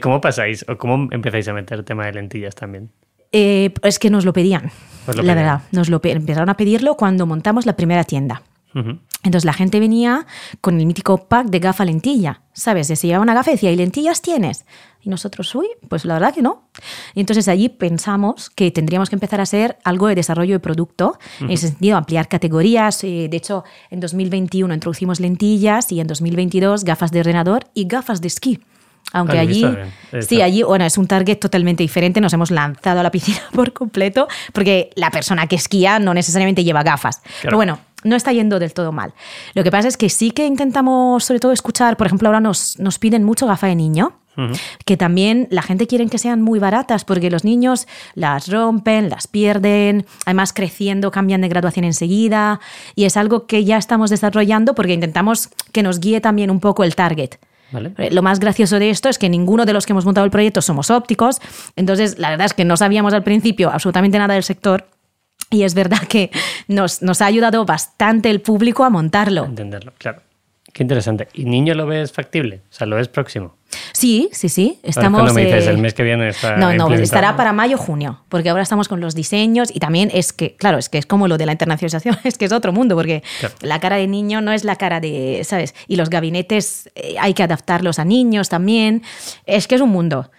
¿Cómo 0.00 0.22
pasáis 0.22 0.64
o 0.70 0.78
cómo 0.78 1.08
empezáis 1.12 1.46
a 1.48 1.52
meter 1.52 1.82
tema 1.84 2.06
de 2.06 2.12
lentillas 2.14 2.54
también? 2.54 2.88
Eh, 3.32 3.72
es 3.82 3.98
que 3.98 4.10
nos 4.10 4.24
lo 4.24 4.32
pedían, 4.32 4.70
lo 5.06 5.12
la 5.14 5.20
pedían. 5.22 5.36
verdad. 5.36 5.62
Nos 5.72 5.88
lo 5.88 6.00
empezaron 6.02 6.48
a 6.48 6.56
pedirlo 6.56 6.96
cuando 6.96 7.26
montamos 7.26 7.66
la 7.66 7.74
primera 7.76 8.04
tienda. 8.04 8.42
Ujú. 8.74 8.98
Entonces 9.24 9.44
la 9.44 9.52
gente 9.52 9.80
venía 9.80 10.26
con 10.60 10.78
el 10.78 10.86
mítico 10.86 11.26
pack 11.26 11.48
de 11.48 11.58
gafa 11.58 11.84
lentilla, 11.84 12.42
¿sabes? 12.52 12.86
Se 12.86 12.94
llevaba 12.94 13.22
una 13.24 13.34
gafa 13.34 13.50
y 13.50 13.54
decía, 13.54 13.72
¿y 13.72 13.76
lentillas 13.76 14.22
tienes? 14.22 14.64
Y 15.02 15.08
nosotros, 15.10 15.52
uy, 15.56 15.66
pues 15.88 16.04
la 16.04 16.14
verdad 16.14 16.32
que 16.32 16.40
no. 16.42 16.68
Y 17.14 17.20
entonces 17.20 17.48
allí 17.48 17.68
pensamos 17.68 18.48
que 18.50 18.70
tendríamos 18.70 19.08
que 19.10 19.16
empezar 19.16 19.40
a 19.40 19.42
hacer 19.42 19.76
algo 19.84 20.06
de 20.06 20.14
desarrollo 20.14 20.54
de 20.54 20.60
producto, 20.60 21.18
en 21.40 21.50
ese 21.50 21.68
sentido, 21.68 21.96
ampliar 21.96 22.28
categorías. 22.28 23.02
Eh, 23.04 23.26
De 23.28 23.36
hecho, 23.36 23.64
en 23.90 23.98
2021 24.00 24.72
introducimos 24.72 25.18
lentillas 25.18 25.90
y 25.90 26.00
en 26.00 26.06
2022 26.06 26.84
gafas 26.84 27.10
de 27.10 27.20
ordenador 27.20 27.66
y 27.74 27.86
gafas 27.88 28.20
de 28.20 28.28
esquí. 28.28 28.60
Aunque 29.12 29.38
allí, 29.38 29.64
sí, 30.20 30.42
allí, 30.42 30.62
bueno, 30.62 30.84
es 30.84 30.98
un 30.98 31.06
target 31.06 31.38
totalmente 31.38 31.82
diferente. 31.82 32.20
Nos 32.20 32.32
hemos 32.32 32.50
lanzado 32.50 33.00
a 33.00 33.02
la 33.02 33.10
piscina 33.10 33.40
por 33.52 33.72
completo, 33.72 34.28
porque 34.52 34.90
la 34.96 35.10
persona 35.10 35.46
que 35.46 35.56
esquía 35.56 35.98
no 35.98 36.14
necesariamente 36.14 36.64
lleva 36.64 36.82
gafas. 36.82 37.22
Pero 37.42 37.56
bueno, 37.56 37.78
no 38.04 38.16
está 38.16 38.32
yendo 38.32 38.58
del 38.58 38.74
todo 38.74 38.92
mal. 38.92 39.14
Lo 39.54 39.64
que 39.64 39.70
pasa 39.70 39.88
es 39.88 39.96
que 39.96 40.08
sí 40.08 40.30
que 40.30 40.46
intentamos, 40.46 41.24
sobre 41.24 41.40
todo, 41.40 41.52
escuchar, 41.52 41.96
por 41.96 42.06
ejemplo, 42.06 42.28
ahora 42.28 42.40
nos, 42.40 42.78
nos 42.78 42.98
piden 42.98 43.24
mucho 43.24 43.46
gafa 43.46 43.66
de 43.66 43.74
niño. 43.74 44.14
Que 44.84 44.96
también 44.96 45.48
la 45.50 45.62
gente 45.62 45.88
quiere 45.88 46.06
que 46.06 46.16
sean 46.16 46.42
muy 46.42 46.60
baratas 46.60 47.04
porque 47.04 47.28
los 47.28 47.42
niños 47.42 47.88
las 48.14 48.46
rompen, 48.46 49.10
las 49.10 49.26
pierden, 49.26 50.06
además 50.26 50.52
creciendo 50.52 51.10
cambian 51.10 51.40
de 51.40 51.48
graduación 51.48 51.84
enseguida 51.84 52.60
y 52.94 53.06
es 53.06 53.16
algo 53.16 53.48
que 53.48 53.64
ya 53.64 53.78
estamos 53.78 54.10
desarrollando 54.10 54.76
porque 54.76 54.92
intentamos 54.92 55.48
que 55.72 55.82
nos 55.82 55.98
guíe 55.98 56.20
también 56.20 56.52
un 56.52 56.60
poco 56.60 56.84
el 56.84 56.94
target. 56.94 57.30
Vale. 57.70 57.92
Eh, 57.98 58.10
Lo 58.10 58.22
más 58.22 58.40
gracioso 58.40 58.78
de 58.78 58.90
esto 58.90 59.08
es 59.08 59.18
que 59.18 59.28
ninguno 59.28 59.66
de 59.66 59.72
los 59.72 59.86
que 59.86 59.92
hemos 59.92 60.04
montado 60.04 60.24
el 60.24 60.30
proyecto 60.30 60.62
somos 60.62 60.90
ópticos, 60.90 61.40
entonces 61.76 62.18
la 62.18 62.30
verdad 62.30 62.46
es 62.46 62.54
que 62.54 62.64
no 62.64 62.76
sabíamos 62.76 63.12
al 63.12 63.22
principio 63.22 63.70
absolutamente 63.70 64.18
nada 64.18 64.34
del 64.34 64.42
sector 64.44 64.86
Y 65.50 65.62
es 65.62 65.74
verdad 65.74 66.00
que 66.08 66.30
nos, 66.66 67.00
nos 67.02 67.22
ha 67.22 67.26
ayudado 67.26 67.64
bastante 67.64 68.28
el 68.30 68.40
público 68.40 68.84
a 68.84 68.90
montarlo. 68.90 69.44
Entenderlo, 69.44 69.92
claro. 69.98 70.20
Qué 70.72 70.82
interesante. 70.82 71.28
¿Y 71.34 71.44
niño 71.44 71.74
lo 71.74 71.86
ves 71.86 72.12
factible? 72.12 72.62
O 72.70 72.72
sea, 72.72 72.86
¿lo 72.86 72.96
ves 72.96 73.08
próximo? 73.08 73.56
Sí, 73.92 74.28
sí, 74.32 74.48
sí. 74.48 74.78
Estamos. 74.82 75.20
Cuando 75.20 75.34
me 75.34 75.44
dices 75.44 75.66
eh, 75.66 75.70
el 75.70 75.78
mes 75.78 75.94
que 75.94 76.02
viene 76.02 76.28
está. 76.28 76.56
No, 76.56 76.72
no, 76.72 76.92
estará 76.94 77.36
para 77.36 77.52
mayo, 77.52 77.76
junio, 77.76 78.22
porque 78.28 78.48
ahora 78.48 78.62
estamos 78.62 78.88
con 78.88 79.00
los 79.00 79.14
diseños 79.14 79.70
y 79.74 79.78
también 79.80 80.10
es 80.12 80.32
que, 80.32 80.56
claro, 80.56 80.78
es 80.78 80.88
que 80.88 80.98
es 80.98 81.06
como 81.06 81.28
lo 81.28 81.36
de 81.36 81.46
la 81.46 81.52
internacionalización, 81.52 82.18
es 82.24 82.38
que 82.38 82.44
es 82.44 82.52
otro 82.52 82.72
mundo, 82.72 82.94
porque 82.94 83.22
Claro. 83.40 83.54
la 83.62 83.80
cara 83.80 83.96
de 83.96 84.06
niño 84.06 84.40
no 84.40 84.52
es 84.52 84.64
la 84.64 84.76
cara 84.76 85.00
de, 85.00 85.42
¿sabes? 85.44 85.74
Y 85.86 85.96
los 85.96 86.10
gabinetes 86.10 86.90
eh, 86.94 87.16
hay 87.20 87.34
que 87.34 87.42
adaptarlos 87.42 87.98
a 87.98 88.04
niños 88.04 88.48
también. 88.48 89.02
Es 89.46 89.66
que 89.68 89.74
es 89.74 89.80
un 89.80 89.90
mundo, 89.90 90.30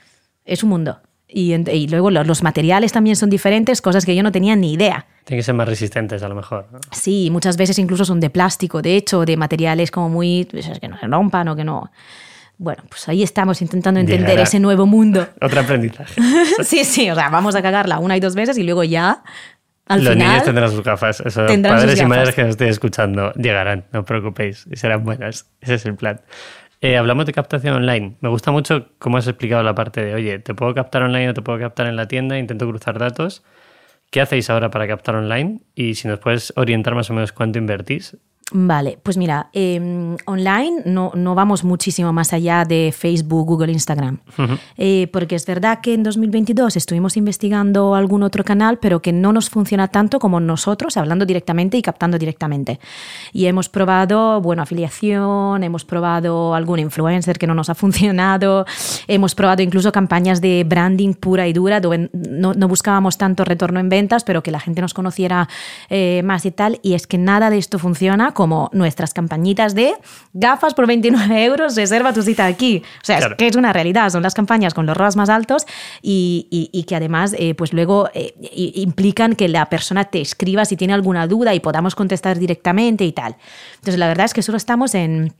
es 0.45 0.63
un 0.63 0.69
mundo. 0.69 0.99
Y, 1.31 1.53
en- 1.53 1.65
y 1.71 1.87
luego 1.87 2.09
lo- 2.09 2.23
los 2.23 2.41
materiales 2.41 2.91
también 2.91 3.15
son 3.15 3.29
diferentes, 3.29 3.81
cosas 3.81 4.03
que 4.05 4.15
yo 4.15 4.23
no 4.23 4.31
tenía 4.31 4.55
ni 4.55 4.73
idea. 4.73 5.05
Tienen 5.25 5.39
que 5.39 5.43
ser 5.43 5.53
más 5.53 5.67
resistentes, 5.67 6.23
a 6.23 6.27
lo 6.27 6.33
mejor. 6.33 6.67
¿no? 6.71 6.79
Sí, 6.91 7.29
muchas 7.31 7.55
veces 7.55 7.77
incluso 7.77 8.03
son 8.03 8.19
de 8.19 8.31
plástico, 8.31 8.81
de 8.81 8.95
hecho, 8.95 9.25
de 9.25 9.37
materiales 9.37 9.91
como 9.91 10.09
muy, 10.09 10.47
pues, 10.49 10.67
que 10.79 10.87
no 10.87 10.97
se 10.99 11.05
rompan 11.07 11.47
o 11.49 11.55
que 11.55 11.63
no. 11.63 11.91
Bueno, 12.57 12.83
pues 12.89 13.07
ahí 13.07 13.21
estamos 13.23 13.61
intentando 13.61 13.99
entender 13.99 14.27
Llegará. 14.27 14.43
ese 14.43 14.59
nuevo 14.59 14.85
mundo. 14.87 15.27
Otro 15.41 15.61
aprendizaje. 15.61 16.19
sí, 16.63 16.83
sí, 16.83 17.09
o 17.11 17.15
sea, 17.15 17.29
vamos 17.29 17.53
a 17.55 17.61
cagarla 17.61 17.99
una 17.99 18.17
y 18.17 18.19
dos 18.19 18.33
veces 18.35 18.57
y 18.57 18.63
luego 18.63 18.83
ya, 18.83 19.23
al 19.85 20.03
Los 20.03 20.13
final... 20.13 20.27
niños 20.29 20.43
tendrán 20.43 20.71
sus 20.71 20.83
gafas. 20.83 21.21
Eso, 21.21 21.45
tendrán 21.45 21.75
sus 21.77 21.81
padres 21.83 21.99
y 21.99 22.01
gafas. 22.03 22.17
madres 22.17 22.35
que 22.35 22.41
nos 22.41 22.49
estén 22.49 22.67
escuchando 22.69 23.31
llegarán, 23.33 23.85
no 23.93 23.99
os 23.99 24.05
preocupéis, 24.05 24.65
y 24.71 24.75
serán 24.77 25.03
buenas. 25.03 25.45
Ese 25.61 25.75
es 25.75 25.85
el 25.85 25.95
plan. 25.95 26.21
Eh, 26.81 26.95
hablamos 26.97 27.25
de 27.25 27.33
captación 27.33 27.75
online. 27.75 28.17
Me 28.21 28.29
gusta 28.29 28.51
mucho 28.51 28.87
cómo 28.99 29.17
has 29.17 29.27
explicado 29.27 29.63
la 29.63 29.75
parte 29.75 30.03
de, 30.03 30.13
oye, 30.13 30.39
te 30.39 30.53
puedo 30.53 30.73
captar 30.73 31.03
online 31.03 31.29
o 31.29 31.33
te 31.33 31.41
puedo 31.41 31.59
captar 31.59 31.87
en 31.87 31.97
la 31.97 32.07
tienda, 32.07 32.37
intento 32.39 32.67
cruzar 32.67 32.97
datos. 32.97 33.43
¿Qué 34.11 34.21
hacéis 34.21 34.49
ahora 34.49 34.71
para 34.71 34.87
captar 34.87 35.15
online? 35.15 35.61
Y 35.75 35.95
si 35.95 36.07
nos 36.07 36.19
puedes 36.19 36.53
orientar 36.55 36.95
más 36.95 37.09
o 37.09 37.13
menos 37.13 37.33
cuánto 37.33 37.59
invertís. 37.59 38.17
Vale, 38.51 38.97
pues 39.03 39.15
mira, 39.15 39.49
eh, 39.53 40.17
online 40.25 40.81
no, 40.85 41.11
no 41.13 41.35
vamos 41.35 41.63
muchísimo 41.63 42.11
más 42.13 42.33
allá 42.33 42.65
de 42.65 42.91
Facebook, 42.97 43.45
Google, 43.45 43.71
Instagram. 43.71 44.19
Eh, 44.75 45.07
porque 45.13 45.35
es 45.35 45.45
verdad 45.45 45.81
que 45.81 45.93
en 45.93 46.01
2022 46.01 46.75
estuvimos 46.75 47.15
investigando 47.15 47.93
algún 47.93 48.23
otro 48.23 48.43
canal, 48.43 48.79
pero 48.79 49.03
que 49.03 49.13
no 49.13 49.33
nos 49.33 49.51
funciona 49.51 49.89
tanto 49.89 50.17
como 50.17 50.39
nosotros, 50.39 50.97
hablando 50.97 51.27
directamente 51.27 51.77
y 51.77 51.83
captando 51.83 52.17
directamente. 52.17 52.79
Y 53.33 53.45
hemos 53.45 53.69
probado, 53.69 54.41
bueno, 54.41 54.63
afiliación, 54.63 55.63
hemos 55.63 55.85
probado 55.85 56.55
algún 56.55 56.79
influencer 56.79 57.37
que 57.37 57.45
no 57.45 57.53
nos 57.53 57.69
ha 57.69 57.75
funcionado, 57.79 58.65
hemos 59.07 59.35
probado 59.35 59.61
incluso 59.61 59.91
campañas 59.91 60.41
de 60.41 60.63
branding 60.67 61.13
pura 61.13 61.47
y 61.47 61.53
dura, 61.53 61.79
donde 61.81 62.09
no, 62.13 62.55
no 62.55 62.67
buscábamos 62.67 63.19
tanto 63.19 63.45
retorno 63.45 63.79
en 63.79 63.89
ventas, 63.89 64.23
pero 64.23 64.41
que 64.41 64.49
la 64.49 64.59
gente 64.59 64.81
nos 64.81 64.95
conociera 64.95 65.47
eh, 65.89 66.21
más 66.23 66.45
y 66.47 66.51
tal. 66.51 66.79
Y 66.81 66.95
es 66.95 67.05
que 67.05 67.19
nada 67.19 67.51
de 67.51 67.59
esto 67.59 67.77
funciona 67.77 68.33
como 68.39 68.69
nuestras 68.71 69.13
campañitas 69.13 69.75
de 69.75 69.91
gafas 70.31 70.73
por 70.73 70.87
29 70.87 71.43
euros, 71.43 71.75
reserva 71.75 72.13
tu 72.13 72.21
cita 72.21 72.45
aquí. 72.45 72.81
O 73.01 73.05
sea, 73.05 73.17
Claro. 73.17 73.33
es 73.33 73.37
que 73.37 73.47
es 73.47 73.57
una 73.57 73.73
realidad, 73.73 74.09
son 74.11 74.23
las 74.23 74.33
campañas 74.33 74.73
con 74.73 74.85
los 74.85 74.95
ROAS 74.95 75.17
más 75.17 75.27
altos 75.27 75.65
y, 76.01 76.47
y- 76.49 76.69
y 76.71 76.83
que 76.85 76.95
además 76.95 77.35
eh, 77.37 77.53
pues 77.53 77.73
luego 77.73 78.09
eh, 78.13 78.33
implican 78.75 79.35
que 79.35 79.49
la 79.49 79.65
persona 79.65 80.05
te 80.05 80.21
escriba 80.21 80.63
si 80.63 80.77
tiene 80.77 80.93
alguna 80.93 81.27
duda 81.27 81.53
y 81.53 81.59
podamos 81.59 81.95
contestar 81.95 82.39
directamente 82.39 83.03
y 83.03 83.11
tal. 83.11 83.35
Entonces, 83.75 83.99
la 83.99 84.07
verdad 84.07 84.25
es 84.27 84.33
que 84.33 84.41
solo 84.41 84.57
estamos 84.57 84.95
en... 84.95 85.33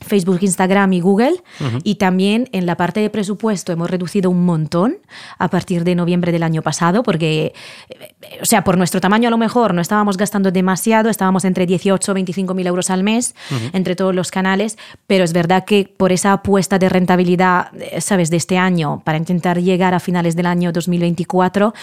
Facebook, 0.00 0.38
Instagram 0.40 0.92
y 0.92 1.00
Google. 1.00 1.42
Y 1.82 1.96
también 1.96 2.48
en 2.52 2.66
la 2.66 2.76
parte 2.76 3.00
de 3.00 3.10
presupuesto 3.10 3.72
hemos 3.72 3.90
reducido 3.90 4.30
un 4.30 4.44
montón 4.44 4.98
a 5.38 5.48
partir 5.48 5.84
de 5.84 5.94
noviembre 5.94 6.32
del 6.32 6.42
año 6.42 6.62
pasado, 6.62 7.02
porque, 7.02 7.52
eh, 7.88 8.14
o 8.40 8.44
sea, 8.44 8.62
por 8.62 8.76
nuestro 8.76 9.00
tamaño 9.00 9.28
a 9.28 9.30
lo 9.30 9.38
mejor 9.38 9.74
no 9.74 9.80
estábamos 9.80 10.16
gastando 10.16 10.50
demasiado, 10.50 11.08
estábamos 11.08 11.44
entre 11.44 11.66
18 11.66 12.12
o 12.12 12.14
25 12.14 12.54
mil 12.54 12.66
euros 12.66 12.90
al 12.90 13.02
mes 13.02 13.34
entre 13.72 13.96
todos 13.96 14.14
los 14.14 14.30
canales, 14.30 14.78
pero 15.06 15.24
es 15.24 15.32
verdad 15.32 15.64
que 15.64 15.90
por 15.96 16.12
esa 16.12 16.32
apuesta 16.32 16.78
de 16.78 16.88
rentabilidad, 16.88 17.68
eh, 17.74 18.00
¿sabes?, 18.00 18.30
de 18.30 18.36
este 18.36 18.58
año, 18.58 19.02
para 19.04 19.18
intentar 19.18 19.60
llegar 19.60 19.94
a 19.94 20.00
finales 20.00 20.36
del 20.36 20.46
año 20.46 20.72
2024, 20.72 21.74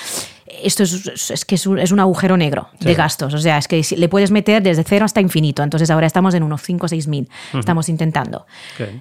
esto 0.62 0.84
es, 0.84 1.30
es 1.32 1.46
que 1.46 1.56
es 1.56 1.66
un, 1.66 1.80
es 1.80 1.92
un 1.92 2.00
agujero 2.00 2.38
negro 2.38 2.70
de 2.80 2.94
gastos. 2.96 3.34
O 3.34 3.38
sea, 3.38 3.58
es 3.58 3.68
que 3.68 3.82
le 3.98 4.10
puedes 4.10 4.32
meter 4.32 4.62
desde 4.62 4.84
cero 4.84 5.06
hasta 5.06 5.22
infinito. 5.22 5.64
Entonces 5.64 5.90
ahora 5.90 6.06
estamos 6.08 6.34
en 6.34 6.44
unos 6.44 6.62
5 6.62 6.86
o 6.86 6.90
6 6.90 7.08
mil. 7.08 7.30
Estamos 7.54 7.90
intentando. 7.90 8.46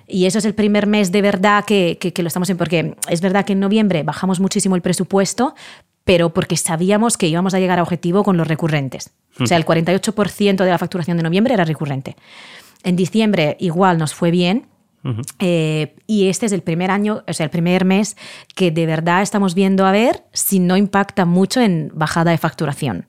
Y 0.07 0.27
eso 0.27 0.39
es 0.39 0.45
el 0.45 0.55
primer 0.55 0.87
mes 0.87 1.13
de 1.13 1.23
verdad 1.23 1.65
que, 1.65 1.99
que- 2.01 2.13
que 2.13 2.23
lo 2.23 2.29
estamos 2.29 2.49
en. 2.51 2.57
Porque 2.57 2.97
es 3.09 3.21
verdad 3.21 3.45
que 3.45 3.53
en 3.53 3.61
noviembre 3.61 4.03
bajamos 4.03 4.41
muchísimo 4.41 4.77
el 4.77 4.83
presupuesto, 4.83 5.55
pero 6.05 6.31
porque 6.35 6.57
sabíamos 6.57 7.17
que 7.17 7.29
íbamos 7.29 7.55
a 7.55 7.61
llegar 7.61 7.79
a 7.79 7.83
objetivo 7.83 8.25
con 8.25 8.37
los 8.37 8.47
recurrentes. 8.49 9.11
O 9.41 9.47
sea, 9.47 9.57
el 9.57 9.65
48% 9.65 10.65
de 10.65 10.71
la 10.71 10.79
facturación 10.79 11.17
de 11.17 11.23
noviembre 11.23 11.55
era 11.55 11.65
recurrente. 11.65 12.17
En 12.85 12.97
diciembre 12.97 13.57
igual 13.61 13.99
nos 13.99 14.13
fue 14.15 14.31
bien. 14.31 14.67
Eh, 15.39 15.95
y 16.07 16.29
este 16.29 16.47
es 16.47 16.53
el 16.53 16.63
primer 16.63 16.91
año, 16.91 17.25
o 17.27 17.33
sea, 17.33 17.45
el 17.45 17.51
primer 17.51 17.85
mes 17.85 18.17
que 18.55 18.71
de 18.71 18.87
verdad 18.87 19.23
estamos 19.23 19.55
viendo 19.55 19.85
a 19.85 19.93
ver 19.93 20.23
si 20.33 20.61
no 20.61 20.77
impacta 20.77 21.25
mucho 21.25 21.61
en 21.61 21.91
bajada 21.95 22.31
de 22.31 22.39
facturación. 22.39 23.07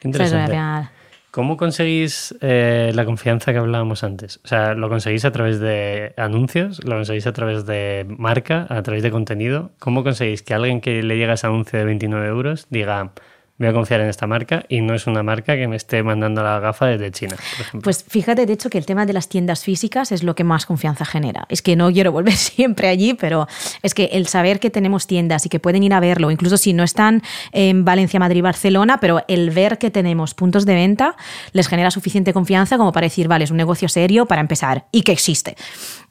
Qué 0.00 0.08
O 0.08 0.12
sea, 0.12 0.26
es 0.26 0.32
interesante. 0.32 0.90
¿Cómo 1.30 1.56
conseguís 1.56 2.34
eh, 2.40 2.90
la 2.92 3.04
confianza 3.04 3.52
que 3.52 3.58
hablábamos 3.58 4.02
antes? 4.02 4.40
O 4.44 4.48
sea, 4.48 4.74
¿lo 4.74 4.88
conseguís 4.88 5.24
a 5.24 5.30
través 5.30 5.60
de 5.60 6.12
anuncios? 6.16 6.82
¿Lo 6.84 6.96
conseguís 6.96 7.26
a 7.28 7.32
través 7.32 7.66
de 7.66 8.04
marca? 8.08 8.66
¿A 8.68 8.82
través 8.82 9.04
de 9.04 9.12
contenido? 9.12 9.70
¿Cómo 9.78 10.02
conseguís 10.02 10.42
que 10.42 10.54
alguien 10.54 10.80
que 10.80 11.04
le 11.04 11.16
llega 11.16 11.34
ese 11.34 11.46
anuncio 11.46 11.78
de 11.78 11.84
29 11.84 12.26
euros 12.26 12.66
diga, 12.70 13.12
voy 13.60 13.68
a 13.68 13.72
confiar 13.74 14.00
en 14.00 14.08
esta 14.08 14.26
marca 14.26 14.64
y 14.68 14.80
no 14.80 14.94
es 14.94 15.06
una 15.06 15.22
marca 15.22 15.54
que 15.54 15.68
me 15.68 15.76
esté 15.76 16.02
mandando 16.02 16.42
la 16.42 16.58
gafa 16.60 16.86
desde 16.86 17.10
China, 17.10 17.36
por 17.36 17.60
ejemplo? 17.60 17.80
Pues 17.82 18.04
fíjate, 18.08 18.46
de 18.46 18.52
hecho, 18.52 18.70
que 18.70 18.78
el 18.78 18.86
tema 18.86 19.04
de 19.04 19.12
las 19.12 19.28
tiendas 19.28 19.64
físicas 19.64 20.12
es 20.12 20.22
lo 20.22 20.34
que 20.34 20.44
más 20.44 20.64
confianza 20.64 21.04
genera. 21.04 21.44
Es 21.50 21.60
que 21.60 21.76
no 21.76 21.92
quiero 21.92 22.10
volver 22.10 22.32
siempre 22.36 22.88
allí, 22.88 23.14
pero 23.14 23.46
es 23.82 23.92
que 23.92 24.06
el 24.12 24.26
saber 24.26 24.60
que 24.60 24.70
tenemos 24.70 25.06
tiendas 25.06 25.44
y 25.44 25.48
que 25.50 25.60
pueden 25.60 25.82
ir 25.82 25.92
a 25.92 26.00
verlo, 26.00 26.30
incluso 26.30 26.56
si 26.56 26.72
no 26.72 26.82
están 26.82 27.22
en 27.52 27.84
Valencia, 27.84 28.18
Madrid, 28.18 28.42
Barcelona, 28.42 28.98
pero 28.98 29.22
el 29.28 29.50
ver 29.50 29.78
que 29.78 29.90
tenemos 29.90 30.34
puntos 30.34 30.64
de 30.64 30.74
venta 30.74 31.16
les 31.52 31.68
genera 31.68 31.90
suficiente 31.90 32.32
confianza 32.32 32.78
como 32.78 32.92
para 32.92 33.06
decir, 33.06 33.28
vale, 33.28 33.44
es 33.44 33.50
un 33.50 33.58
negocio 33.58 33.88
serio 33.88 34.24
para 34.26 34.40
empezar 34.40 34.86
y 34.90 35.02
que 35.02 35.12
existe. 35.12 35.56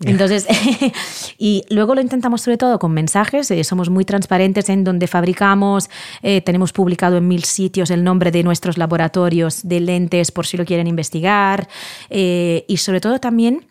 Entonces, 0.06 0.48
y 1.38 1.64
luego 1.70 1.96
lo 1.96 2.02
intentamos 2.02 2.42
sobre 2.42 2.58
todo 2.58 2.80
con 2.80 2.94
mensajes, 2.94 3.50
eh, 3.52 3.64
somos 3.64 3.90
muy 3.90 4.06
transparentes 4.06 4.70
en 4.70 4.84
donde 4.84 5.08
fabricamos, 5.08 5.90
eh, 6.22 6.42
tenemos 6.42 6.72
publicado 6.72 7.18
en 7.18 7.28
mil 7.28 7.39
sitios 7.44 7.92
el 7.92 8.04
nombre 8.04 8.32
de 8.32 8.44
nuestros 8.44 8.78
laboratorios 8.78 9.68
de 9.68 9.80
lentes 9.80 10.32
por 10.32 10.46
si 10.46 10.58
lo 10.58 10.66
quieren 10.66 10.88
investigar 10.88 11.68
eh, 12.10 12.66
y 12.68 12.78
sobre 12.78 13.02
todo 13.02 13.20
también 13.20 13.69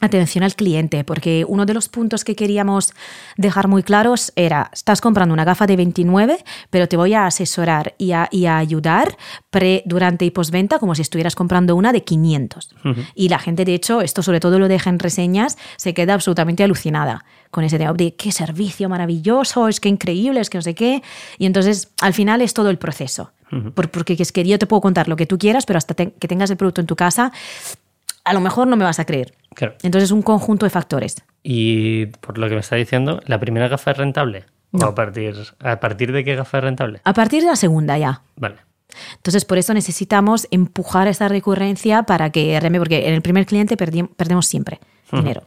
atención 0.00 0.44
al 0.44 0.54
cliente, 0.54 1.04
porque 1.04 1.44
uno 1.48 1.64
de 1.66 1.72
los 1.74 1.88
puntos 1.88 2.24
que 2.24 2.34
queríamos 2.34 2.92
dejar 3.36 3.68
muy 3.68 3.82
claros 3.82 4.32
era, 4.36 4.70
estás 4.72 5.00
comprando 5.00 5.32
una 5.32 5.44
gafa 5.44 5.66
de 5.66 5.76
29, 5.76 6.44
pero 6.70 6.88
te 6.88 6.96
voy 6.96 7.14
a 7.14 7.26
asesorar 7.26 7.94
y 7.96 8.12
a, 8.12 8.28
y 8.30 8.46
a 8.46 8.58
ayudar 8.58 9.16
pre, 9.50 9.82
durante 9.86 10.24
y 10.24 10.30
postventa 10.30 10.78
como 10.78 10.94
si 10.94 11.02
estuvieras 11.02 11.34
comprando 11.34 11.76
una 11.76 11.92
de 11.92 12.02
500. 12.04 12.74
Y 13.14 13.28
la 13.28 13.38
gente, 13.38 13.64
de 13.64 13.74
hecho, 13.74 14.00
esto 14.00 14.22
sobre 14.22 14.40
todo 14.40 14.58
lo 14.58 14.68
deja 14.68 14.90
en 14.90 14.98
reseñas, 14.98 15.56
se 15.76 15.94
queda 15.94 16.14
absolutamente 16.14 16.62
alucinada 16.64 17.24
con 17.50 17.62
ese 17.64 17.78
tema 17.78 17.92
de 17.92 18.16
qué 18.16 18.32
servicio 18.32 18.88
maravilloso, 18.88 19.68
es 19.68 19.78
que 19.78 19.88
increíble, 19.88 20.40
es 20.40 20.50
que 20.50 20.58
no 20.58 20.62
sé 20.62 20.74
qué. 20.74 21.02
Y 21.38 21.46
entonces, 21.46 21.92
al 22.00 22.12
final 22.12 22.42
es 22.42 22.52
todo 22.52 22.68
el 22.68 22.78
proceso. 22.78 23.30
Por- 23.74 23.88
porque 23.90 24.16
es 24.18 24.32
que 24.32 24.42
yo 24.44 24.58
te 24.58 24.66
puedo 24.66 24.80
contar 24.80 25.06
lo 25.06 25.14
que 25.14 25.26
tú 25.26 25.38
quieras, 25.38 25.64
pero 25.64 25.76
hasta 25.78 25.94
te- 25.94 26.10
que 26.12 26.26
tengas 26.26 26.50
el 26.50 26.56
producto 26.56 26.80
en 26.80 26.88
tu 26.88 26.96
casa, 26.96 27.30
a 28.24 28.32
lo 28.32 28.40
mejor 28.40 28.66
no 28.66 28.76
me 28.76 28.84
vas 28.84 28.98
a 28.98 29.04
creer. 29.04 29.34
Claro. 29.54 29.74
Entonces, 29.82 30.10
un 30.10 30.22
conjunto 30.22 30.66
de 30.66 30.70
factores. 30.70 31.16
Y 31.42 32.06
por 32.06 32.38
lo 32.38 32.48
que 32.48 32.54
me 32.54 32.60
está 32.60 32.76
diciendo, 32.76 33.20
¿la 33.26 33.38
primera 33.38 33.68
gafa 33.68 33.90
es 33.92 33.96
rentable? 33.98 34.44
¿O 34.72 34.78
No. 34.78 34.86
a 34.86 34.94
partir, 34.94 35.34
a 35.60 35.78
partir 35.78 36.10
de 36.12 36.24
qué 36.24 36.34
gafa 36.34 36.58
es 36.58 36.64
rentable? 36.64 37.00
A 37.04 37.12
partir 37.12 37.42
de 37.42 37.48
la 37.48 37.56
segunda 37.56 37.96
ya. 37.98 38.22
Vale. 38.36 38.56
Entonces, 39.16 39.44
por 39.44 39.58
eso 39.58 39.74
necesitamos 39.74 40.46
empujar 40.50 41.08
esta 41.08 41.28
recurrencia 41.28 42.04
para 42.04 42.30
que 42.30 42.58
reme, 42.60 42.78
porque 42.78 43.08
en 43.08 43.14
el 43.14 43.22
primer 43.22 43.44
cliente 43.46 43.76
perdi- 43.76 44.08
perdemos 44.16 44.46
siempre 44.46 44.80
dinero. 45.12 45.42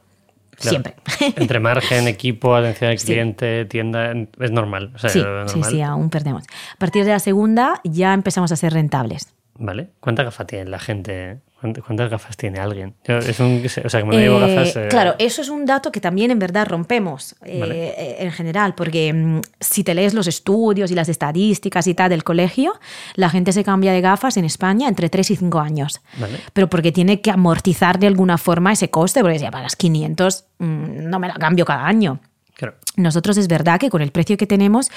Claro. 0.51 0.69
Siempre. 0.69 0.95
Entre 1.35 1.59
margen, 1.59 2.07
equipo, 2.07 2.55
atención 2.55 2.91
al 2.91 2.97
Sí. 2.99 3.05
cliente, 3.07 3.65
tienda, 3.65 4.11
es 4.39 4.51
normal. 4.51 4.91
O 4.95 4.97
sea, 4.97 5.09
sí, 5.09 5.19
sí, 5.19 5.25
normal. 5.25 5.71
sí, 5.71 5.81
aún 5.81 6.09
perdemos. 6.09 6.43
A 6.73 6.77
partir 6.77 7.05
de 7.05 7.11
la 7.11 7.19
segunda 7.19 7.79
ya 7.83 8.13
empezamos 8.13 8.51
a 8.51 8.55
ser 8.55 8.73
rentables. 8.73 9.33
¿Vale? 9.59 9.89
¿Cuántas 9.99 10.25
gafas 10.25 10.47
tiene 10.47 10.69
la 10.69 10.79
gente? 10.79 11.39
¿Cuánt- 11.61 11.81
¿Cuántas 11.83 12.09
gafas 12.11 12.37
tiene 12.37 12.59
alguien? 12.59 12.93
Yo, 13.03 13.17
es 13.17 13.39
un, 13.39 13.63
o 13.83 13.89
sea, 13.89 14.01
no 14.03 14.11
llevo 14.11 14.39
Eh, 14.41 14.55
gafas. 14.55 14.75
eh, 14.75 14.87
Claro, 14.89 15.15
eso 15.17 15.41
es 15.41 15.49
un 15.49 15.65
dato 15.65 15.91
que 15.91 15.99
también 15.99 16.29
en 16.31 16.37
verdad 16.39 16.67
rompemos 16.67 17.35
eh, 17.43 17.59
Vale. 17.59 18.23
en 18.23 18.31
general, 18.31 18.75
porque 18.75 19.11
mm, 19.11 19.41
si 19.59 19.83
te 19.83 19.95
lees 19.95 20.13
los 20.13 20.27
estudios 20.27 20.91
y 20.91 20.95
las 20.95 21.09
estadísticas 21.09 21.87
y 21.87 21.93
tal 21.95 22.09
del 22.11 22.23
colegio, 22.23 22.73
la 23.15 23.29
gente 23.29 23.51
se 23.53 23.63
cambia 23.63 23.91
de 23.91 24.01
gafas 24.01 24.37
en 24.37 24.45
España 24.45 24.87
entre 24.87 25.09
3 25.09 25.31
y 25.31 25.35
5 25.35 25.59
años. 25.59 26.01
Vale. 26.19 26.37
Pero 26.53 26.69
porque 26.69 26.91
tiene 26.91 27.21
que 27.21 27.31
amortizar 27.31 27.97
de 27.97 28.07
alguna 28.07 28.37
forma 28.37 28.71
ese 28.73 28.89
coste, 28.89 29.21
porque 29.21 29.39
si 29.39 29.45
ya 29.45 29.51
pagas 29.51 29.75
500, 29.75 30.45
mm, 30.59 31.09
no 31.09 31.17
me 31.19 31.27
la 31.27 31.33
cambio 31.35 31.65
cada 31.65 31.85
año. 31.87 32.19
Claro. 32.55 32.73
Nosotros 32.95 33.37
es 33.37 33.47
verdad 33.47 33.79
que 33.79 33.91
con 33.91 34.01
el 34.01 34.11
precio 34.11 34.35
que 34.35 34.47
tenemos 34.47 34.89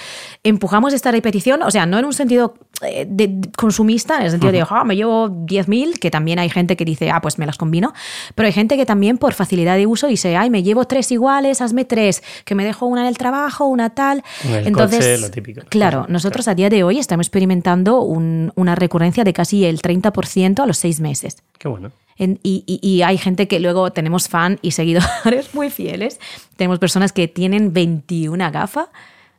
empujamos 0.42 0.94
esta 0.94 1.10
repetición, 1.10 1.62
o 1.62 1.70
sea, 1.70 1.84
no 1.84 1.98
en 1.98 2.06
un 2.06 2.14
sentido 2.14 2.54
eh, 2.82 3.06
de, 3.08 3.40
consumista, 3.56 4.16
en 4.16 4.24
el 4.24 4.30
sentido 4.30 4.52
de, 4.52 4.64
ah, 4.68 4.84
me 4.84 4.96
llevo 4.96 5.28
10.000, 5.28 5.98
que 5.98 6.10
también 6.10 6.38
hay 6.38 6.48
gente 6.48 6.76
que 6.76 6.84
dice, 6.84 7.10
ah, 7.10 7.20
pues 7.20 7.38
me 7.38 7.46
las 7.46 7.58
combino, 7.58 7.92
pero 8.34 8.46
hay 8.46 8.52
gente 8.52 8.76
que 8.76 8.86
también 8.86 9.18
por 9.18 9.34
facilidad 9.34 9.76
de 9.76 9.86
uso 9.86 10.06
dice, 10.06 10.36
ay, 10.36 10.50
me 10.50 10.62
llevo 10.62 10.86
tres 10.86 11.10
iguales, 11.12 11.60
hazme 11.60 11.84
tres, 11.84 12.22
que 12.44 12.54
me 12.54 12.64
dejo 12.64 12.86
una 12.86 13.02
en 13.02 13.08
el 13.08 13.18
trabajo, 13.18 13.66
una 13.66 13.90
tal. 13.90 14.22
Entonces, 14.44 15.20
lo 15.20 15.30
típico. 15.30 15.62
claro, 15.68 16.06
nosotros 16.08 16.48
a 16.48 16.54
día 16.54 16.70
de 16.70 16.82
hoy 16.82 16.98
estamos 16.98 17.26
experimentando 17.26 18.00
una 18.02 18.74
recurrencia 18.74 19.24
de 19.24 19.32
casi 19.32 19.64
el 19.64 19.80
30% 19.80 20.60
a 20.60 20.66
los 20.66 20.78
seis 20.78 21.00
meses. 21.00 21.42
Qué 21.58 21.68
bueno. 21.68 21.92
y, 22.18 22.64
y, 22.66 23.02
hay 23.02 23.16
gente 23.16 23.48
que 23.48 23.60
luego 23.60 23.92
tenemos 23.92 24.28
fan 24.28 24.58
y 24.62 24.72
seguidores 24.72 25.52
muy 25.54 25.70
fieles. 25.70 26.20
Tenemos 26.56 26.78
personas 26.78 27.12
que 27.12 27.28
tienen 27.28 27.72
21 27.72 28.50
gafas 28.50 28.88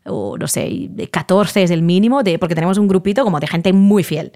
o 0.05 0.37
no 0.37 0.47
sé, 0.47 0.89
14 1.11 1.63
es 1.63 1.71
el 1.71 1.83
mínimo, 1.83 2.23
de, 2.23 2.39
porque 2.39 2.55
tenemos 2.55 2.77
un 2.77 2.87
grupito 2.87 3.23
como 3.23 3.39
de 3.39 3.47
gente 3.47 3.73
muy 3.73 4.03
fiel, 4.03 4.31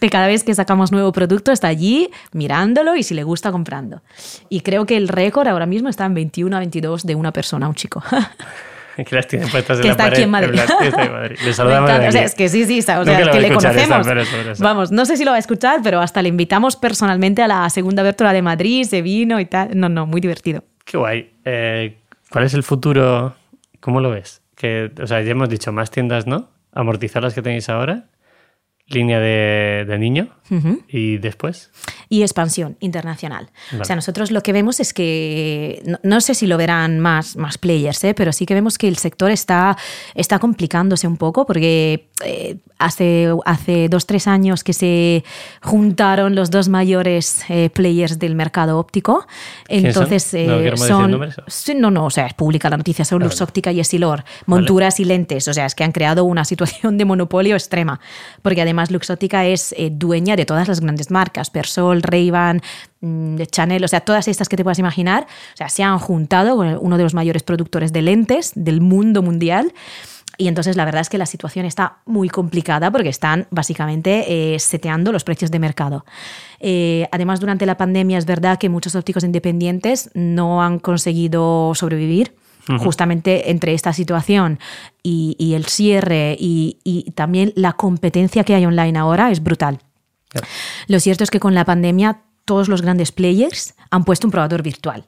que 0.00 0.10
cada 0.10 0.26
vez 0.26 0.44
que 0.44 0.54
sacamos 0.54 0.92
nuevo 0.92 1.12
producto 1.12 1.52
está 1.52 1.68
allí 1.68 2.10
mirándolo 2.32 2.96
y 2.96 3.02
si 3.02 3.14
le 3.14 3.24
gusta 3.24 3.50
comprando. 3.50 4.02
Y 4.48 4.60
creo 4.60 4.84
que 4.86 4.96
el 4.96 5.08
récord 5.08 5.48
ahora 5.48 5.66
mismo 5.66 5.88
está 5.88 6.04
en 6.04 6.14
21 6.14 6.54
a 6.54 6.58
22 6.58 7.06
de 7.06 7.14
una 7.14 7.32
persona, 7.32 7.68
un 7.68 7.74
chico. 7.74 8.02
que 9.04 9.14
las 9.14 9.26
tiene 9.26 9.46
puestas 9.46 9.78
en 9.78 9.82
que 9.82 9.88
la 9.88 9.92
está 9.92 10.04
pared, 10.04 10.16
aquí 10.16 10.22
en 10.22 10.30
Madrid. 10.30 11.38
Le 11.44 11.52
saludamos 11.52 11.90
o 11.90 12.12
sea, 12.12 12.24
es 12.24 12.34
que 12.34 12.48
sí, 12.48 12.64
sí, 12.64 12.80
o 12.80 12.82
sea, 12.82 13.02
es 13.02 13.28
que 13.28 13.40
le 13.40 13.52
conocemos. 13.52 14.06
eso, 14.06 14.62
Vamos, 14.62 14.90
no 14.90 15.04
sé 15.04 15.16
si 15.16 15.24
lo 15.24 15.30
va 15.32 15.36
a 15.36 15.40
escuchar, 15.40 15.80
pero 15.82 16.00
hasta 16.00 16.22
le 16.22 16.28
invitamos 16.28 16.76
personalmente 16.76 17.42
a 17.42 17.48
la 17.48 17.68
segunda 17.70 18.02
abertura 18.02 18.32
de 18.32 18.42
Madrid, 18.42 18.84
se 18.84 19.02
vino 19.02 19.38
y 19.40 19.46
tal. 19.46 19.78
No, 19.78 19.88
no, 19.88 20.06
muy 20.06 20.20
divertido. 20.20 20.64
Qué 20.84 20.96
guay. 20.96 21.30
Eh, 21.44 21.98
¿Cuál 22.30 22.44
es 22.44 22.54
el 22.54 22.62
futuro? 22.62 23.34
¿Cómo 23.80 24.00
lo 24.00 24.10
ves? 24.10 24.40
Que, 24.56 24.90
o 25.00 25.06
sea, 25.06 25.22
ya 25.22 25.30
hemos 25.30 25.48
dicho, 25.48 25.70
más 25.72 25.90
tiendas, 25.92 26.26
¿no? 26.26 26.50
Amortizar 26.72 27.22
las 27.22 27.34
que 27.34 27.42
tenéis 27.42 27.68
ahora 27.68 28.06
línea 28.88 29.18
de, 29.18 29.96
niño 29.98 30.28
y 30.88 31.18
después. 31.18 31.70
Y 32.08 32.22
expansión 32.22 32.76
internacional. 32.78 33.50
O 33.80 33.84
sea, 33.84 33.96
nosotros 33.96 34.30
lo 34.30 34.42
que 34.42 34.52
vemos 34.52 34.78
es 34.78 34.92
que, 34.92 35.82
no, 36.04 36.20
sé 36.20 36.34
si 36.34 36.46
lo 36.46 36.56
verán 36.56 37.00
más, 37.00 37.36
más 37.36 37.58
players, 37.58 38.04
¿eh? 38.04 38.14
pero 38.14 38.32
sí 38.32 38.46
que 38.46 38.54
vemos 38.54 38.78
que 38.78 38.86
el 38.86 38.96
sector 38.96 39.30
está, 39.32 39.76
está 40.14 40.38
complicándose 40.38 41.08
un 41.08 41.16
poco 41.16 41.46
porque 41.46 42.10
eh, 42.24 42.58
hace, 42.78 43.28
hace 43.44 43.88
dos, 43.88 44.06
tres 44.06 44.28
años 44.28 44.62
que 44.62 44.72
se 44.72 45.24
juntaron 45.62 46.36
los 46.36 46.52
dos 46.52 46.68
mayores 46.68 47.44
eh, 47.48 47.70
players 47.70 48.20
del 48.20 48.36
mercado 48.36 48.78
óptico. 48.78 49.26
Entonces 49.68 50.22
son... 50.76 51.10
¿No, 51.10 51.18
no, 51.76 51.90
no, 51.90 52.04
o 52.04 52.10
sea, 52.10 52.26
es 52.26 52.34
pública 52.34 52.70
la 52.70 52.76
noticia, 52.76 53.04
son 53.04 53.22
Lux 53.22 53.40
Óptica 53.40 53.72
y 53.72 53.80
Essilor, 53.80 54.24
monturas 54.46 55.00
y 55.00 55.04
lentes. 55.04 55.48
O 55.48 55.54
sea, 55.54 55.66
es 55.66 55.74
que 55.74 55.82
han 55.82 55.92
creado 55.92 56.24
una 56.24 56.44
situación 56.44 56.98
de 56.98 57.04
monopolio 57.04 57.56
extrema. 57.56 57.98
Porque 58.42 58.62
además 58.62 58.75
además 58.76 58.90
Luxótica 58.90 59.46
es 59.46 59.74
eh, 59.78 59.90
dueña 59.90 60.36
de 60.36 60.44
todas 60.44 60.68
las 60.68 60.80
grandes 60.80 61.10
marcas, 61.10 61.48
Persol, 61.48 62.02
Ray-Ban, 62.02 62.60
mm, 63.00 63.42
Chanel, 63.50 63.84
o 63.84 63.88
sea, 63.88 64.00
todas 64.00 64.28
estas 64.28 64.48
que 64.48 64.56
te 64.56 64.64
puedas 64.64 64.78
imaginar, 64.78 65.26
o 65.54 65.56
sea, 65.56 65.70
se 65.70 65.82
han 65.82 65.98
juntado 65.98 66.56
con 66.56 66.78
uno 66.80 66.98
de 66.98 67.02
los 67.02 67.14
mayores 67.14 67.42
productores 67.42 67.92
de 67.92 68.02
lentes 68.02 68.52
del 68.54 68.80
mundo 68.80 69.22
mundial. 69.22 69.72
Y 70.38 70.48
entonces 70.48 70.76
la 70.76 70.84
verdad 70.84 71.00
es 71.00 71.08
que 71.08 71.16
la 71.16 71.24
situación 71.24 71.64
está 71.64 72.00
muy 72.04 72.28
complicada 72.28 72.90
porque 72.90 73.08
están 73.08 73.46
básicamente 73.50 74.54
eh, 74.54 74.58
seteando 74.58 75.10
los 75.10 75.24
precios 75.24 75.50
de 75.50 75.58
mercado. 75.58 76.04
Eh, 76.60 77.08
además, 77.10 77.40
durante 77.40 77.64
la 77.64 77.78
pandemia 77.78 78.18
es 78.18 78.26
verdad 78.26 78.58
que 78.58 78.68
muchos 78.68 78.94
ópticos 78.94 79.24
independientes 79.24 80.10
no 80.12 80.62
han 80.62 80.78
conseguido 80.78 81.72
sobrevivir 81.74 82.34
justamente 82.78 83.50
entre 83.50 83.74
esta 83.74 83.92
situación 83.92 84.58
y, 85.02 85.54
el 85.54 85.66
cierre 85.66 86.36
y, 86.38 87.12
también 87.14 87.52
la 87.56 87.74
competencia 87.74 88.44
que 88.44 88.54
hay 88.54 88.66
online 88.66 88.98
ahora 88.98 89.30
es 89.30 89.42
brutal. 89.42 89.78
Lo 90.88 91.00
cierto 91.00 91.24
es 91.24 91.30
que 91.30 91.40
con 91.40 91.54
la 91.54 91.64
pandemia 91.64 92.22
todos 92.44 92.68
los 92.68 92.82
grandes 92.82 93.12
players 93.12 93.74
han 93.90 94.04
puesto 94.04 94.26
un 94.26 94.30
probador 94.30 94.62
virtual. 94.62 95.04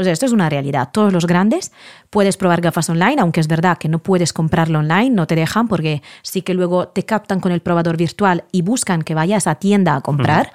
O 0.00 0.04
sea, 0.04 0.12
esto 0.12 0.26
es 0.26 0.32
una 0.32 0.48
realidad. 0.48 0.90
Todos 0.92 1.12
los 1.12 1.26
grandes 1.26 1.72
puedes 2.08 2.36
probar 2.36 2.60
gafas 2.60 2.88
online, 2.88 3.16
aunque 3.20 3.40
es 3.40 3.48
verdad 3.48 3.78
que 3.78 3.88
no 3.88 3.98
puedes 3.98 4.32
comprarlo 4.32 4.78
online, 4.78 5.10
no 5.10 5.26
te 5.26 5.34
dejan 5.34 5.66
porque 5.66 6.02
sí 6.22 6.42
que 6.42 6.54
luego 6.54 6.86
te 6.86 7.04
captan 7.04 7.40
con 7.40 7.50
el 7.50 7.60
probador 7.60 7.96
virtual 7.96 8.44
y 8.52 8.62
buscan 8.62 9.02
que 9.02 9.16
vayas 9.16 9.48
a 9.48 9.56
tienda 9.56 9.96
a 9.96 10.00
comprar. 10.00 10.52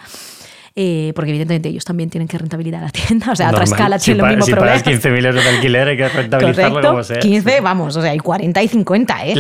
Eh, 0.76 1.14
porque 1.16 1.30
evidentemente 1.30 1.70
ellos 1.70 1.86
también 1.86 2.10
tienen 2.10 2.28
que 2.28 2.36
rentabilizar 2.36 2.82
la 2.82 2.90
tienda, 2.90 3.32
o 3.32 3.36
sea, 3.36 3.50
a 3.50 3.52
otra 3.52 3.64
escala 3.64 4.00
tienen 4.00 4.24
lo 4.24 4.30
mismo 4.30 4.46
si 4.46 4.52
problema. 4.54 4.78
Si 4.80 4.84
pagas 4.84 5.04
15.000 5.04 5.26
euros 5.28 5.44
de 5.44 5.50
alquiler 5.52 5.88
hay 5.88 5.98
que 5.98 6.10
rentabilizarlo 6.10 6.82
como 6.82 7.04
sea. 7.04 7.20
15, 7.20 7.62
vamos, 7.62 7.96
o 7.96 8.02
sea, 8.02 8.12
hay 8.12 8.18
40 8.18 8.64
y 8.64 8.68
50, 8.68 9.28
¿eh? 9.28 9.36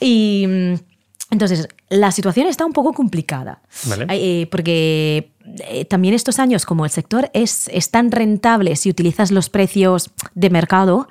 Y 0.00 0.46
mm, 0.46 0.74
entonces, 1.30 1.68
la 1.90 2.10
situación 2.10 2.46
está 2.46 2.64
un 2.64 2.72
poco 2.72 2.94
complicada, 2.94 3.60
eh, 4.08 4.46
porque 4.50 5.32
eh, 5.68 5.84
también 5.84 6.14
estos 6.14 6.38
años, 6.38 6.64
como 6.64 6.86
el 6.86 6.90
sector 6.90 7.30
es, 7.34 7.68
es, 7.72 7.90
tan 7.90 8.10
rentable 8.10 8.76
si 8.76 8.88
utilizas 8.88 9.30
los 9.30 9.50
precios 9.50 10.10
de 10.34 10.48
mercado, 10.48 11.08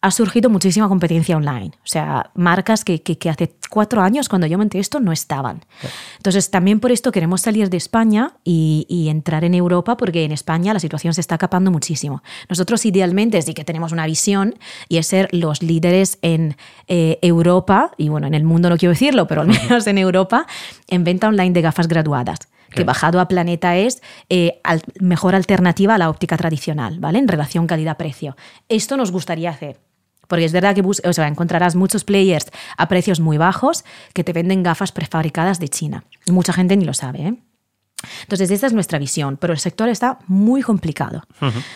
ha 0.00 0.12
surgido 0.12 0.48
muchísima 0.48 0.88
competencia 0.88 1.36
online. 1.36 1.72
O 1.78 1.86
sea, 1.86 2.30
marcas 2.34 2.84
que, 2.84 3.02
que, 3.02 3.28
hace 3.28 3.54
cuatro 3.68 4.00
años, 4.00 4.28
cuando 4.28 4.46
yo 4.46 4.56
monté 4.56 4.78
esto, 4.78 5.00
no 5.00 5.10
estaban. 5.10 5.64
Entonces, 6.18 6.50
también 6.50 6.78
por 6.78 6.92
esto 6.92 7.10
queremos 7.10 7.40
salir 7.40 7.68
de 7.68 7.78
España 7.78 8.36
y, 8.44 8.86
y, 8.88 9.08
entrar 9.08 9.44
en 9.44 9.54
Europa, 9.54 9.96
porque 9.96 10.24
en 10.24 10.30
España 10.30 10.72
la 10.72 10.78
situación 10.78 11.14
se 11.14 11.20
está 11.20 11.36
capando 11.36 11.72
muchísimo. 11.72 12.22
Nosotros, 12.48 12.86
idealmente, 12.86 13.42
sí 13.42 13.54
que 13.54 13.64
tenemos 13.64 13.90
una 13.90 14.06
visión 14.06 14.54
y 14.88 14.98
es 14.98 15.08
ser 15.08 15.28
los 15.32 15.62
líderes 15.62 16.18
en 16.22 16.56
eh, 16.86 17.18
Europa, 17.20 17.90
y 17.96 18.08
bueno, 18.08 18.28
en 18.28 18.34
el 18.34 18.44
mundo 18.44 18.70
no 18.70 18.76
quiero 18.76 18.92
decirlo, 18.92 19.26
pero 19.26 19.40
al 19.40 19.48
menos 19.48 19.86
en 19.88 19.98
Europa, 19.98 20.46
en 20.86 21.02
venta 21.02 21.26
online 21.26 21.52
de 21.52 21.62
gafas 21.62 21.88
graduadas 21.88 22.38
que 22.70 22.84
bajado 22.84 23.18
a 23.18 23.28
planeta 23.28 23.78
es 23.78 24.02
eh, 24.28 24.60
mejor 25.00 25.34
alternativa 25.34 25.94
a 25.94 25.98
la 25.98 26.10
óptica 26.10 26.36
tradicional, 26.36 26.98
¿vale? 27.00 27.18
En 27.18 27.26
relación 27.26 27.66
calidad-precio. 27.66 28.36
Esto 28.68 28.98
nos 28.98 29.10
gustaría 29.10 29.48
hacer. 29.48 29.87
Porque 30.28 30.44
es 30.44 30.52
verdad 30.52 30.74
que 30.74 30.82
o 30.82 31.12
sea, 31.12 31.26
encontrarás 31.26 31.74
muchos 31.74 32.04
players 32.04 32.46
a 32.76 32.86
precios 32.86 33.18
muy 33.18 33.38
bajos 33.38 33.84
que 34.12 34.22
te 34.22 34.32
venden 34.32 34.62
gafas 34.62 34.92
prefabricadas 34.92 35.58
de 35.58 35.68
China. 35.68 36.04
Mucha 36.30 36.52
gente 36.52 36.76
ni 36.76 36.84
lo 36.84 36.94
sabe. 36.94 37.26
¿eh? 37.26 37.34
Entonces, 38.22 38.50
esta 38.50 38.68
es 38.68 38.72
nuestra 38.72 38.98
visión, 38.98 39.36
pero 39.36 39.52
el 39.52 39.58
sector 39.58 39.88
está 39.88 40.18
muy 40.28 40.62
complicado. 40.62 41.22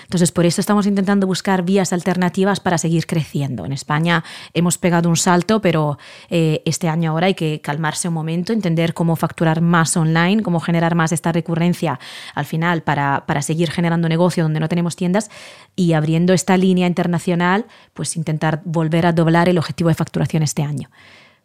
Entonces, 0.04 0.30
por 0.30 0.46
eso 0.46 0.60
estamos 0.60 0.86
intentando 0.86 1.26
buscar 1.26 1.64
vías 1.64 1.92
alternativas 1.92 2.60
para 2.60 2.78
seguir 2.78 3.06
creciendo. 3.06 3.64
En 3.64 3.72
España 3.72 4.22
hemos 4.54 4.78
pegado 4.78 5.08
un 5.08 5.16
salto, 5.16 5.60
pero 5.60 5.98
eh, 6.30 6.62
este 6.64 6.88
año 6.88 7.10
ahora 7.10 7.26
hay 7.26 7.34
que 7.34 7.60
calmarse 7.60 8.06
un 8.06 8.14
momento, 8.14 8.52
entender 8.52 8.94
cómo 8.94 9.16
facturar 9.16 9.60
más 9.60 9.96
online, 9.96 10.42
cómo 10.42 10.60
generar 10.60 10.94
más 10.94 11.10
esta 11.10 11.32
recurrencia 11.32 11.98
al 12.34 12.44
final 12.44 12.82
para, 12.82 13.24
para 13.26 13.42
seguir 13.42 13.72
generando 13.72 14.08
negocio 14.08 14.44
donde 14.44 14.60
no 14.60 14.68
tenemos 14.68 14.94
tiendas 14.94 15.28
y 15.74 15.92
abriendo 15.92 16.32
esta 16.32 16.56
línea 16.56 16.86
internacional, 16.86 17.66
pues 17.94 18.16
intentar 18.16 18.62
volver 18.64 19.06
a 19.06 19.12
doblar 19.12 19.48
el 19.48 19.58
objetivo 19.58 19.88
de 19.88 19.94
facturación 19.94 20.44
este 20.44 20.62
año. 20.62 20.88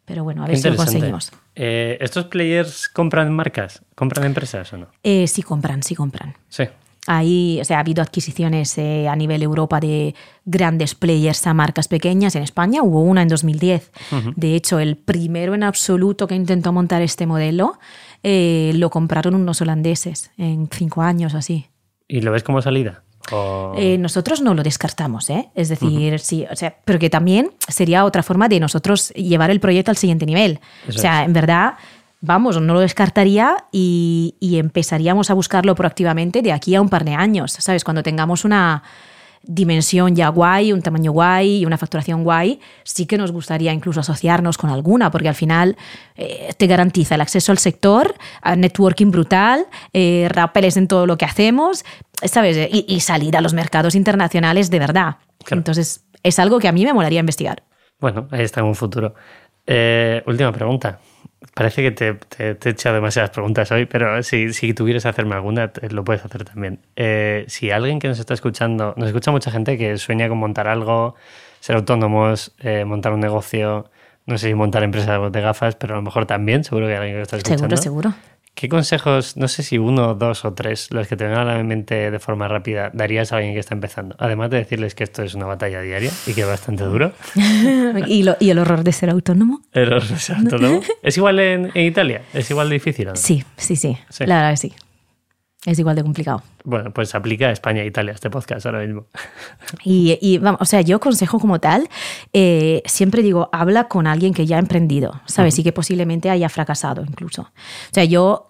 Pero 0.07 0.23
bueno, 0.23 0.45
a 0.45 0.47
ver 0.47 0.57
si 0.57 0.69
lo 0.69 0.77
conseguimos. 0.77 1.33
Eh, 1.53 1.97
¿Estos 1.99 2.25
players 2.25 2.87
compran 2.87 3.33
marcas? 3.33 3.81
¿Compran 3.93 4.25
empresas 4.25 4.71
o 4.71 4.77
no? 4.77 4.87
Eh, 5.03 5.27
sí, 5.27 5.43
compran, 5.43 5.83
sí 5.83 5.95
compran. 5.95 6.33
Sí. 6.47 6.63
Ahí, 7.07 7.59
o 7.59 7.65
sea, 7.65 7.77
ha 7.77 7.79
habido 7.81 8.01
adquisiciones 8.01 8.77
eh, 8.77 9.09
a 9.09 9.17
nivel 9.17 9.43
Europa 9.43 9.81
de 9.81 10.15
grandes 10.45 10.95
players 10.95 11.45
a 11.45 11.53
marcas 11.53 11.89
pequeñas. 11.89 12.37
En 12.37 12.43
España 12.43 12.83
hubo 12.83 13.01
una 13.01 13.21
en 13.21 13.27
2010. 13.27 13.91
De 14.37 14.55
hecho, 14.55 14.79
el 14.79 14.95
primero 14.95 15.53
en 15.55 15.63
absoluto 15.63 16.25
que 16.25 16.35
intentó 16.35 16.71
montar 16.71 17.01
este 17.01 17.25
modelo 17.25 17.77
lo 18.23 18.89
compraron 18.89 19.35
unos 19.35 19.61
holandeses 19.61 20.31
en 20.37 20.69
cinco 20.71 21.01
años 21.01 21.33
así. 21.33 21.67
¿Y 22.07 22.21
lo 22.21 22.31
ves 22.31 22.43
como 22.43 22.61
salida? 22.61 23.03
Eh, 23.77 23.97
nosotros 23.97 24.41
no 24.41 24.53
lo 24.53 24.63
descartamos, 24.63 25.29
¿eh? 25.29 25.49
Es 25.55 25.69
decir, 25.69 26.19
sí, 26.19 26.45
o 26.49 26.55
sea, 26.55 26.75
pero 26.85 26.99
que 26.99 27.09
también 27.09 27.51
sería 27.67 28.05
otra 28.05 28.23
forma 28.23 28.47
de 28.47 28.59
nosotros 28.59 29.09
llevar 29.09 29.49
el 29.51 29.59
proyecto 29.59 29.91
al 29.91 29.97
siguiente 29.97 30.25
nivel. 30.25 30.59
o 30.87 30.91
sea, 30.91 31.23
en 31.23 31.33
verdad, 31.33 31.73
vamos, 32.21 32.59
no 32.61 32.73
lo 32.73 32.79
descartaría 32.79 33.65
y, 33.71 34.35
y 34.39 34.57
empezaríamos 34.57 35.29
a 35.29 35.33
buscarlo 35.33 35.75
proactivamente 35.75 36.41
de 36.41 36.51
aquí 36.51 36.75
a 36.75 36.81
un 36.81 36.89
par 36.89 37.05
de 37.05 37.13
años, 37.13 37.53
¿sabes? 37.59 37.83
Cuando 37.83 38.03
tengamos 38.03 38.45
una 38.45 38.83
dimensión 39.47 40.15
ya 40.15 40.29
guay, 40.29 40.73
un 40.73 40.81
tamaño 40.81 41.11
guay 41.11 41.57
y 41.57 41.65
una 41.65 41.77
facturación 41.77 42.23
guay, 42.23 42.59
sí 42.83 43.05
que 43.05 43.17
nos 43.17 43.31
gustaría 43.31 43.73
incluso 43.73 44.01
asociarnos 44.01 44.57
con 44.57 44.69
alguna, 44.69 45.09
porque 45.09 45.29
al 45.29 45.35
final 45.35 45.77
eh, 46.15 46.53
te 46.57 46.67
garantiza 46.67 47.15
el 47.15 47.21
acceso 47.21 47.51
al 47.51 47.57
sector, 47.57 48.15
a 48.41 48.55
networking 48.55 49.11
brutal, 49.11 49.65
eh, 49.93 50.27
rapeles 50.29 50.77
en 50.77 50.87
todo 50.87 51.07
lo 51.07 51.17
que 51.17 51.25
hacemos, 51.25 51.85
¿sabes? 52.23 52.69
Y, 52.71 52.85
y, 52.87 52.99
salir 52.99 53.37
a 53.37 53.41
los 53.41 53.53
mercados 53.53 53.95
internacionales 53.95 54.69
de 54.69 54.79
verdad. 54.79 55.17
Entonces, 55.49 56.03
es 56.23 56.39
algo 56.39 56.59
que 56.59 56.67
a 56.67 56.71
mí 56.71 56.83
me 56.83 56.93
molaría 56.93 57.19
investigar. 57.19 57.63
Bueno, 57.99 58.27
ahí 58.31 58.43
está 58.43 58.59
en 58.59 58.67
un 58.67 58.75
futuro. 58.75 59.15
Eh, 59.65 60.23
última 60.25 60.51
pregunta. 60.51 60.99
Parece 61.53 61.83
que 61.83 61.91
te, 61.91 62.17
he 62.39 62.69
echado 62.69 62.95
demasiadas 62.95 63.29
preguntas 63.29 63.71
hoy, 63.71 63.85
pero 63.85 64.21
si, 64.23 64.53
si 64.53 64.73
tuvieras 64.73 65.03
que 65.03 65.09
hacerme 65.09 65.35
alguna, 65.35 65.71
lo 65.89 66.03
puedes 66.03 66.25
hacer 66.25 66.43
también. 66.43 66.79
Eh, 66.95 67.45
si 67.47 67.69
alguien 67.71 67.99
que 67.99 68.07
nos 68.07 68.19
está 68.19 68.33
escuchando, 68.33 68.93
nos 68.97 69.07
escucha 69.07 69.31
mucha 69.31 69.51
gente 69.51 69.77
que 69.77 69.97
sueña 69.97 70.29
con 70.29 70.39
montar 70.39 70.67
algo, 70.67 71.15
ser 71.59 71.75
autónomos, 71.75 72.53
eh, 72.59 72.85
montar 72.85 73.13
un 73.13 73.19
negocio, 73.19 73.89
no 74.25 74.37
sé 74.37 74.47
si 74.47 74.53
montar 74.55 74.83
empresas 74.83 75.31
de 75.31 75.41
gafas, 75.41 75.75
pero 75.75 75.93
a 75.93 75.97
lo 75.97 76.03
mejor 76.03 76.25
también, 76.25 76.63
seguro 76.63 76.87
que 76.87 76.93
hay 76.93 76.97
alguien 76.97 77.13
que 77.13 77.17
lo 77.17 77.23
está 77.23 77.37
escuchando. 77.37 77.77
Seguro, 77.77 78.11
seguro. 78.11 78.36
¿Qué 78.59 78.69
consejos, 78.69 79.37
no 79.37 79.47
sé 79.47 79.61
si 79.61 79.77
uno, 79.77 80.15
dos 80.15 80.43
o 80.43 80.51
tres, 80.55 80.87
los 80.89 81.07
que 81.07 81.15
te 81.15 81.25
vengan 81.25 81.47
a 81.47 81.57
la 81.57 81.63
mente 81.63 82.09
de 82.09 82.17
forma 82.17 82.47
rápida, 82.47 82.89
darías 82.91 83.31
a 83.31 83.35
alguien 83.37 83.53
que 83.53 83.59
está 83.59 83.75
empezando? 83.75 84.15
Además 84.17 84.49
de 84.49 84.57
decirles 84.57 84.95
que 84.95 85.03
esto 85.03 85.21
es 85.21 85.35
una 85.35 85.45
batalla 85.45 85.79
diaria 85.81 86.09
y 86.25 86.33
que 86.33 86.41
es 86.41 86.47
bastante 86.47 86.83
duro. 86.83 87.11
¿Y, 88.07 88.23
lo- 88.23 88.35
y 88.39 88.49
el 88.49 88.57
horror 88.57 88.83
de 88.83 88.93
ser 88.93 89.11
autónomo? 89.11 89.61
El 89.73 89.93
horror 89.93 90.07
de 90.07 90.17
ser 90.17 90.37
autónomo. 90.37 90.81
¿Es 91.03 91.15
igual 91.17 91.37
en, 91.39 91.69
en 91.75 91.85
Italia? 91.85 92.23
¿Es 92.33 92.49
igual 92.49 92.69
de 92.69 92.73
difícil 92.73 93.05
no? 93.05 93.15
Sí, 93.15 93.43
sí, 93.57 93.75
sí, 93.75 93.95
Sí. 94.09 94.25
La 94.25 94.37
verdad 94.37 94.51
que 94.53 94.57
sí. 94.57 94.73
Es 95.65 95.77
igual 95.77 95.95
de 95.95 96.01
complicado. 96.03 96.41
Bueno, 96.63 96.91
pues 96.93 97.13
aplica 97.13 97.47
a 97.47 97.51
España 97.51 97.81
e 97.83 97.85
Italia 97.87 98.13
este 98.13 98.29
podcast 98.29 98.65
ahora 98.65 98.79
mismo. 98.79 99.05
Y, 99.83 100.17
y, 100.21 100.37
vamos, 100.37 100.61
o 100.61 100.65
sea, 100.65 100.81
yo 100.81 100.99
consejo 100.99 101.39
como 101.39 101.59
tal, 101.59 101.89
eh, 102.31 102.81
siempre 102.85 103.21
digo, 103.21 103.49
habla 103.51 103.83
con 103.89 104.07
alguien 104.07 104.33
que 104.33 104.45
ya 104.45 104.55
ha 104.55 104.59
emprendido, 104.59 105.19
¿sabes? 105.25 105.59
Y 105.59 105.63
que 105.63 105.73
posiblemente 105.73 106.29
haya 106.29 106.47
fracasado 106.47 107.03
incluso. 107.07 107.41
O 107.41 107.93
sea, 107.93 108.05
yo, 108.05 108.46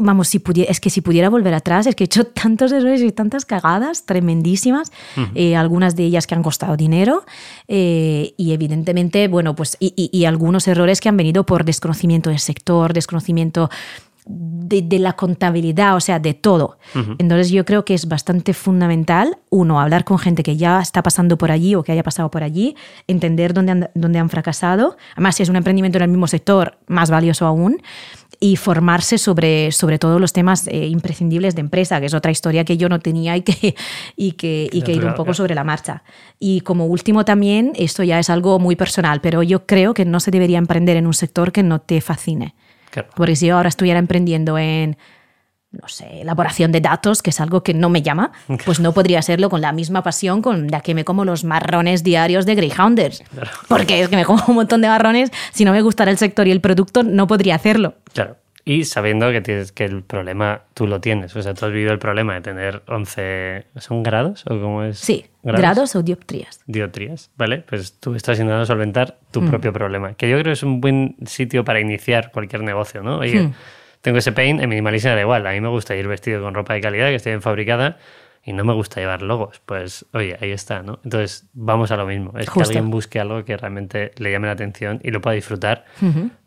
vamos, 0.00 0.28
si 0.28 0.38
pudiera, 0.38 0.70
es 0.70 0.80
que 0.80 0.90
si 0.90 1.00
pudiera 1.00 1.28
volver 1.30 1.54
atrás, 1.54 1.86
es 1.86 1.94
que 1.94 2.04
he 2.04 2.06
hecho 2.06 2.24
tantos 2.42 2.72
errores 2.72 3.00
y 3.02 3.12
tantas 3.12 3.44
cagadas 3.44 4.04
tremendísimas, 4.06 4.90
eh, 5.34 5.56
algunas 5.56 5.94
de 5.96 6.04
ellas 6.04 6.26
que 6.26 6.34
han 6.34 6.42
costado 6.42 6.76
dinero 6.76 7.24
eh, 7.68 8.34
y 8.36 8.52
evidentemente, 8.52 9.28
bueno, 9.28 9.54
pues, 9.54 9.76
y, 9.80 9.92
y- 9.96 10.10
y 10.16 10.24
algunos 10.24 10.66
errores 10.68 11.00
que 11.00 11.08
han 11.08 11.16
venido 11.16 11.44
por 11.46 11.64
desconocimiento 11.64 12.30
del 12.30 12.38
sector, 12.40 12.92
desconocimiento 12.92 13.70
de, 14.26 14.82
de 14.82 14.98
la 14.98 15.14
contabilidad, 15.14 15.96
o 15.96 16.00
sea, 16.00 16.18
de 16.20 16.34
todo. 16.34 16.78
Entonces 17.18 17.50
yo 17.50 17.64
creo 17.64 17.84
que 17.84 17.94
es 17.94 18.06
bastante 18.06 18.52
fundamental, 18.54 19.38
uno, 19.48 19.80
hablar 19.80 20.04
con 20.04 20.18
gente 20.18 20.42
que 20.42 20.56
ya 20.56 20.80
está 20.80 21.02
pasando 21.02 21.36
por 21.38 21.50
allí 21.50 21.74
o 21.74 21.82
que 21.82 21.90
haya 21.92 22.02
pasado 22.04 22.30
por 22.30 22.42
allí, 22.44 22.76
entender 23.08 23.54
dónde 23.54 23.72
han, 23.72 23.90
dónde 23.94 24.18
han 24.18 24.30
fracasado. 24.30 24.96
Además, 25.14 25.36
si 25.36 25.42
es 25.42 25.48
un 25.48 25.56
emprendimiento 25.56 25.98
en 25.98 26.02
el 26.04 26.10
mismo 26.10 26.26
sector, 26.28 26.78
más 26.86 27.10
valioso 27.10 27.46
aún. 27.46 27.82
Y 28.42 28.56
formarse 28.56 29.18
sobre, 29.18 29.70
sobre 29.70 29.98
todos 29.98 30.18
los 30.18 30.32
temas 30.32 30.66
eh, 30.66 30.86
imprescindibles 30.86 31.54
de 31.54 31.60
empresa, 31.60 32.00
que 32.00 32.06
es 32.06 32.14
otra 32.14 32.30
historia 32.30 32.64
que 32.64 32.78
yo 32.78 32.88
no 32.88 32.98
tenía 32.98 33.36
y 33.36 33.42
que, 33.42 33.74
y 34.16 34.32
que, 34.32 34.68
y 34.72 34.80
que 34.80 34.92
ido 34.92 35.08
un 35.08 35.14
poco 35.14 35.34
sobre 35.34 35.54
la 35.54 35.62
marcha. 35.62 36.02
Y 36.38 36.62
como 36.62 36.86
último 36.86 37.26
también, 37.26 37.72
esto 37.76 38.02
ya 38.02 38.18
es 38.18 38.30
algo 38.30 38.58
muy 38.58 38.76
personal, 38.76 39.20
pero 39.20 39.42
yo 39.42 39.66
creo 39.66 39.92
que 39.92 40.06
no 40.06 40.20
se 40.20 40.30
debería 40.30 40.56
emprender 40.56 40.96
en 40.96 41.06
un 41.06 41.14
sector 41.14 41.52
que 41.52 41.62
no 41.62 41.80
te 41.80 42.00
fascine. 42.00 42.54
Claro. 42.90 43.08
Porque 43.14 43.36
si 43.36 43.46
yo 43.46 43.56
ahora 43.56 43.68
estuviera 43.68 43.98
emprendiendo 43.98 44.56
en, 44.58 44.96
no 45.72 45.86
sé, 45.88 46.22
elaboración 46.22 46.72
de 46.72 46.80
datos, 46.80 47.22
que 47.22 47.30
es 47.30 47.40
algo 47.40 47.62
que 47.62 47.74
no 47.74 47.88
me 47.90 48.02
llama, 48.02 48.32
pues 48.64 48.80
no 48.80 48.92
podría 48.92 49.20
hacerlo 49.20 49.48
con 49.50 49.60
la 49.60 49.72
misma 49.72 50.02
pasión 50.02 50.42
con 50.42 50.66
la 50.68 50.80
que 50.80 50.94
me 50.94 51.04
como 51.04 51.24
los 51.24 51.44
marrones 51.44 52.02
diarios 52.02 52.44
de 52.46 52.54
Greyhounders. 52.56 53.22
Porque 53.68 54.00
es 54.02 54.08
que 54.08 54.16
me 54.16 54.24
como 54.24 54.42
un 54.48 54.54
montón 54.56 54.80
de 54.80 54.88
marrones, 54.88 55.30
si 55.52 55.64
no 55.64 55.72
me 55.72 55.82
gustara 55.82 56.10
el 56.10 56.18
sector 56.18 56.48
y 56.48 56.50
el 56.50 56.60
producto, 56.60 57.02
no 57.02 57.26
podría 57.26 57.54
hacerlo. 57.54 57.94
Claro. 58.12 58.36
Y 58.62 58.84
sabiendo 58.84 59.30
que, 59.32 59.40
tienes, 59.40 59.72
que 59.72 59.84
el 59.86 60.02
problema 60.02 60.62
tú 60.74 60.86
lo 60.86 61.00
tienes. 61.00 61.34
O 61.34 61.42
sea, 61.42 61.54
tú 61.54 61.64
has 61.64 61.72
vivido 61.72 61.92
el 61.92 61.98
problema 61.98 62.34
de 62.34 62.42
tener 62.42 62.82
11... 62.88 63.64
¿Son 63.78 64.02
grados 64.02 64.44
o 64.46 64.60
cómo 64.60 64.82
es? 64.84 64.98
Sí, 64.98 65.24
grados, 65.42 65.96
o 65.96 66.02
dioptrías. 66.02 66.60
dioptrías, 66.66 67.30
¿vale? 67.36 67.64
Pues 67.66 67.98
tú 67.98 68.14
estás 68.14 68.38
intentando 68.38 68.66
solventar 68.66 69.16
Mm. 69.20 69.32
tu 69.32 69.46
propio 69.46 69.72
problema, 69.72 70.12
que 70.14 70.28
yo 70.28 70.34
creo 70.36 70.44
que 70.44 70.52
es 70.52 70.62
un 70.62 70.80
buen 70.80 71.16
sitio 71.24 71.64
para 71.64 71.80
iniciar 71.80 72.30
cualquier 72.32 72.62
negocio, 72.62 73.02
¿no? 73.02 73.18
Oye, 73.18 73.44
Mm. 73.44 73.52
Tengo 74.00 74.18
ese 74.18 74.32
pain, 74.32 74.60
en 74.60 74.68
minimalismo 74.68 75.10
da 75.10 75.20
igual, 75.20 75.46
a 75.46 75.52
mí 75.52 75.60
me 75.60 75.68
gusta 75.68 75.94
ir 75.96 76.08
vestido 76.08 76.42
con 76.42 76.54
ropa 76.54 76.74
de 76.74 76.80
calidad, 76.80 77.08
que 77.08 77.16
esté 77.16 77.30
bien 77.30 77.42
fabricada, 77.42 77.98
y 78.42 78.52
no 78.52 78.64
me 78.64 78.72
gusta 78.72 79.00
llevar 79.00 79.20
logos, 79.22 79.60
pues 79.66 80.06
oye, 80.12 80.36
ahí 80.40 80.50
está, 80.50 80.82
¿no? 80.82 80.98
Entonces 81.04 81.48
vamos 81.52 81.90
a 81.90 81.96
lo 81.96 82.06
mismo, 82.06 82.32
es 82.38 82.46
que 82.46 82.52
Justo. 82.52 82.70
alguien 82.70 82.90
busque 82.90 83.20
algo 83.20 83.44
que 83.44 83.56
realmente 83.56 84.12
le 84.16 84.30
llame 84.32 84.46
la 84.46 84.54
atención 84.54 85.00
y 85.02 85.10
lo 85.10 85.20
pueda 85.20 85.34
disfrutar, 85.34 85.84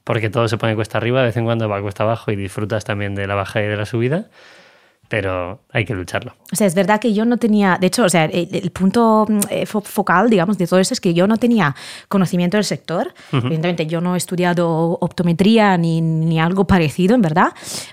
porque 0.04 0.30
todo 0.30 0.47
se 0.47 0.58
pone 0.58 0.76
cuesta 0.76 0.97
arriba, 0.97 1.20
de 1.20 1.28
vez 1.28 1.38
en 1.38 1.45
cuando 1.45 1.70
va 1.70 1.82
cuesta 1.82 2.04
abajo 2.04 2.32
y 2.32 2.36
disfrutas 2.36 2.84
también 2.84 3.14
de 3.14 3.28
la 3.28 3.36
bajada 3.36 3.66
y 3.66 3.70
de 3.70 3.78
la 3.78 3.86
subida, 3.86 4.30
pero 5.14 5.59
hay 5.72 5.86
que 5.86 5.93
lucharlo. 5.93 6.34
O 6.51 6.55
sea, 6.55 6.66
es 6.66 6.74
verdad 6.74 6.99
que 6.99 7.14
yo 7.14 7.24
no 7.24 7.38
tenía, 7.38 7.78
de 7.80 7.86
hecho, 7.86 8.03
o 8.03 8.09
sea, 8.09 8.26
el, 8.26 8.49
el 8.51 8.72
punto 8.72 9.28
eh, 9.51 9.68
fo- 9.68 9.84
focal, 9.84 10.28
digamos, 10.28 10.57
de 10.57 10.66
todo 10.66 10.80
eso 10.80 10.91
es 10.95 10.99
que 10.99 11.14
yo 11.14 11.28
no 11.28 11.38
tenía 11.38 11.76
conocimiento 12.07 12.57
del 12.57 12.64
sector. 12.64 13.14
Evidentemente, 13.32 13.86
yo 13.86 14.01
no 14.01 14.16
he 14.16 14.18
estudiado 14.18 14.97
optometría 15.01 15.78
ni, 15.78 16.01
ni 16.01 16.39
algo 16.39 16.66
parecido, 16.66 17.14
en 17.14 17.22
verdad, 17.22 17.49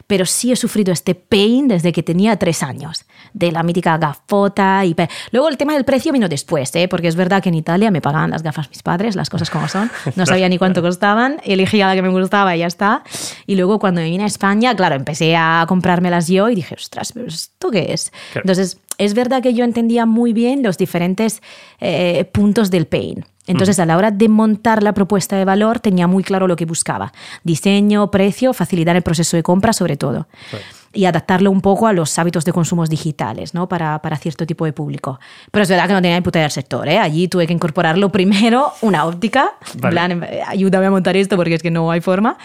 pero 0.07 0.25
sí 0.25 0.51
he 0.51 0.57
sufrido 0.57 0.95
este 0.95 1.15
pain 1.15 1.69
desde 1.69 1.93
que 1.93 2.03
tenía 2.03 2.37
tres 2.37 2.63
años, 2.63 3.05
de 3.35 3.53
la 3.53 3.63
mítica 3.65 3.99
gafota. 3.99 4.83
Y 4.87 4.97
Luego 5.31 5.51
el 5.51 5.59
tema 5.59 5.75
del 5.75 5.85
precio 5.85 6.11
vino 6.15 6.27
después, 6.27 6.75
¿eh? 6.75 6.89
porque 6.89 7.09
es 7.09 7.17
verdad 7.17 7.43
que 7.43 7.51
en 7.51 7.55
Italia 7.57 7.91
me 7.91 8.01
pagaban 8.01 8.31
las 8.31 8.43
gafas 8.43 8.71
mis 8.71 8.83
padres, 8.83 9.15
las 9.15 9.29
cosas 9.29 9.51
como 9.51 9.69
son. 9.69 9.91
No 10.17 10.25
sabía 10.25 10.49
ni 10.49 10.57
cuánto 10.57 10.81
costaban, 10.81 11.37
elegía 11.45 11.87
la 11.87 11.95
que 11.95 12.01
me 12.03 12.09
gustaba 12.09 12.57
y 12.57 12.61
ya 12.61 12.67
está. 12.67 13.03
Y 13.47 13.57
luego 13.57 13.79
cuando 13.79 14.01
me 14.01 14.09
vine 14.09 14.25
a 14.25 14.27
España, 14.27 14.75
claro, 14.75 14.95
empecé 14.95 15.37
a 15.37 15.67
comprármelas 15.69 16.27
yo 16.29 16.49
y 16.49 16.55
dije, 16.55 16.75
ostras, 16.75 17.10
¿pero 17.13 17.27
esto 17.27 17.71
qué 17.71 17.93
es? 17.93 18.11
Claro. 18.33 18.45
Entonces, 18.45 18.79
es 18.99 19.15
verdad 19.15 19.43
que 19.43 19.55
yo 19.55 19.65
entendía 19.65 20.05
muy 20.05 20.33
bien 20.33 20.63
los 20.63 20.77
diferentes 20.77 21.41
eh, 21.81 22.25
puntos 22.33 22.71
del 22.71 22.87
pain. 22.87 23.25
Entonces, 23.47 23.79
a 23.81 23.87
la 23.87 23.97
hora 23.97 24.11
de 24.11 24.29
montar 24.29 24.83
la 24.83 24.93
propuesta 24.93 25.37
de 25.37 25.45
valor, 25.45 25.81
tenía 25.81 26.07
muy 26.07 26.23
claro 26.23 26.47
lo 26.47 26.55
que 26.55 26.67
buscaba. 26.67 27.13
Diseño, 27.43 28.11
precio, 28.11 28.53
facilitar 28.53 28.95
el 28.95 29.03
proceso 29.03 29.37
de 29.37 29.43
compra, 29.43 29.73
sobre 29.73 29.97
todo. 29.97 30.29
Right. 30.53 30.63
Y 30.93 31.05
adaptarlo 31.07 31.51
un 31.51 31.61
poco 31.61 31.87
a 31.87 31.93
los 31.93 32.17
hábitos 32.19 32.45
de 32.45 32.53
consumos 32.53 32.91
digitales, 32.91 33.55
¿no? 33.55 33.69
Para, 33.69 34.01
para 34.03 34.17
cierto 34.19 34.47
tipo 34.47 34.67
de 34.67 34.73
público. 34.73 35.19
Pero 35.51 35.63
es 35.63 35.69
verdad 35.69 35.87
que 35.87 35.95
no 35.95 36.03
tenía 36.03 36.17
ni 36.17 36.23
puta 36.23 36.41
del 36.41 36.51
sector, 36.51 36.89
¿eh? 36.89 36.99
Allí 36.99 37.27
tuve 37.27 37.47
que 37.47 37.53
incorporarlo 37.53 38.13
primero, 38.13 38.73
una 38.83 39.07
óptica. 39.07 39.55
En 39.75 39.81
Vale. 39.81 39.93
plan, 39.93 40.29
ayúdame 40.47 40.87
a 40.87 40.91
montar 40.91 41.17
esto 41.17 41.37
porque 41.37 41.55
es 41.55 41.63
que 41.63 41.71
no 41.71 41.91
hay 41.91 42.01
forma. 42.01 42.39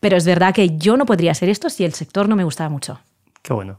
Pero 0.00 0.16
es 0.16 0.26
verdad 0.26 0.52
que 0.52 0.76
yo 0.76 0.96
no 0.96 1.06
podría 1.06 1.30
hacer 1.30 1.48
esto 1.48 1.70
si 1.70 1.84
el 1.84 1.94
sector 1.94 2.28
no 2.28 2.36
me 2.36 2.44
gustaba 2.44 2.68
mucho. 2.68 2.98
Qué 3.40 3.52
bueno. 3.52 3.78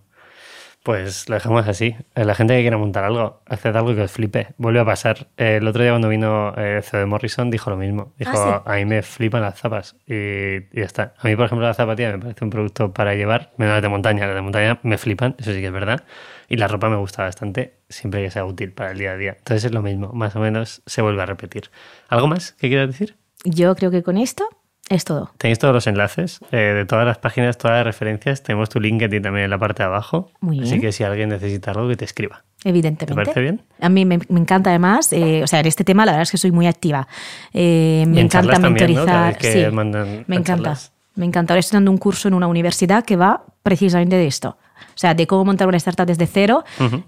Pues 0.83 1.29
lo 1.29 1.35
dejamos 1.35 1.65
así. 1.67 1.95
Eh, 2.13 2.25
La 2.25 2.35
gente 2.35 2.55
que 2.55 2.61
quiera 2.61 2.77
montar 2.77 3.05
algo, 3.05 3.41
haced 3.47 3.73
algo 3.73 3.95
que 3.95 4.01
os 4.01 4.11
flipe. 4.11 4.49
Vuelve 4.57 4.81
a 4.81 4.85
pasar. 4.85 5.27
Eh, 5.37 5.57
El 5.61 5.67
otro 5.67 5.81
día 5.81 5.93
cuando 5.93 6.09
vino 6.09 6.53
eh, 6.57 6.81
CEO 6.83 6.99
de 6.99 7.05
Morrison 7.05 7.49
dijo 7.49 7.69
lo 7.69 7.77
mismo. 7.77 8.11
Dijo, 8.19 8.33
Ah, 8.35 8.63
a 8.65 8.75
mí 8.75 8.83
me 8.85 9.01
flipan 9.01 9.41
las 9.41 9.57
zapas. 9.57 9.95
Y, 10.05 10.13
y 10.57 10.67
ya 10.73 10.83
está. 10.85 11.13
A 11.19 11.27
mí, 11.29 11.35
por 11.37 11.45
ejemplo, 11.45 11.65
la 11.65 11.73
zapatilla 11.73 12.11
me 12.11 12.19
parece 12.19 12.43
un 12.43 12.49
producto 12.49 12.91
para 12.93 13.15
llevar. 13.15 13.53
Menos 13.57 13.75
las 13.75 13.81
de 13.81 13.87
montaña. 13.87 14.25
Las 14.27 14.35
de 14.35 14.41
montaña 14.41 14.79
me 14.83 14.97
flipan, 14.97 15.35
eso 15.39 15.53
sí 15.53 15.61
que 15.61 15.67
es 15.67 15.71
verdad. 15.73 16.03
Y 16.49 16.57
la 16.57 16.67
ropa 16.67 16.89
me 16.89 16.97
gusta 16.97 17.23
bastante, 17.23 17.75
siempre 17.87 18.21
que 18.21 18.29
sea 18.29 18.43
útil 18.43 18.73
para 18.73 18.91
el 18.91 18.97
día 18.97 19.11
a 19.13 19.17
día. 19.17 19.35
Entonces 19.37 19.63
es 19.63 19.71
lo 19.71 19.81
mismo. 19.81 20.11
Más 20.11 20.35
o 20.35 20.41
menos 20.41 20.81
se 20.85 21.01
vuelve 21.01 21.21
a 21.21 21.25
repetir. 21.25 21.71
¿Algo 22.09 22.27
más 22.27 22.51
que 22.53 22.67
quieras 22.67 22.87
decir? 22.89 23.15
Yo 23.45 23.73
creo 23.75 23.89
que 23.89 24.03
con 24.03 24.17
esto 24.17 24.49
es 24.93 25.05
todo. 25.05 25.31
Tenéis 25.37 25.59
todos 25.59 25.73
los 25.73 25.87
enlaces 25.87 26.39
eh, 26.51 26.57
de 26.57 26.85
todas 26.85 27.05
las 27.05 27.17
páginas, 27.17 27.57
todas 27.57 27.77
las 27.77 27.85
referencias. 27.85 28.43
Tenemos 28.43 28.69
tu 28.69 28.79
LinkedIn 28.79 29.21
también 29.21 29.45
en 29.45 29.49
la 29.49 29.57
parte 29.57 29.83
de 29.83 29.87
abajo. 29.87 30.31
Muy 30.41 30.59
Así 30.59 30.69
bien. 30.71 30.81
que 30.81 30.91
si 30.91 31.03
alguien 31.03 31.29
necesita 31.29 31.71
algo, 31.71 31.87
que 31.89 31.95
te 31.97 32.05
escriba. 32.05 32.43
Evidentemente. 32.63 33.05
¿Te 33.13 33.15
parece 33.15 33.41
bien? 33.41 33.61
A 33.81 33.89
mí 33.89 34.05
me, 34.05 34.19
me 34.29 34.39
encanta 34.39 34.69
además, 34.69 35.11
eh, 35.11 35.41
o 35.43 35.47
sea, 35.47 35.59
en 35.59 35.65
este 35.65 35.83
tema 35.83 36.05
la 36.05 36.13
verdad 36.13 36.23
es 36.23 36.31
que 36.31 36.37
soy 36.37 36.51
muy 36.51 36.67
activa. 36.67 37.07
Eh, 37.53 38.05
me 38.07 38.19
en 38.21 38.25
encanta 38.27 38.59
mentorizar. 38.59 39.37
sí, 39.41 39.65
me 39.71 40.35
encanta. 40.35 40.43
charlas. 40.43 40.91
Me 41.15 41.25
encanta. 41.25 41.53
Ahora 41.53 41.59
estoy 41.59 41.77
dando 41.77 41.91
un 41.91 41.97
curso 41.97 42.27
en 42.27 42.33
una 42.33 42.47
universidad 42.47 43.03
que 43.05 43.15
va 43.15 43.43
precisamente 43.63 44.15
de 44.15 44.27
esto. 44.27 44.57
O 44.89 44.97
sea, 44.97 45.13
de 45.13 45.27
cómo 45.27 45.45
montar 45.45 45.67
una 45.67 45.77
startup 45.77 46.05
desde 46.05 46.25
cero 46.27 46.63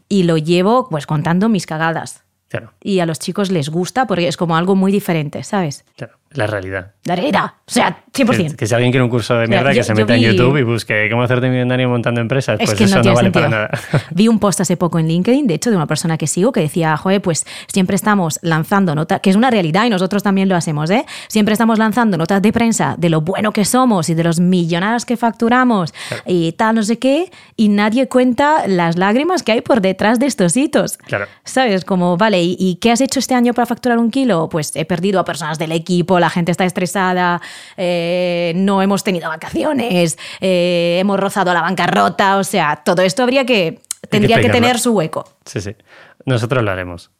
y 0.09 0.23
lo 0.23 0.37
llevo 0.37 0.87
pues 0.89 1.05
contando 1.07 1.49
mis 1.49 1.65
cagadas. 1.65 2.23
Claro, 2.47 2.73
Y 2.81 2.99
a 2.99 3.05
los 3.07 3.17
chicos 3.19 3.49
les 3.51 3.69
gusta 3.69 4.05
porque 4.05 4.27
es 4.27 4.37
como 4.37 4.55
algo 4.55 4.75
muy 4.75 4.91
diferente, 4.91 5.41
¿sabes? 5.43 5.83
claro. 5.97 6.13
La 6.35 6.47
realidad. 6.47 6.91
La 7.05 7.15
realidad. 7.15 7.45
O 7.67 7.71
sea, 7.71 8.03
Que, 8.11 8.25
100%. 8.25 8.55
que 8.55 8.65
si 8.67 8.73
alguien 8.75 8.91
quiere 8.91 9.03
un 9.03 9.09
curso 9.09 9.35
de 9.35 9.47
mierda, 9.47 9.71
yo- 9.71 9.79
que 9.79 9.83
se 9.83 9.93
meta 9.93 10.15
en 10.15 10.21
vi- 10.21 10.25
YouTube 10.27 10.57
y 10.57 10.63
busque 10.63 11.07
cómo 11.09 11.23
hacerte 11.23 11.49
millonario 11.49 11.87
montando 11.89 12.19
empresas, 12.21 12.59
Es 12.59 12.65
pues 12.67 12.77
que 12.77 12.83
eso 12.85 12.97
no 12.97 13.03
no, 13.03 13.13
vale 13.15 13.25
sentido. 13.31 13.45
para 13.49 13.67
nada. 13.67 13.79
Vi 14.11 14.27
un 14.27 14.39
post 14.39 14.61
hace 14.61 14.75
poco 14.77 14.99
en 14.99 15.07
LinkedIn, 15.07 15.47
de 15.47 15.53
hecho, 15.55 15.69
de 15.69 15.75
una 15.77 15.85
persona 15.87 16.17
que 16.17 16.27
sigo 16.27 16.51
que 16.51 16.59
decía, 16.61 16.95
joder, 16.97 17.21
pues 17.21 17.45
siempre 17.67 17.95
estamos 17.95 18.39
lanzando 18.41 18.95
notas, 18.95 19.19
que 19.21 19.29
es 19.29 19.35
una 19.35 19.49
realidad 19.49 19.85
y 19.85 19.89
nosotros 19.89 20.23
también 20.23 20.49
lo 20.49 20.55
hacemos, 20.55 20.89
¿eh? 20.89 21.05
Siempre 21.27 21.53
estamos 21.53 21.79
lanzando 21.79 22.17
notas 22.17 22.41
de 22.41 22.51
prensa 22.51 22.95
de 22.97 23.09
lo 23.09 23.21
bueno 23.21 23.51
que 23.51 23.65
somos 23.65 24.09
y 24.09 24.13
de 24.15 24.23
los 24.23 24.39
millonarios 24.39 25.05
que 25.05 25.15
facturamos 25.17 25.93
y 26.25 26.51
tal, 26.53 26.75
no 26.75 26.83
sé 26.83 26.99
qué, 26.99 27.31
y 27.55 27.69
nadie 27.69 28.07
cuenta 28.07 28.67
las 28.67 28.97
lágrimas 28.97 29.43
que 29.43 29.51
hay 29.53 29.61
por 29.61 29.79
detrás 29.81 30.19
de 30.19 30.25
estos 30.25 30.57
hitos. 30.57 30.97
Claro. 30.97 31.25
¿Sabes? 31.43 31.85
Como, 31.85 32.17
vale, 32.17 32.41
¿y, 32.43 32.55
y 32.59 32.75
qué 32.75 32.91
has 32.91 33.01
hecho 33.01 33.19
este 33.19 33.35
año 33.35 33.53
para 33.53 33.65
facturar 33.65 33.97
un 33.99 34.11
kilo? 34.11 34.49
Pues 34.49 34.75
he 34.75 34.85
perdido 34.85 35.19
a 35.19 35.25
personas 35.25 35.59
del 35.59 35.71
equipo, 35.71 36.19
la 36.25 36.31
gente 36.31 36.51
está 36.51 36.65
estresada, 36.65 37.39
eh, 37.77 38.51
no 38.55 38.81
hemos 38.81 39.03
tenido 39.03 39.29
vacaciones, 39.29 40.17
eh, 40.41 40.97
hemos 40.99 41.19
rozado 41.19 41.53
la 41.53 41.61
bancarrota, 41.61 42.37
o 42.37 42.43
sea, 42.43 42.81
todo 42.83 43.03
esto 43.03 43.21
habría 43.21 43.45
que, 43.45 43.79
tendría 44.09 44.41
que, 44.41 44.49
tener 44.49 44.79
su 44.79 44.93
hueco. 44.93 45.29
Sí, 45.45 45.61
sí. 45.61 45.75
Nosotros 46.25 46.63
lo 46.63 46.71
haremos. 46.71 47.11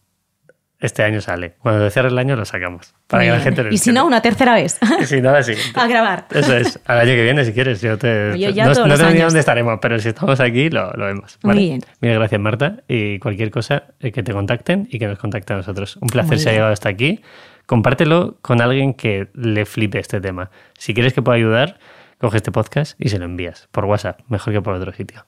este 0.80 1.03
año 1.03 1.22
sale. 1.22 1.53
Cuando 1.60 1.89
cierre 1.89 2.10
el 2.10 2.18
año 2.18 2.36
lo 2.36 2.45
sacamos. 2.45 2.93
Para 3.08 3.24
que 3.24 3.30
la 3.30 3.39
gente 3.39 3.64
lo 3.64 3.72
Y 3.72 3.78
si 3.78 3.91
no, 3.91 4.06
una 4.06 4.22
tercera 4.22 4.56
vez. 4.56 4.80
Y 4.99 5.06
si 5.06 5.22
no. 5.22 5.30
A 5.30 5.88
grabar. 5.88 6.26
Eso 6.32 6.58
es. 6.58 6.80
Al 6.86 6.99
año 6.99 7.12
que 7.12 7.24
viene, 7.24 7.45
si 7.45 7.53
quieres. 7.53 7.82
Yo 7.82 7.97
te, 7.97 8.38
Yo 8.38 8.49
ya 8.49 8.66
no 8.66 8.74
todos 8.74 8.88
no 8.88 8.93
los 8.93 8.99
te 8.99 9.06
digo 9.06 9.18
años. 9.18 9.28
dónde 9.28 9.39
estaremos, 9.39 9.80
pero 9.82 9.99
si 9.99 10.10
estamos 10.10 10.39
aquí, 10.39 10.70
lo, 10.70 10.91
lo 10.93 11.06
vemos. 11.06 11.38
Muy 11.43 11.58
bien. 11.58 11.82
Mil 12.01 12.14
gracias, 12.16 12.41
Marta. 12.41 12.78
Y 12.88 13.20
cualquier 13.20 13.51
cosa, 13.51 13.84
eh, 13.99 14.12
que 14.12 14.24
te 14.24 14.34
contacten 14.34 14.88
y 14.91 14.97
que 14.99 15.08
nos 15.08 15.20
contacten 15.20 15.56
a 15.56 15.58
nosotros. 15.60 15.97
Un 16.01 16.08
placer 16.08 16.39
si 16.39 16.49
ha 16.49 16.51
llegado 16.51 16.74
hasta 16.74 16.89
aquí. 16.89 17.22
Compártelo 17.66 18.36
con 18.41 18.61
alguien 18.61 18.93
que 18.93 19.30
le 19.34 19.66
flipe 19.66 19.99
este 19.99 20.22
tema. 20.22 20.51
Si 20.78 20.93
quieres 20.93 21.13
que 21.13 21.22
pueda 21.22 21.38
ayudar, 21.38 21.80
coge 22.20 22.38
este 22.38 22.51
podcast 22.51 22.99
y 22.99 23.09
se 23.09 23.20
lo 23.20 23.26
envías 23.26 23.68
por 23.72 23.86
WhatsApp, 23.86 24.22
mejor 24.30 24.53
que 24.53 24.61
por 24.61 24.74
otro 24.74 24.93
sitio. 24.93 25.26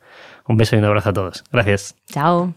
Un 0.48 0.58
beso 0.58 0.76
y 0.76 0.80
un 0.80 0.86
abrazo 0.86 1.10
a 1.10 1.14
todos. 1.14 1.44
Gracias. 1.52 1.96
Chao. 2.08 2.54